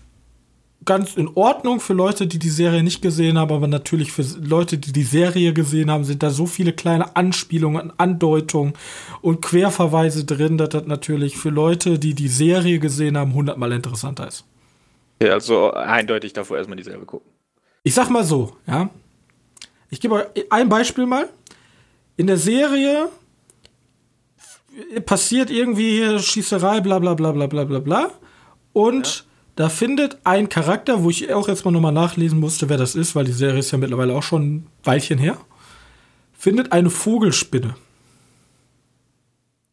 ganz 0.85 1.17
in 1.17 1.29
Ordnung 1.35 1.81
für 1.81 1.93
Leute, 1.93 2.27
die 2.27 2.39
die 2.39 2.49
Serie 2.49 2.83
nicht 2.83 3.03
gesehen 3.03 3.37
haben, 3.39 3.53
aber 3.53 3.67
natürlich 3.67 4.13
für 4.13 4.23
Leute, 4.41 4.79
die 4.79 4.93
die 4.93 5.03
Serie 5.03 5.53
gesehen 5.53 5.91
haben, 5.91 6.05
sind 6.05 6.23
da 6.23 6.31
so 6.31 6.47
viele 6.47 6.73
kleine 6.73 7.17
Anspielungen, 7.17 7.93
Andeutungen 7.99 8.75
und 9.21 9.43
Querverweise 9.43 10.25
drin, 10.25 10.57
dass 10.57 10.71
das 10.71 10.87
natürlich 10.87 11.37
für 11.37 11.51
Leute, 11.51 11.99
die 11.99 12.15
die 12.15 12.29
Serie 12.29 12.79
gesehen 12.79 13.19
haben, 13.19 13.35
hundertmal 13.35 13.73
interessanter 13.73 14.29
ist. 14.29 14.45
Ja, 15.21 15.33
also 15.33 15.73
eindeutig 15.73 16.33
davor 16.33 16.57
erstmal 16.57 16.77
die 16.77 16.85
Serie 16.85 17.05
gucken. 17.05 17.29
Ich 17.83 17.95
sag 17.95 18.09
mal 18.11 18.25
so, 18.25 18.57
ja. 18.67 18.89
Ich 19.91 20.01
gebe 20.01 20.15
euch 20.15 20.27
ein 20.51 20.69
Beispiel 20.69 21.07
mal. 21.07 21.29
In 22.17 22.27
der 22.27 22.37
Serie 22.37 23.09
passiert 25.07 25.51
irgendwie 25.51 26.19
Schießerei, 26.19 26.81
bla 26.81 26.99
bla 26.99 27.15
bla 27.15 27.33
bla 27.33 27.47
bla 27.47 27.65
bla 27.65 27.79
bla. 27.81 28.11
Und 28.73 29.07
ja. 29.07 29.28
Da 29.59 29.69
findet 29.69 30.19
ein 30.23 30.49
Charakter, 30.49 31.03
wo 31.03 31.11
ich 31.11 31.33
auch 31.35 31.49
jetzt 31.49 31.65
mal 31.65 31.73
nochmal 31.73 31.93
nachlesen 31.93 32.39
musste, 32.39 32.69
wer 32.69 32.77
das 32.77 32.95
ist, 32.95 33.17
weil 33.17 33.25
die 33.25 33.33
Serie 33.33 33.59
ist 33.59 33.73
ja 33.73 33.79
mittlerweile 33.79 34.15
auch 34.15 34.23
schon 34.23 34.43
ein 34.43 34.67
Weilchen 34.85 35.19
her, 35.19 35.37
findet 36.33 36.71
eine 36.71 36.91
Vogelspinne. 36.91 37.75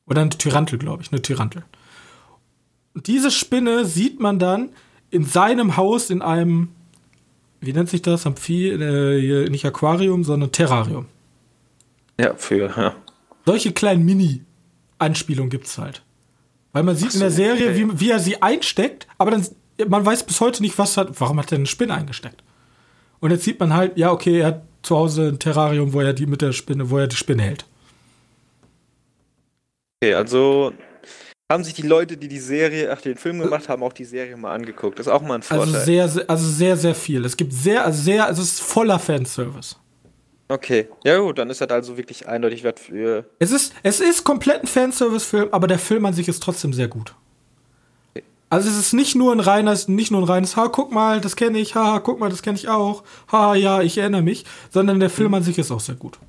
Oder 0.07 0.21
eine 0.21 0.31
Tyrantel, 0.31 0.79
glaube 0.79 1.03
ich, 1.03 1.11
eine 1.11 1.21
Tyrantel. 1.21 1.65
Und 2.95 3.05
diese 3.05 3.29
Spinne 3.29 3.85
sieht 3.85 4.19
man 4.19 4.39
dann 4.39 4.69
in 5.11 5.23
seinem 5.23 5.77
Haus 5.77 6.09
in 6.09 6.23
einem 6.23 6.69
wie 7.61 7.73
nennt 7.73 7.89
sich 7.89 8.01
das? 8.01 8.25
Amphi, 8.25 8.69
äh, 8.69 9.49
nicht 9.49 9.65
Aquarium, 9.65 10.23
sondern 10.23 10.51
Terrarium. 10.51 11.05
Ja, 12.19 12.33
für, 12.35 12.69
ja. 12.75 12.95
Solche 13.45 13.71
kleinen 13.71 14.05
Mini-Anspielungen 14.05 15.49
gibt 15.49 15.67
es 15.67 15.77
halt. 15.77 16.03
Weil 16.73 16.83
man 16.83 16.95
sieht 16.95 17.11
so, 17.11 17.17
in 17.17 17.21
der 17.21 17.31
Serie, 17.31 17.69
okay. 17.69 17.89
wie, 17.91 17.99
wie 17.99 18.09
er 18.09 18.19
sie 18.19 18.41
einsteckt, 18.41 19.07
aber 19.17 19.31
dann, 19.31 19.45
man 19.87 20.05
weiß 20.05 20.23
bis 20.23 20.41
heute 20.41 20.61
nicht, 20.61 20.77
was 20.77 20.97
hat, 20.97 21.19
warum 21.19 21.39
hat 21.39 21.51
er 21.51 21.57
eine 21.57 21.65
Spinne 21.65 21.93
eingesteckt. 21.93 22.43
Und 23.19 23.31
jetzt 23.31 23.43
sieht 23.43 23.59
man 23.59 23.73
halt, 23.73 23.97
ja, 23.97 24.11
okay, 24.11 24.39
er 24.39 24.47
hat 24.47 24.61
zu 24.83 24.95
Hause 24.95 25.29
ein 25.29 25.39
Terrarium, 25.39 25.93
wo 25.93 26.01
er 26.01 26.13
die 26.13 26.25
mit 26.25 26.41
der 26.41 26.51
Spinne, 26.51 26.89
wo 26.89 26.97
er 26.97 27.07
die 27.07 27.15
Spinne 27.15 27.43
hält. 27.43 27.65
Okay, 30.01 30.13
also 30.13 30.73
haben 31.51 31.63
sich 31.63 31.73
die 31.73 31.83
Leute, 31.83 32.17
die 32.17 32.27
die 32.27 32.39
Serie, 32.39 32.91
ach, 32.91 33.01
den 33.01 33.17
Film 33.17 33.39
gemacht 33.39 33.69
haben, 33.69 33.83
auch 33.83 33.93
die 33.93 34.05
Serie 34.05 34.35
mal 34.35 34.53
angeguckt. 34.53 34.97
Das 34.99 35.07
ist 35.07 35.11
auch 35.11 35.21
mal 35.21 35.35
ein 35.35 35.41
also 35.41 35.55
Vorteil. 35.55 35.75
Also 35.75 35.85
sehr, 35.85 36.09
sehr 36.09 36.29
also 36.29 36.47
sehr, 36.47 36.77
sehr 36.77 36.95
viel. 36.95 37.23
Es 37.25 37.37
gibt 37.37 37.53
sehr, 37.53 37.85
also 37.85 38.01
sehr, 38.01 38.25
also 38.25 38.41
es 38.41 38.53
ist 38.53 38.61
voller 38.61 38.99
Fanservice. 38.99 39.75
Okay, 40.47 40.87
ja 41.03 41.17
gut, 41.17 41.39
dann 41.39 41.49
ist 41.49 41.61
das 41.61 41.69
also 41.69 41.97
wirklich 41.97 42.27
eindeutig 42.27 42.63
wert 42.63 42.79
für. 42.79 43.25
Es 43.39 43.51
ist, 43.51 43.73
es 43.81 43.99
ist 43.99 44.23
komplett 44.23 44.61
ein 44.61 44.67
Fanservice-Film, 44.67 45.49
aber 45.51 45.67
der 45.67 45.79
Film 45.79 46.05
an 46.05 46.13
sich 46.13 46.27
ist 46.27 46.41
trotzdem 46.41 46.71
sehr 46.71 46.87
gut. 46.87 47.15
Also 48.49 48.69
es 48.69 48.77
ist 48.77 48.93
nicht 48.93 49.15
nur 49.15 49.31
ein 49.31 49.39
reines, 49.39 49.87
nicht 49.87 50.11
nur 50.11 50.21
ein 50.21 50.27
reines, 50.27 50.55
ha, 50.55 50.67
guck 50.67 50.91
mal, 50.91 51.19
das 51.19 51.35
kenne 51.35 51.57
ich, 51.57 51.75
ha, 51.75 51.99
guck 51.99 52.19
mal, 52.19 52.29
das 52.29 52.41
kenne 52.41 52.57
ich 52.57 52.69
auch, 52.69 53.03
ha, 53.31 53.55
ja, 53.55 53.81
ich 53.81 53.97
erinnere 53.97 54.21
mich, 54.21 54.45
sondern 54.69 54.99
der 54.99 55.09
Film 55.09 55.29
mhm. 55.29 55.35
an 55.35 55.43
sich 55.43 55.57
ist 55.57 55.71
auch 55.71 55.79
sehr 55.79 55.95
gut. 55.95 56.19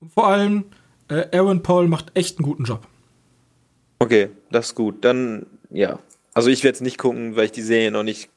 Und 0.00 0.12
vor 0.12 0.26
allem, 0.26 0.64
äh, 1.08 1.26
Aaron 1.36 1.62
Paul 1.62 1.88
macht 1.88 2.12
echt 2.14 2.38
einen 2.38 2.44
guten 2.44 2.64
Job. 2.64 2.86
Okay, 3.98 4.30
das 4.50 4.66
ist 4.66 4.74
gut. 4.74 5.04
Dann, 5.04 5.46
ja. 5.70 5.98
Also 6.34 6.50
ich 6.50 6.64
werde 6.64 6.76
es 6.76 6.80
nicht 6.80 6.98
gucken, 6.98 7.36
weil 7.36 7.46
ich 7.46 7.52
die 7.52 7.62
Serie 7.62 7.90
noch 7.90 8.02
nicht 8.02 8.28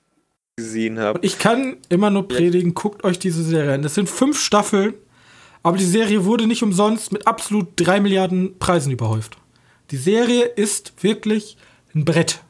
gesehen 0.55 0.99
habe. 0.99 1.19
Ich 1.23 1.39
kann 1.39 1.77
immer 1.89 2.09
nur 2.09 2.27
predigen, 2.27 2.73
guckt 2.73 3.03
euch 3.03 3.19
diese 3.19 3.43
Serie 3.43 3.73
an. 3.73 3.81
Das 3.81 3.95
sind 3.95 4.09
fünf 4.09 4.39
Staffeln, 4.39 4.93
aber 5.63 5.77
die 5.77 5.85
Serie 5.85 6.25
wurde 6.25 6.47
nicht 6.47 6.63
umsonst 6.63 7.11
mit 7.11 7.27
absolut 7.27 7.69
drei 7.75 7.99
Milliarden 7.99 8.57
Preisen 8.59 8.91
überhäuft. 8.91 9.37
Die 9.91 9.97
Serie 9.97 10.43
ist 10.43 10.93
wirklich 11.01 11.57
ein 11.95 12.05
Brett. 12.05 12.41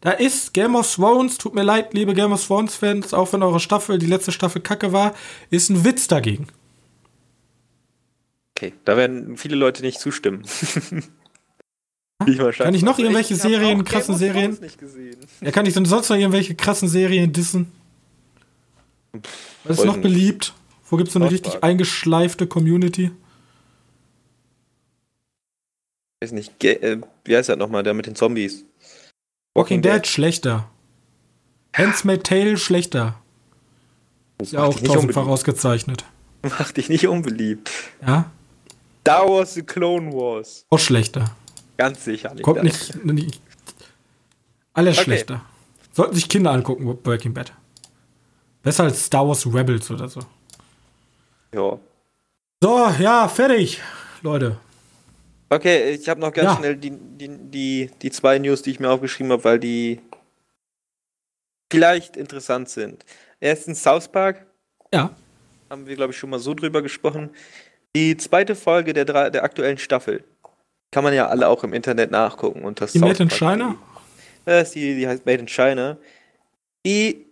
Da 0.00 0.10
ist 0.10 0.52
Game 0.52 0.74
of 0.74 0.92
Thrones, 0.92 1.38
tut 1.38 1.54
mir 1.54 1.62
leid, 1.62 1.94
liebe 1.94 2.12
Game 2.12 2.32
of 2.32 2.44
Thrones-Fans, 2.44 3.14
auch 3.14 3.32
wenn 3.32 3.42
eure 3.42 3.60
Staffel, 3.60 4.00
die 4.00 4.06
letzte 4.06 4.32
Staffel 4.32 4.60
kacke 4.60 4.92
war, 4.92 5.14
ist 5.50 5.70
ein 5.70 5.84
Witz 5.84 6.08
dagegen. 6.08 6.48
Okay, 8.56 8.74
da 8.84 8.96
werden 8.96 9.36
viele 9.36 9.54
Leute 9.54 9.82
nicht 9.82 10.00
zustimmen. 10.00 10.42
ich 12.26 12.38
kann 12.58 12.74
ich 12.74 12.82
noch 12.82 12.98
irgendwelche 12.98 13.34
ich 13.34 13.40
Serien, 13.40 13.84
krassen 13.84 14.16
Serien? 14.16 14.58
Ja, 15.40 15.52
kann 15.52 15.66
ich 15.66 15.74
denn 15.74 15.84
sonst 15.84 16.08
noch 16.08 16.16
irgendwelche 16.16 16.56
krassen 16.56 16.88
Serien 16.88 17.32
dissen? 17.32 17.70
Was 19.62 19.78
ist 19.78 19.84
noch 19.84 19.98
beliebt? 19.98 20.52
Wo 20.90 20.96
gibt 20.96 21.08
es 21.08 21.14
so 21.14 21.20
eine 21.20 21.30
richtig 21.30 21.62
eingeschleifte 21.62 22.48
Community? 22.48 23.12
Weiß 26.22 26.30
nicht, 26.30 26.60
Ge 26.60 26.74
äh, 26.74 27.00
wie 27.24 27.36
heißt 27.36 27.48
das 27.48 27.56
nochmal, 27.56 27.82
der 27.82 27.94
mit 27.94 28.06
den 28.06 28.14
Zombies? 28.14 28.64
Walking, 29.54 29.82
Walking 29.82 29.82
Dead. 29.82 29.92
Dead 29.94 30.06
schlechter. 30.06 30.68
Handmaid's 31.76 32.22
Tale 32.22 32.56
schlechter. 32.56 33.16
Ist 34.38 34.52
ja 34.52 34.62
auch 34.62 34.78
tausendfach 34.78 35.26
ausgezeichnet. 35.26 36.04
Macht 36.42 36.76
dich 36.76 36.88
nicht 36.88 37.08
unbeliebt. 37.08 37.72
Ja? 38.06 38.30
Star 39.00 39.28
Wars 39.28 39.54
The 39.54 39.62
Clone 39.62 40.12
Wars. 40.12 40.64
Auch 40.70 40.78
schlechter. 40.78 41.34
Ganz 41.76 42.04
sicher. 42.04 42.32
Kommt 42.40 42.62
nicht, 42.62 43.04
nicht. 43.04 43.40
Alles 44.74 44.98
okay. 44.98 45.04
schlechter. 45.04 45.44
Sollten 45.90 46.14
sich 46.14 46.28
Kinder 46.28 46.52
angucken, 46.52 46.98
Breaking 47.02 47.34
Bad. 47.34 47.52
Besser 48.62 48.84
als 48.84 49.04
Star 49.04 49.26
Wars 49.26 49.44
Rebels 49.44 49.90
oder 49.90 50.08
so. 50.08 50.20
Ja. 51.52 51.80
So, 52.62 52.88
ja, 53.00 53.26
fertig, 53.26 53.80
Leute. 54.22 54.58
Okay, 55.52 55.90
ich 55.90 56.08
habe 56.08 56.18
noch 56.18 56.32
ganz 56.32 56.52
ja. 56.52 56.56
schnell 56.56 56.76
die, 56.76 56.90
die, 56.90 57.28
die, 57.28 57.90
die 58.00 58.10
zwei 58.10 58.38
News, 58.38 58.62
die 58.62 58.70
ich 58.70 58.80
mir 58.80 58.88
aufgeschrieben 58.88 59.32
habe, 59.32 59.44
weil 59.44 59.58
die 59.58 60.00
vielleicht 61.70 62.16
interessant 62.16 62.70
sind. 62.70 63.04
Erstens 63.38 63.82
South 63.82 64.08
Park. 64.08 64.46
Ja. 64.94 65.14
Haben 65.68 65.86
wir, 65.86 65.94
glaube 65.94 66.12
ich, 66.12 66.18
schon 66.18 66.30
mal 66.30 66.38
so 66.38 66.54
drüber 66.54 66.80
gesprochen. 66.80 67.28
Die 67.94 68.16
zweite 68.16 68.54
Folge 68.54 68.94
der, 68.94 69.04
drei, 69.04 69.28
der 69.28 69.44
aktuellen 69.44 69.76
Staffel 69.76 70.24
kann 70.90 71.04
man 71.04 71.12
ja 71.12 71.28
alle 71.28 71.46
auch 71.48 71.64
im 71.64 71.74
Internet 71.74 72.10
nachgucken. 72.10 72.62
Und 72.62 72.80
das 72.80 72.92
die 72.92 73.00
Made 73.00 73.22
in 73.22 73.28
China? 73.28 73.76
Das 74.46 74.68
ist 74.68 74.74
die, 74.74 74.94
die 74.94 75.06
heißt 75.06 75.26
Made 75.26 75.40
in 75.40 75.48
China. 75.48 75.98
Die 76.86 77.26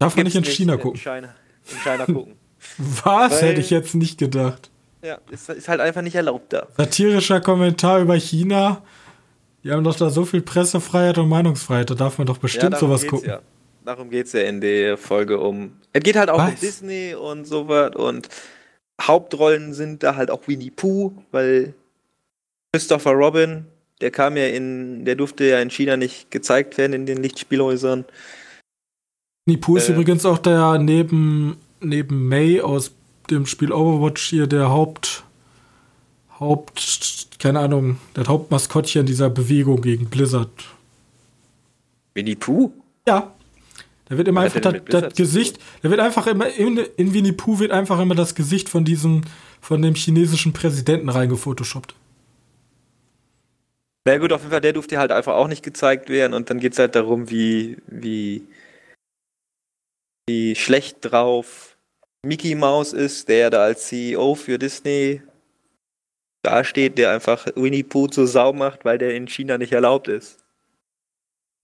Darf 0.00 0.16
man 0.16 0.24
nicht 0.24 0.34
in 0.34 0.44
China 0.44 0.76
gucken? 0.76 0.98
In 0.98 1.00
China, 1.00 1.34
in 1.70 1.78
China 1.78 2.04
gucken. 2.06 2.34
Was? 2.78 3.40
Weil, 3.40 3.50
Hätte 3.50 3.60
ich 3.60 3.70
jetzt 3.70 3.94
nicht 3.94 4.18
gedacht. 4.18 4.72
Ja, 5.04 5.18
ist, 5.30 5.50
ist 5.50 5.68
halt 5.68 5.80
einfach 5.80 6.00
nicht 6.00 6.14
erlaubt 6.14 6.54
da. 6.54 6.66
Satirischer 6.78 7.40
Kommentar 7.42 8.00
über 8.00 8.14
China. 8.14 8.82
Die 9.62 9.70
haben 9.70 9.84
doch 9.84 9.96
da 9.96 10.08
so 10.08 10.24
viel 10.24 10.40
Pressefreiheit 10.40 11.18
und 11.18 11.28
Meinungsfreiheit. 11.28 11.90
Da 11.90 11.94
darf 11.94 12.16
man 12.16 12.26
doch 12.26 12.38
bestimmt 12.38 12.72
ja, 12.72 12.78
sowas 12.78 13.06
gucken. 13.06 13.28
Ja. 13.28 13.42
Darum 13.84 14.08
geht 14.08 14.26
es 14.26 14.32
ja 14.32 14.40
in 14.40 14.62
der 14.62 14.96
Folge 14.96 15.38
um. 15.38 15.72
Es 15.92 16.02
geht 16.02 16.16
halt 16.16 16.30
auch 16.30 16.38
Was? 16.38 16.54
um 16.54 16.60
Disney 16.60 17.14
und 17.14 17.46
sowas 17.46 17.94
und 17.94 18.28
Hauptrollen 19.00 19.74
sind 19.74 20.02
da 20.02 20.16
halt 20.16 20.30
auch 20.30 20.48
Winnie 20.48 20.70
Pooh, 20.70 21.12
weil 21.32 21.74
Christopher 22.72 23.12
Robin, 23.12 23.66
der 24.00 24.10
kam 24.10 24.38
ja 24.38 24.46
in, 24.46 25.04
der 25.04 25.16
durfte 25.16 25.44
ja 25.44 25.60
in 25.60 25.70
China 25.70 25.98
nicht 25.98 26.30
gezeigt 26.30 26.78
werden 26.78 26.94
in 26.94 27.04
den 27.04 27.22
Lichtspielhäusern. 27.22 28.06
Nipu 29.46 29.76
ist 29.76 29.90
äh, 29.90 29.92
übrigens 29.92 30.24
auch 30.24 30.38
der 30.38 30.78
neben, 30.78 31.58
neben 31.80 32.26
May 32.28 32.62
aus 32.62 32.92
dem 33.30 33.46
Spiel 33.46 33.72
Overwatch 33.72 34.22
hier 34.22 34.46
der 34.46 34.70
Haupt. 34.70 35.24
Haupt. 36.40 37.28
Keine 37.38 37.60
Ahnung, 37.60 37.98
der 38.16 38.26
Hauptmaskottchen 38.26 39.06
dieser 39.06 39.30
Bewegung 39.30 39.82
gegen 39.82 40.06
Blizzard. 40.06 40.50
Winnie 42.14 42.36
Pooh? 42.36 42.72
Ja. 43.06 43.32
Da 44.06 44.18
wird 44.18 44.28
immer 44.28 44.42
einfach 44.42 44.60
das, 44.60 44.74
das 44.86 45.14
Gesicht, 45.14 45.58
da 45.82 45.90
wird 45.90 46.00
einfach 46.00 46.26
immer, 46.26 46.48
in, 46.48 46.78
in 46.96 47.14
Winnie 47.14 47.32
Pooh 47.32 47.58
wird 47.58 47.70
einfach 47.70 47.98
immer 48.00 48.14
das 48.14 48.34
Gesicht 48.34 48.68
von 48.68 48.84
diesem, 48.84 49.22
von 49.60 49.80
dem 49.80 49.94
chinesischen 49.94 50.52
Präsidenten 50.52 51.08
reingefotoshoppt. 51.08 51.94
Na 54.06 54.18
gut, 54.18 54.32
auf 54.32 54.42
jeden 54.42 54.50
Fall, 54.50 54.60
der 54.60 54.74
durfte 54.74 54.98
halt 54.98 55.10
einfach 55.10 55.34
auch 55.34 55.48
nicht 55.48 55.62
gezeigt 55.62 56.10
werden 56.10 56.34
und 56.34 56.50
dann 56.50 56.60
geht 56.60 56.74
es 56.74 56.78
halt 56.78 56.94
darum, 56.94 57.30
wie, 57.30 57.78
wie, 57.86 58.46
wie 60.26 60.54
schlecht 60.54 60.98
drauf 61.00 61.73
Mickey 62.24 62.54
Mouse 62.54 62.92
ist, 62.92 63.28
der 63.28 63.50
da 63.50 63.64
als 63.64 63.86
CEO 63.86 64.34
für 64.34 64.58
Disney 64.58 65.22
dasteht, 66.42 66.98
der 66.98 67.10
einfach 67.10 67.46
Winnie 67.54 67.82
Pooh 67.82 68.06
zur 68.06 68.26
Sau 68.26 68.52
macht, 68.52 68.84
weil 68.84 68.98
der 68.98 69.14
in 69.14 69.28
China 69.28 69.58
nicht 69.58 69.72
erlaubt 69.72 70.08
ist. 70.08 70.38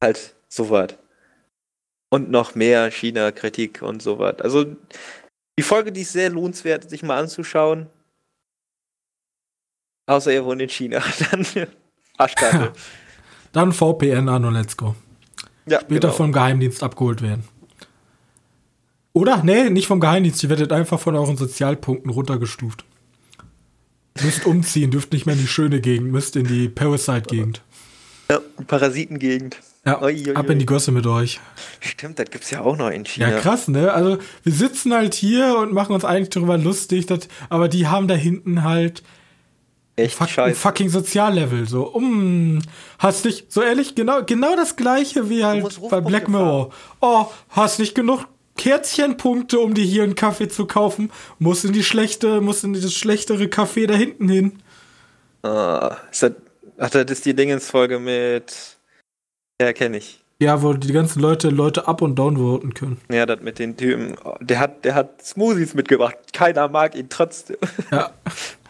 Halt, 0.03 0.35
so 0.49 0.71
was. 0.71 0.95
Und 2.11 2.31
noch 2.31 2.55
mehr 2.55 2.91
China-Kritik 2.91 3.83
und 3.83 4.03
so 4.03 4.19
was. 4.19 4.41
Also, 4.41 4.77
die 5.59 5.63
Folge, 5.63 5.93
die 5.93 6.01
ist 6.01 6.13
sehr 6.13 6.31
lohnenswert, 6.31 6.89
sich 6.89 7.03
mal 7.03 7.19
anzuschauen. 7.19 7.87
Außer 10.07 10.33
ihr 10.33 10.45
wohnt 10.45 10.63
in 10.63 10.71
China. 10.71 11.03
Dann 11.31 11.47
Arschkarte. 12.17 12.73
Dann 13.53 13.73
VPN 13.73 14.29
an 14.29 14.45
und 14.45 14.55
let's 14.55 14.77
go. 14.77 14.95
Ja, 15.67 15.81
Später 15.81 16.09
genau. 16.09 16.13
vom 16.13 16.33
Geheimdienst 16.33 16.83
abgeholt 16.83 17.23
werden. 17.23 17.45
Oder? 19.13 19.43
Nee, 19.43 19.71
nicht 19.71 19.87
vom 19.87 20.01
Geheimdienst. 20.01 20.43
Ihr 20.43 20.51
werdet 20.51 20.73
einfach 20.73 21.01
von 21.01 21.17
euren 21.17 21.37
Sozialpunkten 21.37 22.11
runtergestuft. 22.11 22.85
Müsst 24.23 24.47
umziehen, 24.47 24.91
dürft 24.91 25.13
nicht 25.13 25.27
mehr 25.27 25.35
in 25.35 25.41
die 25.41 25.47
schöne 25.47 25.81
Gegend, 25.81 26.13
müsst 26.13 26.37
in 26.37 26.47
die 26.47 26.69
Parasite-Gegend. 26.69 27.63
Ja, 28.31 28.41
Parasitengegend. 28.67 29.59
Ja, 29.85 30.03
oi, 30.03 30.29
oi, 30.29 30.35
ab 30.35 30.51
in 30.51 30.59
die 30.59 30.67
Gosse 30.67 30.93
mit 30.93 31.07
euch. 31.07 31.41
Stimmt, 31.81 32.19
das 32.19 32.31
gibt's 32.31 32.51
ja 32.51 32.61
auch 32.61 32.77
noch 32.77 32.91
in 32.91 33.05
China. 33.05 33.31
Ja, 33.31 33.41
krass, 33.41 33.67
ne? 33.67 33.93
Also, 33.93 34.19
wir 34.43 34.53
sitzen 34.53 34.93
halt 34.93 35.15
hier 35.15 35.57
und 35.57 35.73
machen 35.73 35.95
uns 35.95 36.05
eigentlich 36.05 36.29
darüber 36.31 36.59
lustig, 36.59 37.07
dass, 37.07 37.29
aber 37.49 37.69
die 37.69 37.87
haben 37.87 38.07
da 38.07 38.15
hinten 38.15 38.63
halt 38.63 39.03
Echt 39.97 40.15
fuck, 40.15 40.29
fucking 40.55 40.89
Soziallevel. 40.89 41.69
So, 41.69 41.87
um, 41.87 42.61
hast 42.99 43.25
dich, 43.25 43.47
so 43.49 43.63
ehrlich, 43.63 43.95
genau, 43.95 44.23
genau 44.25 44.55
das 44.55 44.77
gleiche 44.77 45.29
wie 45.29 45.45
halt 45.45 45.67
bei 45.91 46.01
Black 46.01 46.29
Mirror. 46.29 46.71
Oh, 47.01 47.27
hast 47.51 47.79
nicht 47.79 47.95
genug 47.95 48.27
Kerzchenpunkte, 48.57 49.59
um 49.59 49.75
dir 49.75 49.85
hier 49.85 50.03
einen 50.03 50.15
Kaffee 50.15 50.49
zu 50.49 50.67
kaufen. 50.67 51.11
Muss 51.39 51.65
in 51.65 51.73
die 51.73 51.85
schlechte, 51.85 52.41
muss 52.41 52.65
in 52.65 52.75
das 52.75 52.93
schlechtere 52.93 53.45
Café 53.45 53.87
da 53.87 53.95
hinten 53.95 54.29
hin. 54.29 54.63
Ah, 55.43 55.97
ist 56.11 56.23
das, 56.23 56.33
ach, 56.79 56.91
das 56.91 57.11
ist 57.11 57.25
die 57.25 57.35
Dingensfolge 57.35 57.99
mit. 57.99 58.77
Ja, 59.61 59.73
kenne 59.73 59.99
ich. 59.99 60.21
Ja, 60.43 60.63
wo 60.63 60.73
die 60.73 60.93
ganzen 60.93 61.21
Leute 61.21 61.51
Leute 61.51 61.87
up 61.87 62.01
und 62.01 62.17
down 62.17 62.39
voten 62.39 62.73
können. 62.73 62.99
Ja, 63.11 63.27
das 63.27 63.41
mit 63.41 63.59
den 63.59 63.77
Typen. 63.77 64.17
Der 64.41 64.59
hat, 64.59 64.87
der 64.87 64.95
hat 64.95 65.23
Smoothies 65.23 65.75
mitgebracht. 65.75 66.17
Keiner 66.33 66.69
mag 66.69 66.95
ihn 66.95 67.11
trotzdem. 67.11 67.59
Ja. 67.91 68.11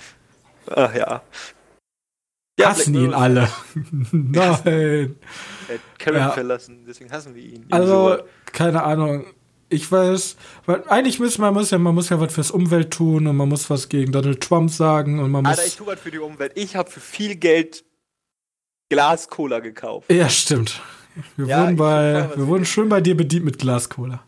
Ach 0.67 0.95
ja. 0.95 1.23
ja 2.59 2.69
hassen 2.69 2.95
ihn 2.95 3.15
alle. 3.15 3.49
Nein. 4.13 5.17
Er 5.69 5.75
hat 5.75 5.81
Karen 5.99 6.19
ja. 6.19 6.31
verlassen, 6.31 6.85
deswegen 6.89 7.13
hassen 7.13 7.37
wir 7.37 7.43
ihn. 7.43 7.67
Also, 7.71 8.19
keine 8.47 8.83
Ahnung. 8.83 9.27
Ich 9.73 9.91
weiß, 9.91 10.37
weil 10.67 10.83
eigentlich 10.89 11.21
muss 11.21 11.39
man 11.39 11.55
muss 11.55 11.71
ja, 11.71 11.79
man 11.79 11.95
muss 11.95 12.09
ja 12.09 12.21
was 12.21 12.35
fürs 12.35 12.51
Umwelt 12.51 12.91
tun 12.91 13.29
und 13.29 13.37
man 13.37 13.49
muss 13.49 13.71
was 13.71 13.89
gegen 13.89 14.11
Donald 14.11 14.41
Trump 14.41 14.71
sagen 14.71 15.21
und 15.21 15.31
man 15.31 15.45
muss. 15.45 15.59
Alter, 15.59 15.67
ich 15.67 15.77
tue 15.77 15.87
was 15.87 16.01
für 16.01 16.11
die 16.11 16.19
Umwelt. 16.19 16.53
Ich 16.57 16.75
habe 16.75 16.91
für 16.91 16.99
viel 16.99 17.37
Geld 17.37 17.85
Glas-Cola 18.89 19.61
gekauft. 19.61 20.11
Ja, 20.13 20.29
stimmt. 20.29 20.81
Wir 21.37 21.47
ja, 21.47 21.63
wurden 21.63 21.77
bei, 21.77 22.29
wir 22.35 22.47
wurden 22.49 22.65
schön 22.65 22.89
bei 22.89 23.01
dir 23.01 23.17
bedient 23.17 23.45
mit 23.45 23.59
Glas-Cola. 23.59 24.21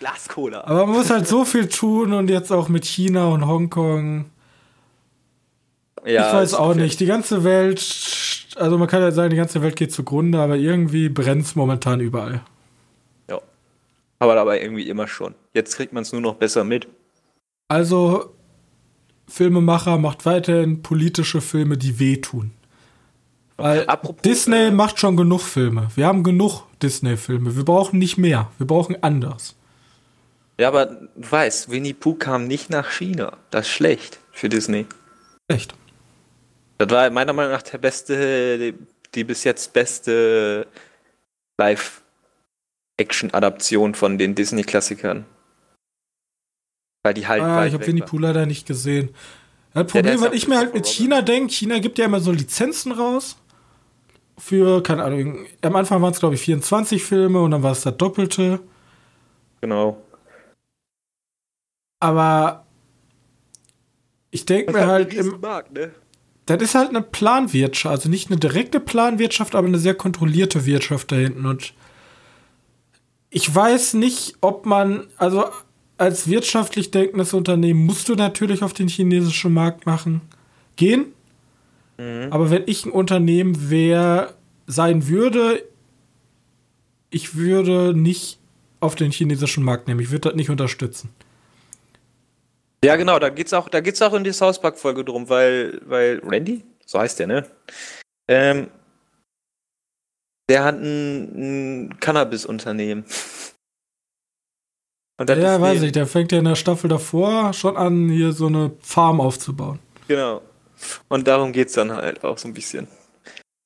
Glas-Cola. 0.00 0.64
Aber 0.64 0.86
man 0.86 0.96
muss 0.96 1.10
halt 1.10 1.28
so 1.28 1.44
viel 1.44 1.68
tun 1.68 2.12
und 2.12 2.28
jetzt 2.28 2.50
auch 2.50 2.68
mit 2.68 2.84
China 2.84 3.28
und 3.28 3.46
Hongkong. 3.46 4.26
Ja, 6.04 6.28
ich 6.28 6.34
weiß 6.34 6.54
auch 6.54 6.74
nicht. 6.74 6.98
Die 6.98 7.06
ganze 7.06 7.44
Welt, 7.44 7.80
also 8.56 8.78
man 8.78 8.88
kann 8.88 9.00
ja 9.00 9.12
sagen, 9.12 9.30
die 9.30 9.36
ganze 9.36 9.62
Welt 9.62 9.76
geht 9.76 9.92
zugrunde, 9.92 10.40
aber 10.40 10.56
irgendwie 10.56 11.08
brennt 11.08 11.44
es 11.44 11.54
momentan 11.54 12.00
überall. 12.00 12.40
Aber 14.18 14.34
dabei 14.34 14.60
irgendwie 14.60 14.88
immer 14.88 15.06
schon. 15.06 15.34
Jetzt 15.54 15.76
kriegt 15.76 15.92
man 15.92 16.02
es 16.02 16.12
nur 16.12 16.20
noch 16.20 16.34
besser 16.34 16.64
mit. 16.64 16.88
Also, 17.68 18.34
Filmemacher 19.28 19.98
macht 19.98 20.26
weiterhin 20.26 20.82
politische 20.82 21.40
Filme, 21.40 21.76
die 21.76 21.98
wehtun. 21.98 22.52
Weil 23.58 23.86
Apropos, 23.86 24.22
Disney 24.22 24.68
äh, 24.68 24.70
macht 24.70 24.98
schon 25.00 25.16
genug 25.16 25.40
Filme. 25.40 25.88
Wir 25.94 26.06
haben 26.06 26.22
genug 26.22 26.62
Disney-Filme. 26.80 27.56
Wir 27.56 27.64
brauchen 27.64 27.98
nicht 27.98 28.16
mehr. 28.16 28.50
Wir 28.56 28.66
brauchen 28.66 29.02
anders. 29.02 29.56
Ja, 30.58 30.68
aber 30.68 30.86
du 30.86 31.08
weißt, 31.16 31.70
Winnie 31.70 31.92
Pooh 31.92 32.14
kam 32.14 32.46
nicht 32.46 32.70
nach 32.70 32.90
China. 32.90 33.36
Das 33.50 33.66
ist 33.66 33.72
schlecht 33.72 34.20
für 34.32 34.48
Disney. 34.48 34.86
Schlecht. 35.50 35.74
Das 36.78 36.88
war 36.90 37.10
meiner 37.10 37.32
Meinung 37.32 37.52
nach 37.52 37.62
der 37.62 37.78
beste, 37.78 38.58
die, 38.58 38.74
die 39.14 39.24
bis 39.24 39.42
jetzt 39.42 39.72
beste 39.72 40.66
Live-Action-Adaption 42.98 43.94
von 43.94 44.18
den 44.18 44.34
Disney-Klassikern. 44.34 45.24
Weil 47.04 47.14
die 47.14 47.26
halt. 47.26 47.42
Ah, 47.42 47.66
ich 47.66 47.74
habe 47.74 47.86
Winnie 47.86 48.02
Pooh 48.02 48.18
leider 48.18 48.46
nicht 48.46 48.66
gesehen. 48.66 49.10
Das 49.72 49.86
Problem, 49.92 50.18
ja, 50.18 50.26
was 50.26 50.32
ich 50.34 50.48
mir 50.48 50.58
halt 50.58 50.74
mit 50.74 50.86
China 50.86 51.22
denke, 51.22 51.52
China 51.52 51.78
gibt 51.78 51.98
ja 51.98 52.06
immer 52.06 52.20
so 52.20 52.32
Lizenzen 52.32 52.92
raus. 52.92 53.36
Für, 54.36 54.82
keine 54.82 55.04
Ahnung, 55.04 55.46
am 55.62 55.76
Anfang 55.76 56.00
waren 56.00 56.12
es, 56.12 56.20
glaube 56.20 56.36
ich, 56.36 56.40
24 56.42 57.02
Filme 57.02 57.40
und 57.40 57.50
dann 57.50 57.62
war 57.62 57.72
es 57.72 57.82
das 57.82 57.96
Doppelte. 57.96 58.60
Genau. 59.60 60.02
Aber 62.00 62.64
ich 64.30 64.46
denke 64.46 64.72
mir 64.72 64.86
halt. 64.86 65.14
Im, 65.14 65.40
Markt, 65.40 65.72
ne? 65.72 65.92
das 66.46 66.62
ist 66.62 66.74
halt 66.74 66.88
eine 66.88 67.02
Planwirtschaft, 67.02 67.92
also 67.92 68.08
nicht 68.08 68.30
eine 68.30 68.38
direkte 68.38 68.80
Planwirtschaft, 68.80 69.54
aber 69.54 69.66
eine 69.66 69.78
sehr 69.78 69.94
kontrollierte 69.94 70.66
Wirtschaft 70.66 71.12
da 71.12 71.16
hinten. 71.16 71.44
Und 71.46 71.74
ich 73.30 73.54
weiß 73.54 73.94
nicht, 73.94 74.36
ob 74.40 74.66
man, 74.66 75.06
also 75.16 75.44
als 75.96 76.28
wirtschaftlich 76.28 76.90
denkendes 76.90 77.34
Unternehmen 77.34 77.84
musst 77.84 78.08
du 78.08 78.14
natürlich 78.14 78.62
auf 78.62 78.72
den 78.72 78.88
chinesischen 78.88 79.52
Markt 79.52 79.86
machen, 79.86 80.22
gehen. 80.76 81.12
Mhm. 81.98 82.28
Aber 82.30 82.50
wenn 82.50 82.62
ich 82.66 82.86
ein 82.86 82.92
Unternehmen 82.92 83.70
wäre, 83.70 84.34
sein 84.66 85.08
würde, 85.08 85.64
ich 87.10 87.34
würde 87.36 87.94
nicht 87.94 88.38
auf 88.80 88.94
den 88.94 89.10
chinesischen 89.10 89.64
Markt 89.64 89.88
nehmen. 89.88 90.00
Ich 90.00 90.10
würde 90.10 90.28
das 90.28 90.36
nicht 90.36 90.50
unterstützen. 90.50 91.10
Ja, 92.84 92.94
genau, 92.94 93.18
da 93.18 93.28
geht's 93.28 93.52
auch, 93.52 93.68
da 93.68 93.80
geht's 93.80 94.00
auch 94.02 94.14
in 94.14 94.22
die 94.22 94.32
South 94.32 94.60
Park 94.60 94.78
Folge 94.78 95.04
drum, 95.04 95.28
weil, 95.28 95.80
weil 95.84 96.20
Randy, 96.24 96.62
so 96.86 97.00
heißt 97.00 97.18
der, 97.18 97.26
ne? 97.26 97.46
Ähm, 98.28 98.68
der 100.48 100.64
hat 100.64 100.76
ein, 100.76 101.86
ein 101.86 102.00
Cannabis-Unternehmen. 102.00 103.04
ja, 105.20 105.60
weiß 105.60 105.82
ich, 105.82 105.92
der 105.92 106.06
fängt 106.06 106.32
ja 106.32 106.38
in 106.38 106.44
der 106.44 106.56
Staffel 106.56 106.88
davor 106.88 107.52
schon 107.52 107.76
an, 107.76 108.08
hier 108.08 108.32
so 108.32 108.46
eine 108.46 108.72
Farm 108.80 109.20
aufzubauen. 109.20 109.78
Genau. 110.06 110.42
Und 111.08 111.26
darum 111.26 111.52
geht's 111.52 111.72
dann 111.72 111.92
halt 111.92 112.24
auch 112.24 112.38
so 112.38 112.48
ein 112.48 112.54
bisschen. 112.54 112.88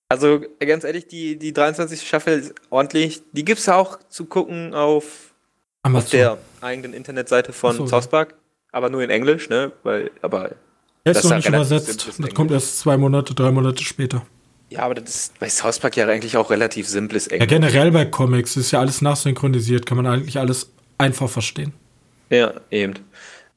Also, 0.09 0.41
ganz 0.61 0.85
ehrlich, 0.85 1.09
die, 1.09 1.39
die 1.39 1.53
23. 1.53 2.07
Staffel 2.07 2.39
ist 2.39 2.55
ordentlich. 2.70 3.22
Die 3.33 3.45
gibt's 3.45 3.66
ja 3.66 3.76
auch 3.76 3.99
zu 4.09 4.26
gucken 4.26 4.74
auf, 4.74 5.35
auf 5.83 6.11
der 6.11 6.39
eigenen 6.61 6.93
Internetseite 6.93 7.53
von 7.53 7.76
so, 7.76 7.87
South 7.87 8.09
Park 8.09 8.35
aber 8.72 8.89
nur 8.89 9.03
in 9.03 9.11
Englisch, 9.11 9.49
ne? 9.49 9.70
Weil, 9.85 10.11
aber. 10.22 10.53
Er 11.05 11.12
ist 11.12 11.24
noch 11.24 11.37
nicht 11.37 11.49
übersetzt. 11.49 12.18
Das 12.18 12.35
kommt 12.35 12.51
erst 12.51 12.78
zwei 12.80 12.97
Monate, 12.97 13.35
drei 13.35 13.51
Monate 13.51 13.85
später. 13.85 14.26
Ja, 14.73 14.85
aber 14.85 14.95
das 14.95 15.14
ist 15.14 15.39
bei 15.39 15.51
South 15.51 15.81
Park 15.81 15.99
ja 15.99 16.07
eigentlich 16.07 16.35
auch 16.39 16.51
relativ 16.51 16.89
simples 16.89 17.27
Englisch. 17.27 17.51
Ja, 17.51 17.59
generell 17.59 17.91
bei 17.91 18.07
Comics 18.07 18.57
ist 18.57 18.70
ja 18.70 18.81
alles 18.81 19.03
nachsynchronisiert, 19.03 19.85
kann 19.85 19.99
man 19.99 20.07
eigentlich 20.07 20.39
alles 20.39 20.73
einfach 20.97 21.29
verstehen. 21.29 21.75
Ja, 22.31 22.55
eben. 22.70 22.95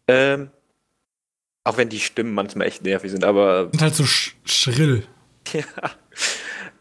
Ähm, 0.09 0.49
auch 1.63 1.77
wenn 1.77 1.87
die 1.87 2.01
Stimmen 2.01 2.33
manchmal 2.33 2.67
echt 2.67 2.83
nervig 2.83 3.11
sind, 3.11 3.23
aber. 3.23 3.69
Sind 3.71 3.81
halt 3.81 3.95
so 3.95 4.03
sch 4.03 4.35
schrill. 4.43 5.07
ja. 5.53 5.63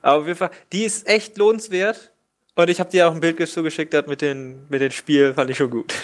Aber 0.03 0.35
Fall, 0.35 0.51
die 0.72 0.82
ist 0.82 1.07
echt 1.07 1.39
lohnenswert. 1.39 2.11
Und 2.57 2.68
ich 2.68 2.80
habe 2.80 2.91
dir 2.91 3.09
auch 3.09 3.14
ein 3.14 3.20
Bild 3.20 3.49
zugeschickt 3.49 3.95
mit 4.09 4.20
den, 4.20 4.66
mit 4.68 4.80
den 4.80 4.91
Spielen, 4.91 5.35
fand 5.35 5.51
ich 5.51 5.57
schon 5.57 5.70
gut. 5.70 5.95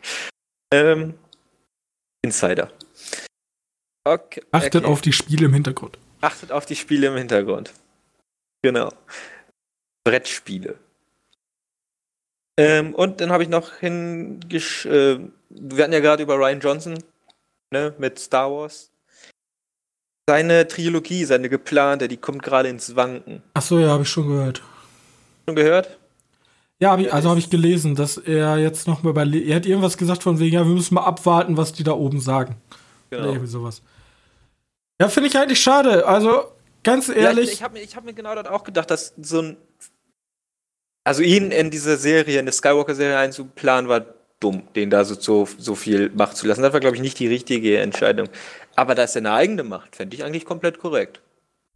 ähm, 0.72 1.14
Insider. 2.22 2.70
Okay, 4.04 4.42
Achtet 4.52 4.84
okay. 4.84 4.92
auf 4.92 5.00
die 5.00 5.12
Spiele 5.12 5.46
im 5.46 5.54
Hintergrund. 5.54 5.98
Achtet 6.20 6.52
auf 6.52 6.66
die 6.66 6.76
Spiele 6.76 7.08
im 7.08 7.16
Hintergrund. 7.16 7.72
Genau. 8.62 8.92
Brettspiele. 10.04 10.76
Ähm, 12.58 12.94
und 12.94 13.20
dann 13.20 13.30
habe 13.30 13.42
ich 13.42 13.48
noch 13.48 13.74
hingesch... 13.74 14.86
Äh, 14.86 15.18
wir 15.48 15.84
hatten 15.84 15.92
ja 15.92 16.00
gerade 16.00 16.22
über 16.22 16.36
Ryan 16.36 16.60
Johnson, 16.60 16.98
ne, 17.70 17.94
mit 17.98 18.18
Star 18.18 18.50
Wars. 18.50 18.90
Seine 20.28 20.66
Trilogie, 20.66 21.24
seine 21.24 21.48
geplante, 21.48 22.08
die 22.08 22.16
kommt 22.16 22.42
gerade 22.42 22.68
ins 22.68 22.96
Wanken. 22.96 23.42
Ach 23.54 23.62
so, 23.62 23.78
ja, 23.78 23.88
habe 23.90 24.02
ich 24.02 24.08
schon 24.08 24.26
gehört. 24.26 24.62
Schon 25.46 25.54
gehört? 25.54 25.98
Ja, 26.80 26.90
hab 26.90 26.98
ich, 26.98 27.12
also 27.12 27.30
habe 27.30 27.38
ich 27.38 27.48
gelesen, 27.48 27.94
dass 27.94 28.18
er 28.18 28.58
jetzt 28.58 28.86
noch 28.86 29.02
mal 29.02 29.10
überlegt. 29.10 29.48
Er 29.48 29.56
hat 29.56 29.66
irgendwas 29.66 29.96
gesagt 29.96 30.22
von 30.22 30.38
wegen, 30.40 30.56
ja, 30.56 30.66
wir 30.66 30.74
müssen 30.74 30.94
mal 30.94 31.04
abwarten, 31.04 31.56
was 31.56 31.72
die 31.72 31.84
da 31.84 31.92
oben 31.92 32.20
sagen. 32.20 32.56
Genau. 33.10 33.22
Oder 33.22 33.32
irgendwie 33.32 33.50
sowas. 33.50 33.82
Ja, 35.00 35.08
finde 35.08 35.28
ich 35.28 35.38
eigentlich 35.38 35.60
schade. 35.60 36.06
Also, 36.06 36.44
ganz 36.82 37.08
ehrlich. 37.08 37.24
Ja, 37.24 37.42
ich, 37.42 37.52
ich 37.52 37.62
habe 37.62 37.78
mir, 37.78 37.86
hab 37.86 38.04
mir 38.04 38.14
genau 38.14 38.34
das 38.34 38.46
auch 38.46 38.64
gedacht, 38.64 38.90
dass 38.90 39.14
so 39.20 39.40
ein. 39.40 39.56
Also, 41.04 41.22
ihn 41.22 41.50
in 41.50 41.70
diese 41.70 41.96
Serie, 41.96 42.38
in 42.38 42.46
der 42.46 42.52
Skywalker-Serie 42.52 43.18
einzuplanen, 43.18 43.88
war 43.88 44.06
dumm, 44.40 44.62
den 44.74 44.90
da 44.90 45.04
so, 45.04 45.14
so, 45.14 45.48
so 45.58 45.74
viel 45.74 46.10
Macht 46.10 46.36
zu 46.36 46.46
lassen. 46.46 46.62
Das 46.62 46.72
war, 46.72 46.80
glaube 46.80 46.96
ich, 46.96 47.02
nicht 47.02 47.18
die 47.18 47.28
richtige 47.28 47.78
Entscheidung. 47.78 48.28
Aber 48.74 48.94
dass 48.94 49.16
er 49.16 49.20
eine 49.20 49.32
eigene 49.32 49.62
macht, 49.62 49.96
fände 49.96 50.16
ich 50.16 50.24
eigentlich 50.24 50.44
komplett 50.44 50.78
korrekt. 50.78 51.20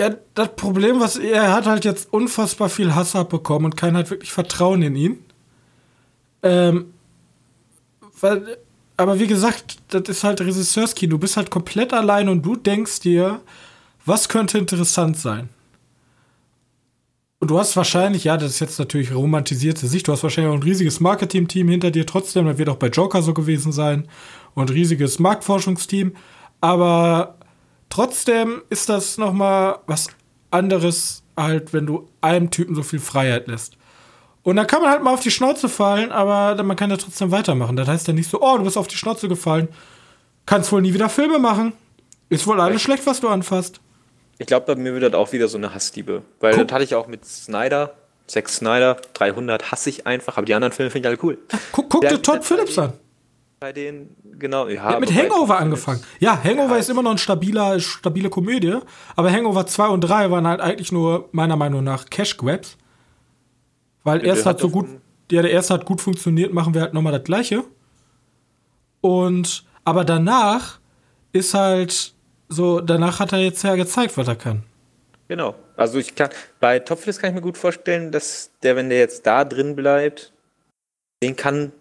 Ja, 0.00 0.14
das 0.34 0.54
Problem, 0.56 1.00
was 1.00 1.16
er 1.16 1.52
hat 1.52 1.66
halt 1.66 1.84
jetzt 1.84 2.12
unfassbar 2.12 2.68
viel 2.70 2.94
Hass 2.94 3.14
abbekommen 3.14 3.66
und 3.66 3.76
keiner 3.76 3.98
hat 3.98 4.10
wirklich 4.10 4.32
Vertrauen 4.32 4.82
in 4.82 4.96
ihn. 4.96 5.24
Ähm, 6.42 6.94
weil, 8.20 8.58
aber 9.00 9.18
wie 9.18 9.26
gesagt, 9.26 9.78
das 9.88 10.02
ist 10.08 10.24
halt 10.24 10.40
Regisseurskino. 10.40 11.10
Du 11.10 11.18
bist 11.18 11.36
halt 11.36 11.50
komplett 11.50 11.92
allein 11.92 12.28
und 12.28 12.42
du 12.42 12.56
denkst 12.56 13.00
dir, 13.00 13.40
was 14.04 14.28
könnte 14.28 14.58
interessant 14.58 15.16
sein? 15.16 15.48
Und 17.38 17.50
du 17.50 17.58
hast 17.58 17.76
wahrscheinlich, 17.76 18.24
ja, 18.24 18.36
das 18.36 18.52
ist 18.52 18.60
jetzt 18.60 18.78
natürlich 18.78 19.14
romantisierte 19.14 19.86
Sicht, 19.86 20.08
du 20.08 20.12
hast 20.12 20.22
wahrscheinlich 20.22 20.50
auch 20.52 20.56
ein 20.56 20.62
riesiges 20.62 21.00
Marketing-Team 21.00 21.68
hinter 21.68 21.90
dir 21.90 22.06
trotzdem, 22.06 22.44
das 22.44 22.58
wird 22.58 22.68
auch 22.68 22.76
bei 22.76 22.88
Joker 22.88 23.22
so 23.22 23.32
gewesen 23.32 23.72
sein 23.72 24.06
und 24.54 24.70
ein 24.70 24.74
riesiges 24.74 25.18
Marktforschungsteam. 25.18 26.12
Aber 26.60 27.38
Trotzdem 27.90 28.62
ist 28.70 28.88
das 28.88 29.18
noch 29.18 29.32
mal 29.32 29.80
was 29.86 30.06
anderes, 30.50 31.24
halt, 31.36 31.72
wenn 31.72 31.86
du 31.86 32.08
einem 32.20 32.50
Typen 32.50 32.74
so 32.74 32.82
viel 32.82 33.00
Freiheit 33.00 33.48
lässt. 33.48 33.76
Und 34.42 34.56
dann 34.56 34.66
kann 34.66 34.80
man 34.80 34.90
halt 34.90 35.02
mal 35.02 35.12
auf 35.12 35.20
die 35.20 35.30
Schnauze 35.30 35.68
fallen, 35.68 36.12
aber 36.12 36.62
man 36.62 36.76
kann 36.76 36.90
ja 36.90 36.96
trotzdem 36.96 37.30
weitermachen. 37.30 37.76
Das 37.76 37.88
heißt 37.88 38.08
ja 38.08 38.14
nicht 38.14 38.30
so, 38.30 38.40
oh, 38.40 38.56
du 38.56 38.64
bist 38.64 38.78
auf 38.78 38.88
die 38.88 38.96
Schnauze 38.96 39.28
gefallen. 39.28 39.68
Kannst 40.46 40.72
wohl 40.72 40.80
nie 40.80 40.94
wieder 40.94 41.08
Filme 41.08 41.38
machen. 41.38 41.74
Ist 42.30 42.46
wohl 42.46 42.60
alles 42.60 42.80
schlecht, 42.80 43.06
was 43.06 43.20
du 43.20 43.28
anfasst. 43.28 43.80
Ich 44.38 44.46
glaube, 44.46 44.66
bei 44.66 44.80
mir 44.80 44.94
wird 44.94 45.12
das 45.12 45.14
auch 45.14 45.32
wieder 45.32 45.48
so 45.48 45.58
eine 45.58 45.74
Hassliebe. 45.74 46.22
Weil 46.40 46.54
Guck. 46.54 46.68
das 46.68 46.74
hatte 46.74 46.84
ich 46.84 46.94
auch 46.94 47.06
mit 47.06 47.24
Snyder. 47.26 47.94
Zack 48.26 48.48
Snyder, 48.48 48.96
300 49.14 49.72
hasse 49.72 49.90
ich 49.90 50.06
einfach, 50.06 50.36
aber 50.36 50.46
die 50.46 50.54
anderen 50.54 50.72
Filme 50.72 50.90
finde 50.90 51.08
ich 51.08 51.12
alle 51.12 51.24
cool. 51.24 51.38
Guck, 51.72 51.90
guck 51.90 52.08
dir 52.08 52.22
Todd 52.22 52.44
Phillips 52.44 52.78
an. 52.78 52.92
Bei 53.58 53.72
denen, 53.72 54.16
genau. 54.38 54.68
Ja, 54.68 54.98
mit 54.98 55.12
Hangover 55.12 55.58
angefangen. 55.58 56.02
Ja, 56.20 56.42
Hangover 56.42 56.74
ja, 56.74 56.80
ist 56.80 56.88
immer 56.88 57.02
noch 57.02 57.10
eine 57.10 57.18
stabiler, 57.18 57.78
stabile 57.80 58.30
Komödie, 58.30 58.78
aber 59.16 59.30
Hangover 59.30 59.66
2 59.66 59.88
und 59.88 60.00
3 60.00 60.30
waren 60.30 60.46
halt 60.46 60.60
eigentlich 60.60 60.92
nur, 60.92 61.28
meiner 61.32 61.56
Meinung 61.56 61.84
nach, 61.84 62.06
Cash 62.08 62.38
Grabs. 62.38 62.78
Weil 64.04 64.24
erst 64.24 64.46
hat 64.46 64.60
so 64.60 64.70
gut, 64.70 64.86
ja, 65.30 65.42
der 65.42 65.50
erste 65.50 65.74
hat 65.74 65.84
gut 65.84 66.00
funktioniert, 66.00 66.52
machen 66.52 66.74
wir 66.74 66.82
halt 66.82 66.94
nochmal 66.94 67.12
das 67.12 67.24
gleiche. 67.24 67.64
Und, 69.00 69.64
aber 69.84 70.04
danach 70.04 70.80
ist 71.32 71.54
halt 71.54 72.14
so, 72.48 72.80
danach 72.80 73.20
hat 73.20 73.32
er 73.32 73.38
jetzt 73.38 73.62
ja 73.62 73.74
gezeigt, 73.76 74.16
was 74.16 74.28
er 74.28 74.36
kann. 74.36 74.64
Genau. 75.28 75.54
Also 75.76 75.98
ich 75.98 76.14
kann, 76.14 76.30
bei 76.58 76.80
Topflix 76.80 77.18
kann 77.18 77.30
ich 77.30 77.36
mir 77.36 77.42
gut 77.42 77.56
vorstellen, 77.56 78.10
dass 78.10 78.50
der, 78.62 78.76
wenn 78.76 78.88
der 78.90 78.98
jetzt 78.98 79.26
da 79.26 79.44
drin 79.44 79.76
bleibt, 79.76 80.32
den 81.22 81.36
kann 81.36 81.72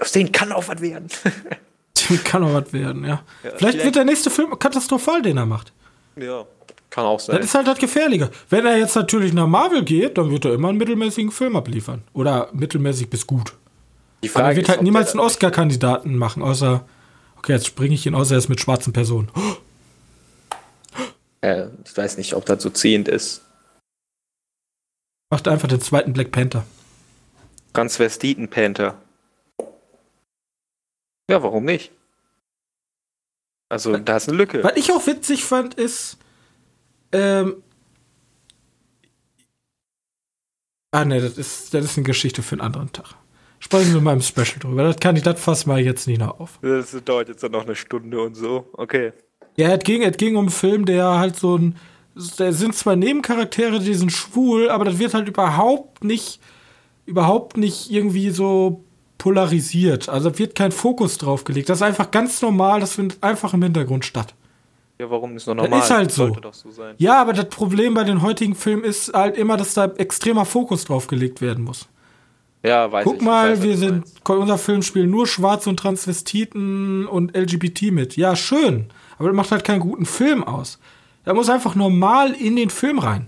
aus 0.00 0.12
denen 0.12 0.32
kann 0.32 0.52
auch 0.52 0.68
was 0.68 0.80
werden. 0.80 1.08
Dem 2.08 2.24
kann 2.24 2.42
auch 2.42 2.52
was 2.52 2.72
werden, 2.72 3.04
ja. 3.04 3.10
ja 3.10 3.22
vielleicht, 3.42 3.58
vielleicht, 3.58 3.84
wird 3.84 3.96
der 3.96 4.04
nächste 4.04 4.30
Film 4.30 4.58
katastrophal, 4.58 5.22
den 5.22 5.36
er 5.36 5.46
macht. 5.46 5.72
Ja, 6.16 6.44
kann 6.94 7.06
auch 7.06 7.18
sein. 7.18 7.36
Das 7.36 7.46
ist 7.46 7.54
halt 7.56 7.66
das 7.66 7.78
Gefährliche. 7.78 8.30
Wenn 8.50 8.64
er 8.64 8.78
jetzt 8.78 8.94
natürlich 8.94 9.32
nach 9.32 9.48
Marvel 9.48 9.82
geht, 9.84 10.16
dann 10.16 10.30
wird 10.30 10.44
er 10.44 10.54
immer 10.54 10.68
einen 10.68 10.78
mittelmäßigen 10.78 11.32
Film 11.32 11.56
abliefern. 11.56 12.04
Oder 12.12 12.50
mittelmäßig 12.52 13.10
bis 13.10 13.26
gut. 13.26 13.52
Die 14.22 14.28
Frage 14.28 14.44
Aber 14.44 14.52
er 14.52 14.56
wird 14.56 14.68
ist, 14.68 14.70
halt 14.70 14.82
niemals 14.82 15.10
einen 15.10 15.18
Oscar-Kandidaten 15.20 16.16
machen, 16.16 16.42
außer. 16.42 16.86
Okay, 17.36 17.52
jetzt 17.52 17.66
springe 17.66 17.94
ich 17.94 18.06
ihn, 18.06 18.14
außer 18.14 18.36
er 18.36 18.38
ist 18.38 18.48
mit 18.48 18.60
schwarzen 18.60 18.92
Personen. 18.92 19.28
Äh, 21.40 21.66
ich 21.84 21.96
weiß 21.96 22.16
nicht, 22.16 22.34
ob 22.34 22.46
das 22.46 22.62
so 22.62 22.70
ziehend 22.70 23.08
ist. 23.08 23.42
Macht 25.30 25.48
einfach 25.48 25.68
den 25.68 25.80
zweiten 25.80 26.12
Black 26.12 26.30
Panther. 26.30 26.64
Transvestiten 27.72 28.48
Panther. 28.48 28.96
Ja, 31.28 31.42
warum 31.42 31.64
nicht? 31.64 31.90
Also, 33.68 33.96
da 33.96 34.16
ist 34.16 34.28
eine 34.28 34.38
Lücke. 34.38 34.62
Was 34.62 34.76
ich 34.76 34.92
auch 34.92 35.04
witzig 35.08 35.44
fand, 35.44 35.74
ist, 35.74 36.18
ähm, 37.14 37.62
Ah, 40.94 41.04
ne, 41.04 41.20
das 41.20 41.36
ist, 41.38 41.74
das 41.74 41.86
ist 41.86 41.96
eine 41.96 42.04
Geschichte 42.04 42.40
für 42.40 42.52
einen 42.52 42.60
anderen 42.60 42.92
Tag. 42.92 43.16
Sprechen 43.58 43.94
wir 43.94 44.00
mal 44.00 44.12
im 44.12 44.20
Special 44.20 44.60
drüber. 44.60 44.84
Das 44.84 45.00
kann 45.00 45.16
ich, 45.16 45.24
das 45.24 45.40
fassen 45.40 45.68
wir 45.68 45.80
jetzt 45.80 46.06
nicht 46.06 46.20
noch 46.20 46.38
auf. 46.38 46.60
Das 46.62 46.96
dauert 47.04 47.26
jetzt 47.28 47.42
dann 47.42 47.50
noch 47.50 47.64
eine 47.64 47.74
Stunde 47.74 48.22
und 48.22 48.36
so. 48.36 48.68
Okay. 48.74 49.12
Ja, 49.56 49.74
es 49.74 49.82
ging, 49.82 50.02
es 50.02 50.16
ging 50.16 50.36
um 50.36 50.44
einen 50.44 50.50
Film, 50.50 50.84
der 50.84 51.18
halt 51.18 51.34
so 51.34 51.56
ein. 51.58 51.74
Da 52.36 52.52
sind 52.52 52.76
zwei 52.76 52.94
Nebencharaktere, 52.94 53.80
die 53.80 53.94
sind 53.94 54.12
schwul, 54.12 54.70
aber 54.70 54.84
das 54.84 55.00
wird 55.00 55.14
halt 55.14 55.26
überhaupt 55.26 56.04
nicht, 56.04 56.38
überhaupt 57.06 57.56
nicht 57.56 57.90
irgendwie 57.90 58.30
so 58.30 58.84
polarisiert. 59.18 60.08
Also 60.08 60.38
wird 60.38 60.54
kein 60.54 60.70
Fokus 60.70 61.18
drauf 61.18 61.42
gelegt. 61.42 61.70
Das 61.70 61.78
ist 61.78 61.82
einfach 61.82 62.12
ganz 62.12 62.40
normal, 62.40 62.78
das 62.78 62.94
findet 62.94 63.20
einfach 63.20 63.52
im 63.52 63.64
Hintergrund 63.64 64.04
statt. 64.04 64.36
Ja, 64.98 65.10
warum 65.10 65.36
ist 65.36 65.46
noch 65.46 65.54
normal? 65.54 65.80
Das 65.80 65.84
ist 65.86 65.90
halt 65.90 66.12
so. 66.12 66.36
so 66.52 66.82
ja, 66.98 67.20
aber 67.20 67.32
das 67.32 67.48
Problem 67.48 67.94
bei 67.94 68.04
den 68.04 68.22
heutigen 68.22 68.54
Filmen 68.54 68.84
ist 68.84 69.12
halt 69.12 69.36
immer, 69.36 69.56
dass 69.56 69.74
da 69.74 69.86
extremer 69.86 70.44
Fokus 70.44 70.84
drauf 70.84 71.08
gelegt 71.08 71.40
werden 71.40 71.64
muss. 71.64 71.88
Ja, 72.62 72.90
weiß 72.90 73.04
Guck 73.04 73.16
ich. 73.16 73.22
mal, 73.22 73.52
weiß, 73.52 73.62
wir 73.62 73.76
sind, 73.76 74.04
unser 74.26 74.56
Film 74.56 74.82
spielt 74.82 75.10
nur 75.10 75.26
Schwarze 75.26 75.68
und 75.68 75.78
Transvestiten 75.78 77.06
und 77.06 77.36
LGBT 77.36 77.92
mit. 77.92 78.16
Ja, 78.16 78.36
schön. 78.36 78.86
Aber 79.18 79.28
das 79.28 79.36
macht 79.36 79.50
halt 79.50 79.64
keinen 79.64 79.80
guten 79.80 80.06
Film 80.06 80.44
aus. 80.44 80.78
Da 81.24 81.34
muss 81.34 81.50
einfach 81.50 81.74
normal 81.74 82.32
in 82.32 82.56
den 82.56 82.70
Film 82.70 82.98
rein. 82.98 83.26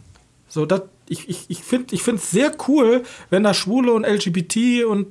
So, 0.49 0.67
das, 0.67 0.83
ich, 1.09 1.29
ich, 1.29 1.51
ich 1.51 1.63
finde 1.63 1.95
es 1.95 2.31
sehr 2.31 2.53
cool, 2.69 3.03
wenn 3.29 3.43
da 3.43 3.53
Schwule 3.53 3.93
und 3.93 4.07
LGBT 4.07 4.85
und 4.85 5.09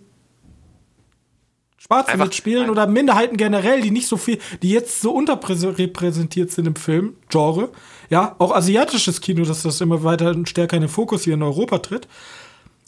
Schwarze 1.85 2.13
einfach, 2.13 2.25
mitspielen 2.25 2.69
oder 2.69 2.87
Minderheiten 2.87 3.37
generell, 3.37 3.81
die 3.81 3.91
nicht 3.91 4.07
so 4.07 4.17
viel, 4.17 4.39
die 4.63 4.71
jetzt 4.71 5.01
so 5.01 5.11
unterrepräsentiert 5.11 6.51
sind 6.51 6.65
im 6.65 6.75
Film, 6.75 7.15
Genre. 7.29 7.69
Ja, 8.09 8.35
auch 8.39 8.55
asiatisches 8.55 9.21
Kino, 9.21 9.45
dass 9.45 9.63
das 9.63 9.81
immer 9.81 10.03
weiter 10.03 10.35
stärker 10.45 10.77
in 10.77 10.81
den 10.81 10.89
Fokus 10.89 11.23
hier 11.23 11.35
in 11.35 11.43
Europa 11.43 11.79
tritt. 11.79 12.07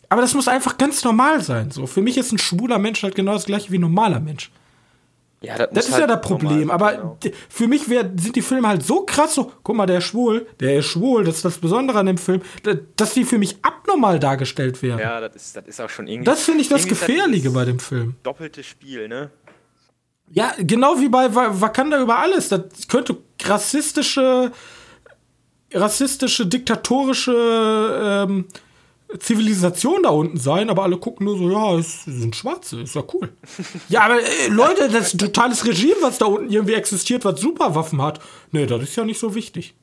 Aber 0.09 0.21
das 0.21 0.33
muss 0.33 0.47
einfach 0.47 0.77
ganz 0.77 1.03
normal 1.03 1.41
sein. 1.41 1.69
So, 1.69 1.85
für 1.85 2.01
mich 2.01 2.17
ist 2.17 2.31
ein 2.31 2.37
schwuler 2.37 2.79
Mensch 2.79 3.03
halt 3.03 3.15
genau 3.15 3.33
das 3.33 3.45
gleiche 3.45 3.71
wie 3.71 3.77
ein 3.77 3.81
normaler 3.81 4.19
Mensch. 4.19 4.49
Ja, 5.41 5.55
das, 5.55 5.69
das 5.71 5.85
ist 5.87 5.93
halt 5.93 6.09
ja 6.09 6.15
das 6.15 6.21
Problem. 6.21 6.71
aber 6.71 7.17
genau. 7.19 7.35
für 7.47 7.67
mich 7.67 7.87
wär, 7.89 8.11
sind 8.15 8.35
die 8.35 8.41
Filme 8.41 8.67
halt 8.67 8.81
so 8.81 9.05
krass, 9.05 9.35
so, 9.35 9.51
guck 9.61 9.75
mal, 9.75 9.85
der 9.85 9.99
ist 9.99 10.05
schwul, 10.05 10.47
der 10.59 10.79
ist 10.79 10.87
schwul, 10.87 11.25
das 11.25 11.35
ist 11.35 11.45
das 11.45 11.59
Besondere 11.59 11.99
an 11.99 12.07
dem 12.07 12.17
Film, 12.17 12.41
dass 12.95 13.13
die 13.13 13.23
für 13.23 13.37
mich 13.37 13.57
abnormal 13.61 14.19
dargestellt 14.19 14.81
werden. 14.81 14.99
Ja, 14.99 15.21
das 15.21 15.35
ist, 15.35 15.55
das 15.55 15.65
ist 15.67 15.79
auch 15.79 15.89
schon 15.89 16.07
irgendwie. 16.07 16.25
Das 16.25 16.41
finde 16.41 16.61
ich 16.61 16.69
das 16.69 16.87
Gefährliche 16.87 17.51
bei 17.51 17.65
dem 17.65 17.79
Film. 17.79 18.15
Doppelte 18.23 18.63
Spiel, 18.63 19.07
ne? 19.07 19.29
Ja, 20.31 20.53
genau 20.57 20.99
wie 20.99 21.07
bei 21.07 21.33
Wakanda 21.33 22.01
über 22.01 22.17
alles. 22.17 22.49
Das 22.49 22.87
könnte 22.89 23.17
rassistische, 23.43 24.51
rassistische, 25.71 26.47
diktatorische 26.47 28.25
ähm, 28.27 28.45
Zivilisation 29.19 30.03
da 30.03 30.09
unten 30.09 30.37
sein, 30.37 30.69
aber 30.69 30.83
alle 30.83 30.97
gucken 30.97 31.25
nur 31.25 31.37
so, 31.37 31.49
ja, 31.49 31.77
es 31.77 32.03
sind 32.03 32.35
Schwarze, 32.35 32.81
ist 32.81 32.95
ja 32.95 33.03
cool. 33.13 33.31
ja, 33.89 34.01
aber 34.01 34.19
äh, 34.19 34.47
Leute, 34.49 34.89
das 34.89 35.07
ist 35.07 35.13
ein 35.15 35.19
totales 35.19 35.65
Regime, 35.65 35.95
was 36.01 36.17
da 36.17 36.25
unten 36.25 36.51
irgendwie 36.51 36.73
existiert, 36.73 37.23
was 37.23 37.39
Superwaffen 37.39 38.01
hat. 38.01 38.19
Nee, 38.51 38.65
das 38.65 38.83
ist 38.83 38.95
ja 38.95 39.05
nicht 39.05 39.19
so 39.19 39.33
wichtig. 39.33 39.75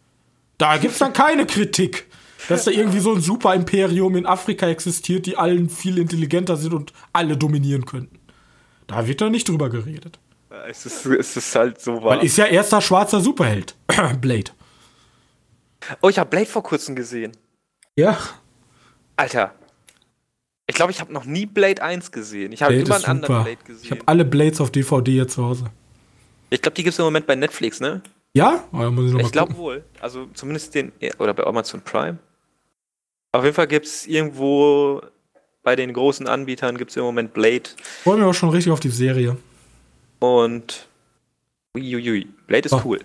Da 0.58 0.76
gibt's 0.76 0.98
dann 0.98 1.12
keine 1.14 1.46
Kritik, 1.46 2.06
dass 2.48 2.64
da 2.64 2.70
irgendwie 2.70 3.00
so 3.00 3.14
ein 3.14 3.20
Superimperium 3.20 4.16
in 4.16 4.26
Afrika 4.26 4.68
existiert, 4.68 5.26
die 5.26 5.38
allen 5.38 5.70
viel 5.70 5.98
intelligenter 5.98 6.56
sind 6.56 6.74
und 6.74 6.92
alle 7.12 7.36
dominieren 7.36 7.86
könnten. 7.86 8.18
Da 8.86 9.06
wird 9.06 9.20
da 9.20 9.30
nicht 9.30 9.48
drüber 9.48 9.70
geredet. 9.70 10.18
Es 10.68 10.86
ist, 10.86 11.06
es 11.06 11.36
ist 11.36 11.54
halt 11.56 11.80
so 11.80 11.94
wahr. 12.02 12.18
Weil 12.18 12.26
ist 12.26 12.36
ja 12.36 12.44
erster 12.44 12.80
schwarzer 12.80 13.20
Superheld. 13.20 13.74
Blade. 14.20 14.52
Oh, 16.00 16.08
ich 16.08 16.18
habe 16.18 16.30
Blade 16.30 16.46
vor 16.46 16.62
kurzem 16.62 16.94
gesehen. 16.94 17.32
Ja. 17.96 18.18
Alter. 19.16 19.54
Ich 20.66 20.74
glaube, 20.74 20.92
ich 20.92 21.00
habe 21.00 21.12
noch 21.12 21.24
nie 21.24 21.46
Blade 21.46 21.82
1 21.82 22.10
gesehen. 22.10 22.52
Ich 22.52 22.62
habe 22.62 22.74
immer 22.74 22.94
einen 22.96 23.04
anderen 23.04 23.44
Blade 23.44 23.58
gesehen. 23.64 23.84
Ich 23.84 23.90
habe 23.90 24.00
alle 24.06 24.24
Blades 24.24 24.60
auf 24.60 24.70
DVD 24.70 25.12
hier 25.12 25.28
zu 25.28 25.44
Hause. 25.44 25.66
Ich 26.50 26.62
glaube, 26.62 26.74
die 26.74 26.82
gibt 26.82 26.94
es 26.94 26.98
im 26.98 27.04
Moment 27.04 27.26
bei 27.26 27.34
Netflix, 27.34 27.80
ne? 27.80 28.00
Ja? 28.32 28.64
Muss 28.72 29.12
ich 29.12 29.20
ich 29.20 29.32
glaube 29.32 29.56
wohl. 29.56 29.84
Also 30.00 30.26
zumindest 30.34 30.74
den. 30.74 30.92
Oder 31.18 31.34
bei 31.34 31.44
Amazon 31.44 31.80
Prime. 31.82 32.18
Auf 33.32 33.44
jeden 33.44 33.54
Fall 33.54 33.66
gibt 33.66 33.86
es 33.86 34.06
irgendwo 34.06 35.02
bei 35.62 35.76
den 35.76 35.92
großen 35.92 36.26
Anbietern 36.28 36.76
gibt 36.78 36.90
es 36.90 36.96
im 36.96 37.02
Moment 37.04 37.32
Blade. 37.32 37.62
Freuen 38.02 38.20
wir 38.20 38.26
auch 38.26 38.34
schon 38.34 38.50
richtig 38.50 38.72
auf 38.72 38.80
die 38.80 38.90
Serie. 38.90 39.36
Und. 40.20 40.88
Uiuiui. 41.76 42.28
Blade 42.46 42.66
ist 42.66 42.72
Oh. 42.72 42.82
cool. 42.84 43.00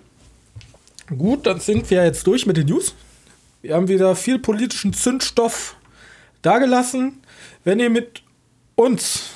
Gut, 1.17 1.45
dann 1.47 1.59
sind 1.59 1.89
wir 1.89 2.03
jetzt 2.05 2.25
durch 2.27 2.45
mit 2.45 2.57
den 2.57 2.67
News. 2.67 2.93
Wir 3.61 3.75
haben 3.75 3.87
wieder 3.87 4.15
viel 4.15 4.37
politischen 4.39 4.93
Zündstoff 4.93 5.75
dagelassen. 6.41 7.21
Wenn 7.63 7.79
ihr 7.79 7.89
mit 7.89 8.21
uns 8.75 9.29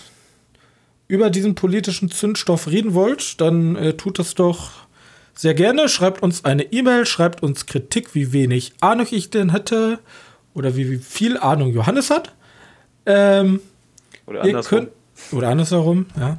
über 1.07 1.29
diesen 1.29 1.55
politischen 1.55 2.09
Zündstoff 2.09 2.67
reden 2.67 2.93
wollt, 2.93 3.39
dann 3.41 3.75
äh, 3.75 3.93
tut 3.93 4.19
das 4.19 4.35
doch 4.35 4.71
sehr 5.35 5.53
gerne. 5.53 5.89
Schreibt 5.89 6.23
uns 6.23 6.45
eine 6.45 6.71
E-Mail, 6.71 7.05
schreibt 7.05 7.43
uns 7.43 7.65
Kritik, 7.65 8.15
wie 8.15 8.33
wenig 8.33 8.73
Ahnung 8.79 9.07
ich 9.11 9.29
denn 9.29 9.51
hätte 9.51 9.99
oder 10.53 10.75
wie, 10.75 10.97
viel 10.97 11.37
Ahnung 11.37 11.73
Johannes 11.73 12.09
hat. 12.09 12.33
Ähm, 13.05 13.59
Oder 14.25 14.43
andersrum. 14.43 14.79
könnt, 14.79 14.89
oder 15.33 15.49
andersherum, 15.49 16.05
ja. 16.17 16.37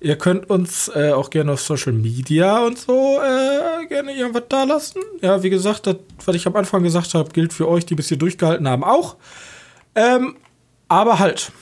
Ihr 0.00 0.16
könnt 0.16 0.50
uns 0.50 0.90
äh, 0.94 1.12
auch 1.12 1.30
gerne 1.30 1.52
auf 1.52 1.60
Social 1.60 1.92
Media 1.92 2.66
und 2.66 2.76
so 2.76 3.20
äh, 3.20 3.86
gerne 3.86 4.12
irgendwas 4.12 4.42
da 4.48 4.64
lassen. 4.64 5.00
Ja, 5.20 5.44
wie 5.44 5.50
gesagt, 5.50 5.86
das, 5.86 5.96
was 6.24 6.34
ich 6.34 6.44
am 6.44 6.56
Anfang 6.56 6.82
gesagt 6.82 7.14
habe, 7.14 7.30
gilt 7.30 7.52
für 7.52 7.68
euch, 7.68 7.86
die 7.86 7.94
bis 7.94 8.08
hier 8.08 8.18
durchgehalten 8.18 8.68
haben, 8.68 8.82
auch. 8.82 9.16
Ähm, 9.94 10.36
aber 10.88 11.18
halt, 11.18 11.52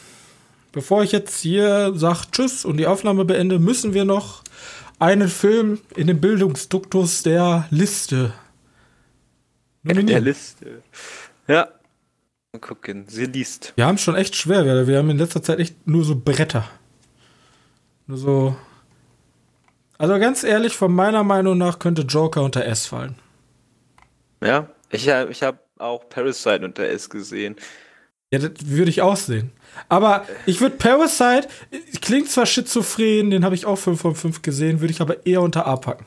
bevor 0.72 1.02
ich 1.02 1.12
jetzt 1.12 1.40
hier 1.40 1.92
sage 1.94 2.20
Tschüss 2.32 2.64
und 2.64 2.76
die 2.76 2.86
Aufnahme 2.86 3.24
beende, 3.24 3.58
müssen 3.58 3.94
wir 3.94 4.04
noch 4.04 4.42
einen 4.98 5.28
Film 5.28 5.80
in 5.96 6.06
den 6.06 6.20
Bildungsduktus 6.20 7.22
der 7.22 7.66
Liste 7.70 8.32
der 9.82 9.94
nominieren. 9.94 10.24
Liste. 10.24 10.82
Ja. 11.48 11.68
Mal 12.52 12.58
gucken. 12.60 13.06
Sie 13.08 13.24
liest. 13.26 13.72
Wir 13.76 13.86
haben 13.86 13.94
es 13.94 14.02
schon 14.02 14.16
echt 14.16 14.36
schwer, 14.36 14.64
wir, 14.64 14.86
wir 14.86 14.98
haben 14.98 15.10
in 15.10 15.18
letzter 15.18 15.42
Zeit 15.42 15.58
echt 15.58 15.86
nur 15.86 16.04
so 16.04 16.16
Bretter. 16.16 16.68
Nur 18.06 18.18
so. 18.18 18.56
Also 19.98 20.18
ganz 20.18 20.44
ehrlich, 20.44 20.74
von 20.76 20.92
meiner 20.92 21.22
Meinung 21.24 21.58
nach 21.58 21.78
könnte 21.78 22.02
Joker 22.02 22.42
unter 22.42 22.64
S 22.64 22.86
fallen. 22.86 23.14
Ja. 24.42 24.68
Ich, 24.90 25.08
hab- 25.08 25.30
ich 25.30 25.42
habe 25.42 25.58
auch 25.78 26.08
Parasite 26.08 26.64
unter 26.64 26.84
S 26.88 27.08
gesehen. 27.08 27.56
Ja, 28.32 28.38
das 28.38 28.52
würde 28.66 28.90
ich 28.90 29.02
auch 29.02 29.16
sehen. 29.16 29.50
Aber 29.88 30.26
ich 30.46 30.60
würde 30.60 30.76
Parasite, 30.76 31.48
klingt 32.00 32.30
zwar 32.30 32.46
schizophren, 32.46 33.30
den 33.30 33.44
habe 33.44 33.54
ich 33.54 33.66
auch 33.66 33.76
5 33.76 34.00
von 34.00 34.14
5 34.14 34.42
gesehen, 34.42 34.80
würde 34.80 34.92
ich 34.92 35.00
aber 35.00 35.26
eher 35.26 35.42
unter 35.42 35.66
A 35.66 35.76
packen. 35.76 36.04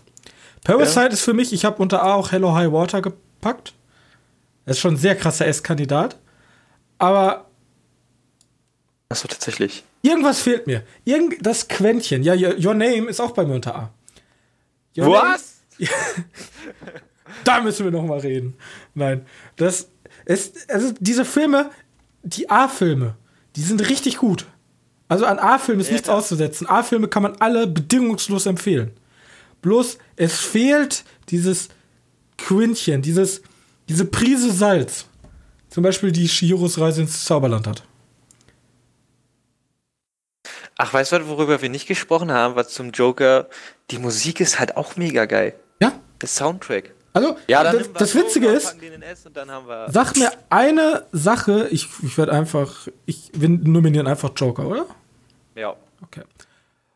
Parasite 0.64 1.08
ist 1.08 1.22
für 1.22 1.34
mich, 1.34 1.52
ich 1.52 1.66
habe 1.66 1.82
unter 1.82 2.02
A 2.04 2.14
auch 2.14 2.32
Hello 2.32 2.54
High 2.54 2.72
Water 2.72 3.02
gepackt. 3.02 3.74
Das 4.66 4.78
ist 4.78 4.82
schon 4.82 4.94
ein 4.94 4.98
sehr 4.98 5.16
krasser 5.16 5.46
S-Kandidat. 5.48 6.18
Aber 6.98 7.48
Achso, 9.10 9.28
tatsächlich. 9.28 9.84
Irgendwas 10.02 10.42
fehlt 10.42 10.66
mir. 10.68 10.84
Irgend 11.06 11.46
das 11.46 11.68
Quäntchen. 11.68 12.24
Ja, 12.24 12.34
Your 12.36 12.74
Name 12.74 13.10
ist 13.10 13.20
auch 13.20 13.32
bei 13.32 13.46
mir 13.46 13.56
unter 13.56 13.76
A. 13.76 13.94
Your 14.98 15.10
Name- 15.10 15.38
Da 17.44 17.62
müssen 17.62 17.84
wir 17.86 17.92
noch 17.92 18.04
mal 18.06 18.20
reden. 18.20 18.56
Nein, 18.94 19.26
das 19.58 19.90
ist 20.26 20.70
also 20.70 20.94
diese 21.00 21.26
Filme, 21.26 21.72
die 22.24 22.50
A-Filme, 22.50 23.16
die 23.56 23.62
sind 23.62 23.88
richtig 23.90 24.18
gut. 24.18 24.46
Also 25.10 25.26
an 25.26 25.38
A-Filmen 25.40 25.82
ist 25.82 25.88
Ja, 25.88 25.94
nichts 25.94 26.08
klar. 26.08 26.18
auszusetzen. 26.18 26.68
A-Filme 26.68 27.08
kann 27.08 27.24
man 27.24 27.36
alle 27.40 27.68
bedingungslos 27.68 28.46
empfehlen. 28.46 28.92
Bloß 29.62 29.98
es 30.16 30.40
fehlt 30.40 31.04
dieses 31.30 31.70
Quintchen, 32.38 33.02
dieses 33.02 33.42
diese 33.90 34.06
Prise 34.06 34.52
Salz. 34.52 35.06
Zum 35.70 35.84
Beispiel 35.84 36.12
die 36.12 36.28
Shihiros 36.30 36.80
Reise 36.80 37.02
ins 37.02 37.26
Zauberland 37.26 37.68
hat. 37.68 37.84
Ach, 40.78 40.94
weißt 40.94 41.12
du, 41.12 41.28
worüber 41.28 41.62
wir 41.62 41.70
nicht 41.70 41.88
gesprochen 41.88 42.32
haben, 42.32 42.56
was 42.56 42.70
zum 42.70 42.92
Joker? 42.92 43.50
Die 43.92 44.00
Musik 44.00 44.40
ist 44.40 44.60
halt 44.60 44.76
auch 44.78 44.96
mega 44.96 45.26
geil. 45.26 45.54
Ja, 45.82 45.94
Der 46.22 46.28
Soundtrack. 46.30 46.93
Also 47.14 47.38
Ja, 47.48 47.64
das, 47.64 47.92
das 47.94 48.16
Witzige 48.16 48.48
Joker, 48.48 48.58
ist. 48.58 48.76
Sag 49.94 50.18
mir 50.18 50.32
eine 50.50 51.06
Sache, 51.12 51.68
ich, 51.70 51.88
ich 52.04 52.18
werde 52.18 52.32
einfach, 52.34 52.88
ich 53.06 53.32
wir 53.34 53.50
nominieren 53.50 54.08
einfach 54.08 54.32
Joker, 54.36 54.68
oder? 54.68 54.86
Ja, 55.56 55.76
Okay. 56.02 56.24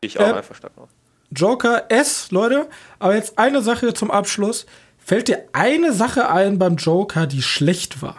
ich 0.00 0.18
auch 0.18 0.28
Ähm, 0.28 0.34
einfach 0.34 0.54
stark 0.54 0.72
auf. 0.76 0.88
Joker 1.30 1.84
S, 1.90 2.30
Leute. 2.30 2.66
Aber 2.98 3.14
jetzt 3.14 3.38
eine 3.38 3.62
Sache 3.62 3.94
zum 3.94 4.10
Abschluss. 4.10 4.66
Fällt 4.98 5.28
dir 5.28 5.44
eine 5.52 5.92
Sache 5.92 6.28
ein 6.30 6.58
beim 6.58 6.76
Joker, 6.76 7.26
die 7.26 7.42
schlecht 7.42 8.02
war? 8.02 8.16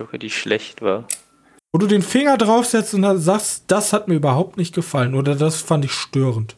Joker, 0.00 0.18
die 0.18 0.30
schlecht 0.30 0.82
war. 0.82 1.06
Wo 1.72 1.78
du 1.78 1.86
den 1.86 2.02
Finger 2.02 2.38
draufsetzt 2.38 2.94
und 2.94 3.02
dann 3.02 3.18
sagst, 3.20 3.64
das 3.66 3.92
hat 3.92 4.08
mir 4.08 4.14
überhaupt 4.14 4.56
nicht 4.56 4.74
gefallen 4.74 5.14
oder 5.14 5.34
das 5.34 5.60
fand 5.60 5.84
ich 5.84 5.92
störend. 5.92 6.56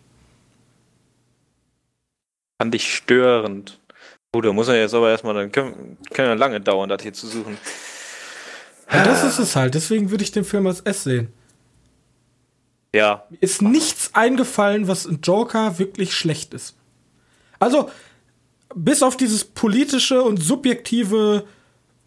Fand 2.61 2.75
ich 2.75 2.95
störend. 2.95 3.81
Gut, 4.33 4.45
da 4.45 4.53
muss 4.53 4.67
man 4.67 4.77
jetzt 4.77 4.93
aber 4.93 5.09
erstmal, 5.09 5.33
dann 5.33 5.51
können, 5.51 5.97
können 6.13 6.29
ja 6.29 6.35
lange 6.35 6.61
dauern, 6.61 6.91
das 6.91 7.03
hier 7.03 7.15
zu 7.15 7.27
suchen. 7.27 7.57
Ja, 8.93 9.03
das 9.03 9.25
ist 9.25 9.39
es 9.39 9.57
halt. 9.57 9.75
Deswegen 9.75 10.11
würde 10.11 10.25
ich 10.25 10.31
den 10.31 10.45
Film 10.45 10.67
als 10.67 10.81
S 10.81 11.05
sehen. 11.05 11.33
Ja, 12.95 13.25
Mir 13.31 13.39
ist 13.41 13.63
nichts 13.63 14.11
eingefallen, 14.13 14.89
was 14.89 15.07
in 15.07 15.23
Joker 15.23 15.79
wirklich 15.79 16.13
schlecht 16.13 16.53
ist. 16.53 16.77
Also, 17.61 17.91
bis 18.75 19.03
auf 19.03 19.17
dieses 19.17 19.43
politische 19.43 20.23
und 20.23 20.37
subjektive, 20.37 21.47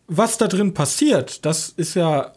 was 0.06 0.38
da 0.38 0.47
drin 0.47 0.76
passiert, 0.76 1.45
das 1.47 1.70
ist 1.70 1.95
ja. 1.95 2.32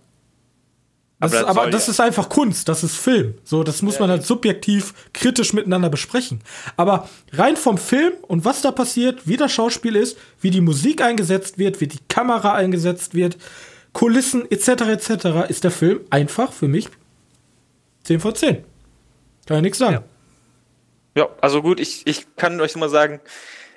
Das 1.18 1.32
Aber 1.32 1.40
aber, 1.40 1.40
das 1.40 1.40
ist, 1.40 1.58
aber 1.58 1.70
das 1.70 1.86
ja. 1.86 1.90
ist 1.92 2.00
einfach 2.00 2.28
Kunst, 2.28 2.68
das 2.68 2.84
ist 2.84 2.96
Film. 2.96 3.34
So, 3.42 3.62
das 3.64 3.80
muss 3.80 3.94
Ja, 3.94 4.00
man 4.02 4.10
halt 4.10 4.26
subjektiv 4.26 4.92
kritisch 5.14 5.54
miteinander 5.54 5.88
besprechen. 5.88 6.42
Aber 6.76 7.08
rein 7.32 7.56
vom 7.56 7.78
Film 7.78 8.12
und 8.22 8.44
was 8.44 8.60
da 8.60 8.70
passiert, 8.70 9.26
wie 9.26 9.38
das 9.38 9.50
Schauspiel 9.50 9.96
ist, 9.96 10.18
wie 10.40 10.50
die 10.50 10.60
Musik 10.60 11.00
eingesetzt 11.00 11.56
wird, 11.58 11.80
wie 11.80 11.86
die 11.86 12.00
Kamera 12.08 12.52
eingesetzt 12.54 13.14
wird, 13.14 13.38
Kulissen 13.94 14.50
etc. 14.50 14.68
etc., 14.68 15.48
ist 15.48 15.64
der 15.64 15.70
Film 15.70 16.00
einfach 16.10 16.52
für 16.52 16.68
mich 16.68 16.88
10 18.04 18.20
von 18.20 18.34
10. 18.34 18.62
Kann 19.46 19.56
ich 19.56 19.62
nichts 19.62 19.78
sagen. 19.78 20.04
Ja, 21.14 21.30
also 21.40 21.62
gut, 21.62 21.80
ich, 21.80 22.06
ich 22.06 22.26
kann 22.36 22.60
euch 22.60 22.76
mal 22.76 22.90
sagen, 22.90 23.20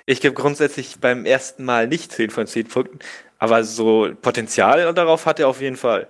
ich 0.04 0.20
gebe 0.20 0.34
grundsätzlich 0.34 0.98
beim 1.00 1.24
ersten 1.24 1.64
Mal 1.64 1.88
nicht 1.88 2.12
10 2.12 2.28
von 2.28 2.46
10 2.46 2.68
Punkten, 2.68 2.98
aber 3.38 3.64
so 3.64 4.10
Potenzial 4.20 4.92
darauf 4.92 5.24
hat 5.24 5.40
er 5.40 5.48
auf 5.48 5.62
jeden 5.62 5.76
Fall. 5.76 6.06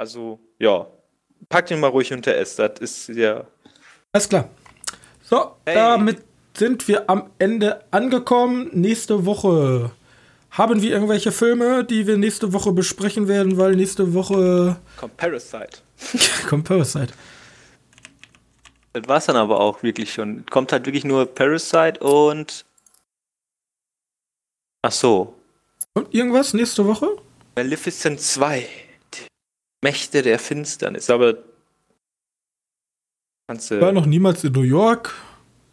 Also, 0.00 0.40
ja, 0.58 0.86
packt 1.50 1.70
ihn 1.70 1.78
mal 1.78 1.88
ruhig 1.88 2.10
unter 2.10 2.34
S, 2.34 2.56
das 2.56 2.78
ist 2.80 3.08
ja. 3.10 3.44
Alles 4.12 4.30
klar. 4.30 4.48
So, 5.22 5.56
Hey. 5.66 5.74
damit 5.74 6.22
sind 6.56 6.88
wir 6.88 7.10
am 7.10 7.28
Ende 7.38 7.84
angekommen. 7.90 8.70
Nächste 8.72 9.26
Woche 9.26 9.90
haben 10.52 10.80
wir 10.80 10.90
irgendwelche 10.90 11.32
Filme, 11.32 11.84
die 11.84 12.06
wir 12.06 12.16
nächste 12.16 12.54
Woche 12.54 12.72
besprechen 12.72 13.28
werden, 13.28 13.58
weil 13.58 13.76
nächste 13.76 14.14
Woche 14.14 14.80
Comparasite. 14.96 15.80
kommt 16.48 16.64
Parasite. 16.64 17.12
Das 18.94 19.06
war's 19.06 19.26
dann 19.26 19.36
aber 19.36 19.60
auch 19.60 19.82
wirklich 19.82 20.14
schon. 20.14 20.46
Kommt 20.46 20.72
halt 20.72 20.86
wirklich 20.86 21.04
nur 21.04 21.26
Parasite 21.26 22.00
und. 22.00 22.64
Ach 24.80 24.92
so. 24.92 25.34
Und 25.92 26.14
irgendwas 26.14 26.54
nächste 26.54 26.86
Woche? 26.86 27.06
Maleficent 27.54 28.18
2. 28.18 28.66
Mächte 29.82 30.22
der 30.22 30.38
Finsternis. 30.38 31.08
Aber. 31.10 31.34
Kannst 33.48 33.70
War 33.70 33.78
du. 33.92 33.92
noch 33.92 34.06
niemals 34.06 34.44
in 34.44 34.52
New 34.52 34.62
York. 34.62 35.14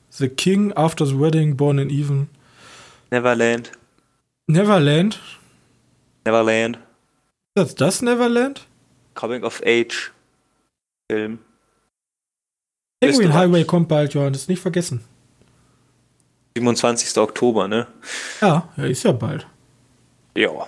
The 0.10 0.30
King, 0.30 0.74
After 0.74 1.06
the 1.06 1.20
Wedding, 1.20 1.58
Born 1.58 1.78
in 1.78 1.90
Even. 1.90 2.30
Neverland. 3.12 3.72
Neverland. 4.48 5.20
Neverland. 6.26 6.78
Ist 7.56 7.56
das 7.56 7.76
das 7.76 8.02
Neverland? 8.02 8.66
Coming 9.14 9.44
of 9.44 9.62
Age. 9.66 10.12
Film. 11.12 11.40
Penguin. 13.00 13.34
Highway 13.34 13.64
kommt 13.64 13.88
bald, 13.90 14.14
Johannes. 14.14 14.48
Nicht 14.48 14.62
vergessen. 14.62 15.04
27. 16.58 17.16
Oktober, 17.18 17.68
ne? 17.68 17.88
Ja, 18.42 18.70
ja, 18.78 18.84
ist 18.86 19.04
ja 19.04 19.12
bald. 19.12 19.46
Ja. 20.36 20.68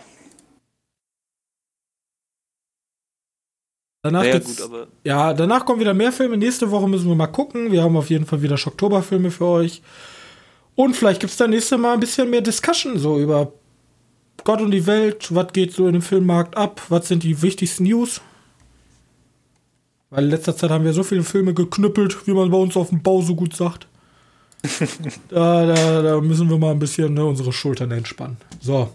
Danach 4.01 4.23
geht's, 4.23 4.57
gut, 4.57 4.65
aber. 4.65 4.87
Ja, 5.03 5.33
danach 5.33 5.65
kommen 5.65 5.79
wieder 5.81 5.93
mehr 5.93 6.11
Filme. 6.11 6.37
Nächste 6.37 6.71
Woche 6.71 6.87
müssen 6.87 7.07
wir 7.07 7.15
mal 7.15 7.27
gucken. 7.27 7.71
Wir 7.71 7.83
haben 7.83 7.97
auf 7.97 8.09
jeden 8.09 8.25
Fall 8.25 8.41
wieder 8.41 8.57
Schocktoberfilme 8.57 9.29
für 9.29 9.45
euch. 9.45 9.81
Und 10.75 10.95
vielleicht 10.95 11.19
gibt 11.19 11.31
es 11.31 11.37
dann 11.37 11.49
nächste 11.49 11.77
Mal 11.77 11.93
ein 11.93 11.99
bisschen 11.99 12.29
mehr 12.29 12.41
Discussion 12.41 12.97
so 12.97 13.19
über 13.19 13.51
Gott 14.45 14.61
und 14.61 14.71
die 14.71 14.87
Welt. 14.87 15.33
Was 15.35 15.51
geht 15.51 15.73
so 15.73 15.87
in 15.87 15.93
dem 15.93 16.01
Filmmarkt 16.01 16.55
ab? 16.55 16.81
Was 16.87 17.09
sind 17.09 17.23
die 17.23 17.41
wichtigsten 17.41 17.83
News? 17.83 18.21
Weil 20.09 20.23
in 20.23 20.29
letzter 20.29 20.55
Zeit 20.55 20.69
haben 20.69 20.85
wir 20.85 20.93
so 20.93 21.03
viele 21.03 21.23
Filme 21.23 21.53
geknüppelt, 21.53 22.25
wie 22.25 22.31
man 22.31 22.49
bei 22.49 22.57
uns 22.57 22.77
auf 22.77 22.89
dem 22.89 23.03
Bau 23.03 23.21
so 23.21 23.35
gut 23.35 23.55
sagt. 23.55 23.87
da, 25.29 25.65
da, 25.65 26.01
da 26.01 26.21
müssen 26.21 26.49
wir 26.49 26.57
mal 26.57 26.71
ein 26.71 26.79
bisschen 26.79 27.13
ne, 27.13 27.25
unsere 27.25 27.51
Schultern 27.51 27.91
entspannen. 27.91 28.37
So, 28.61 28.89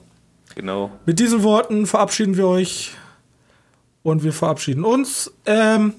Genau. 0.55 0.91
mit 1.07 1.19
diesen 1.19 1.43
Worten 1.43 1.87
verabschieden 1.87 2.37
wir 2.37 2.47
euch. 2.47 2.93
Und 4.05 4.23
wir 4.23 4.33
verabschieden 4.33 4.85
uns. 4.85 5.33
Ähm, 5.47 5.95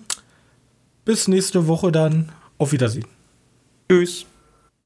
bis 1.03 1.27
nächste 1.27 1.68
Woche 1.68 1.91
dann. 1.91 2.32
Auf 2.57 2.72
Wiedersehen. 2.72 3.07
Tschüss. 3.91 4.26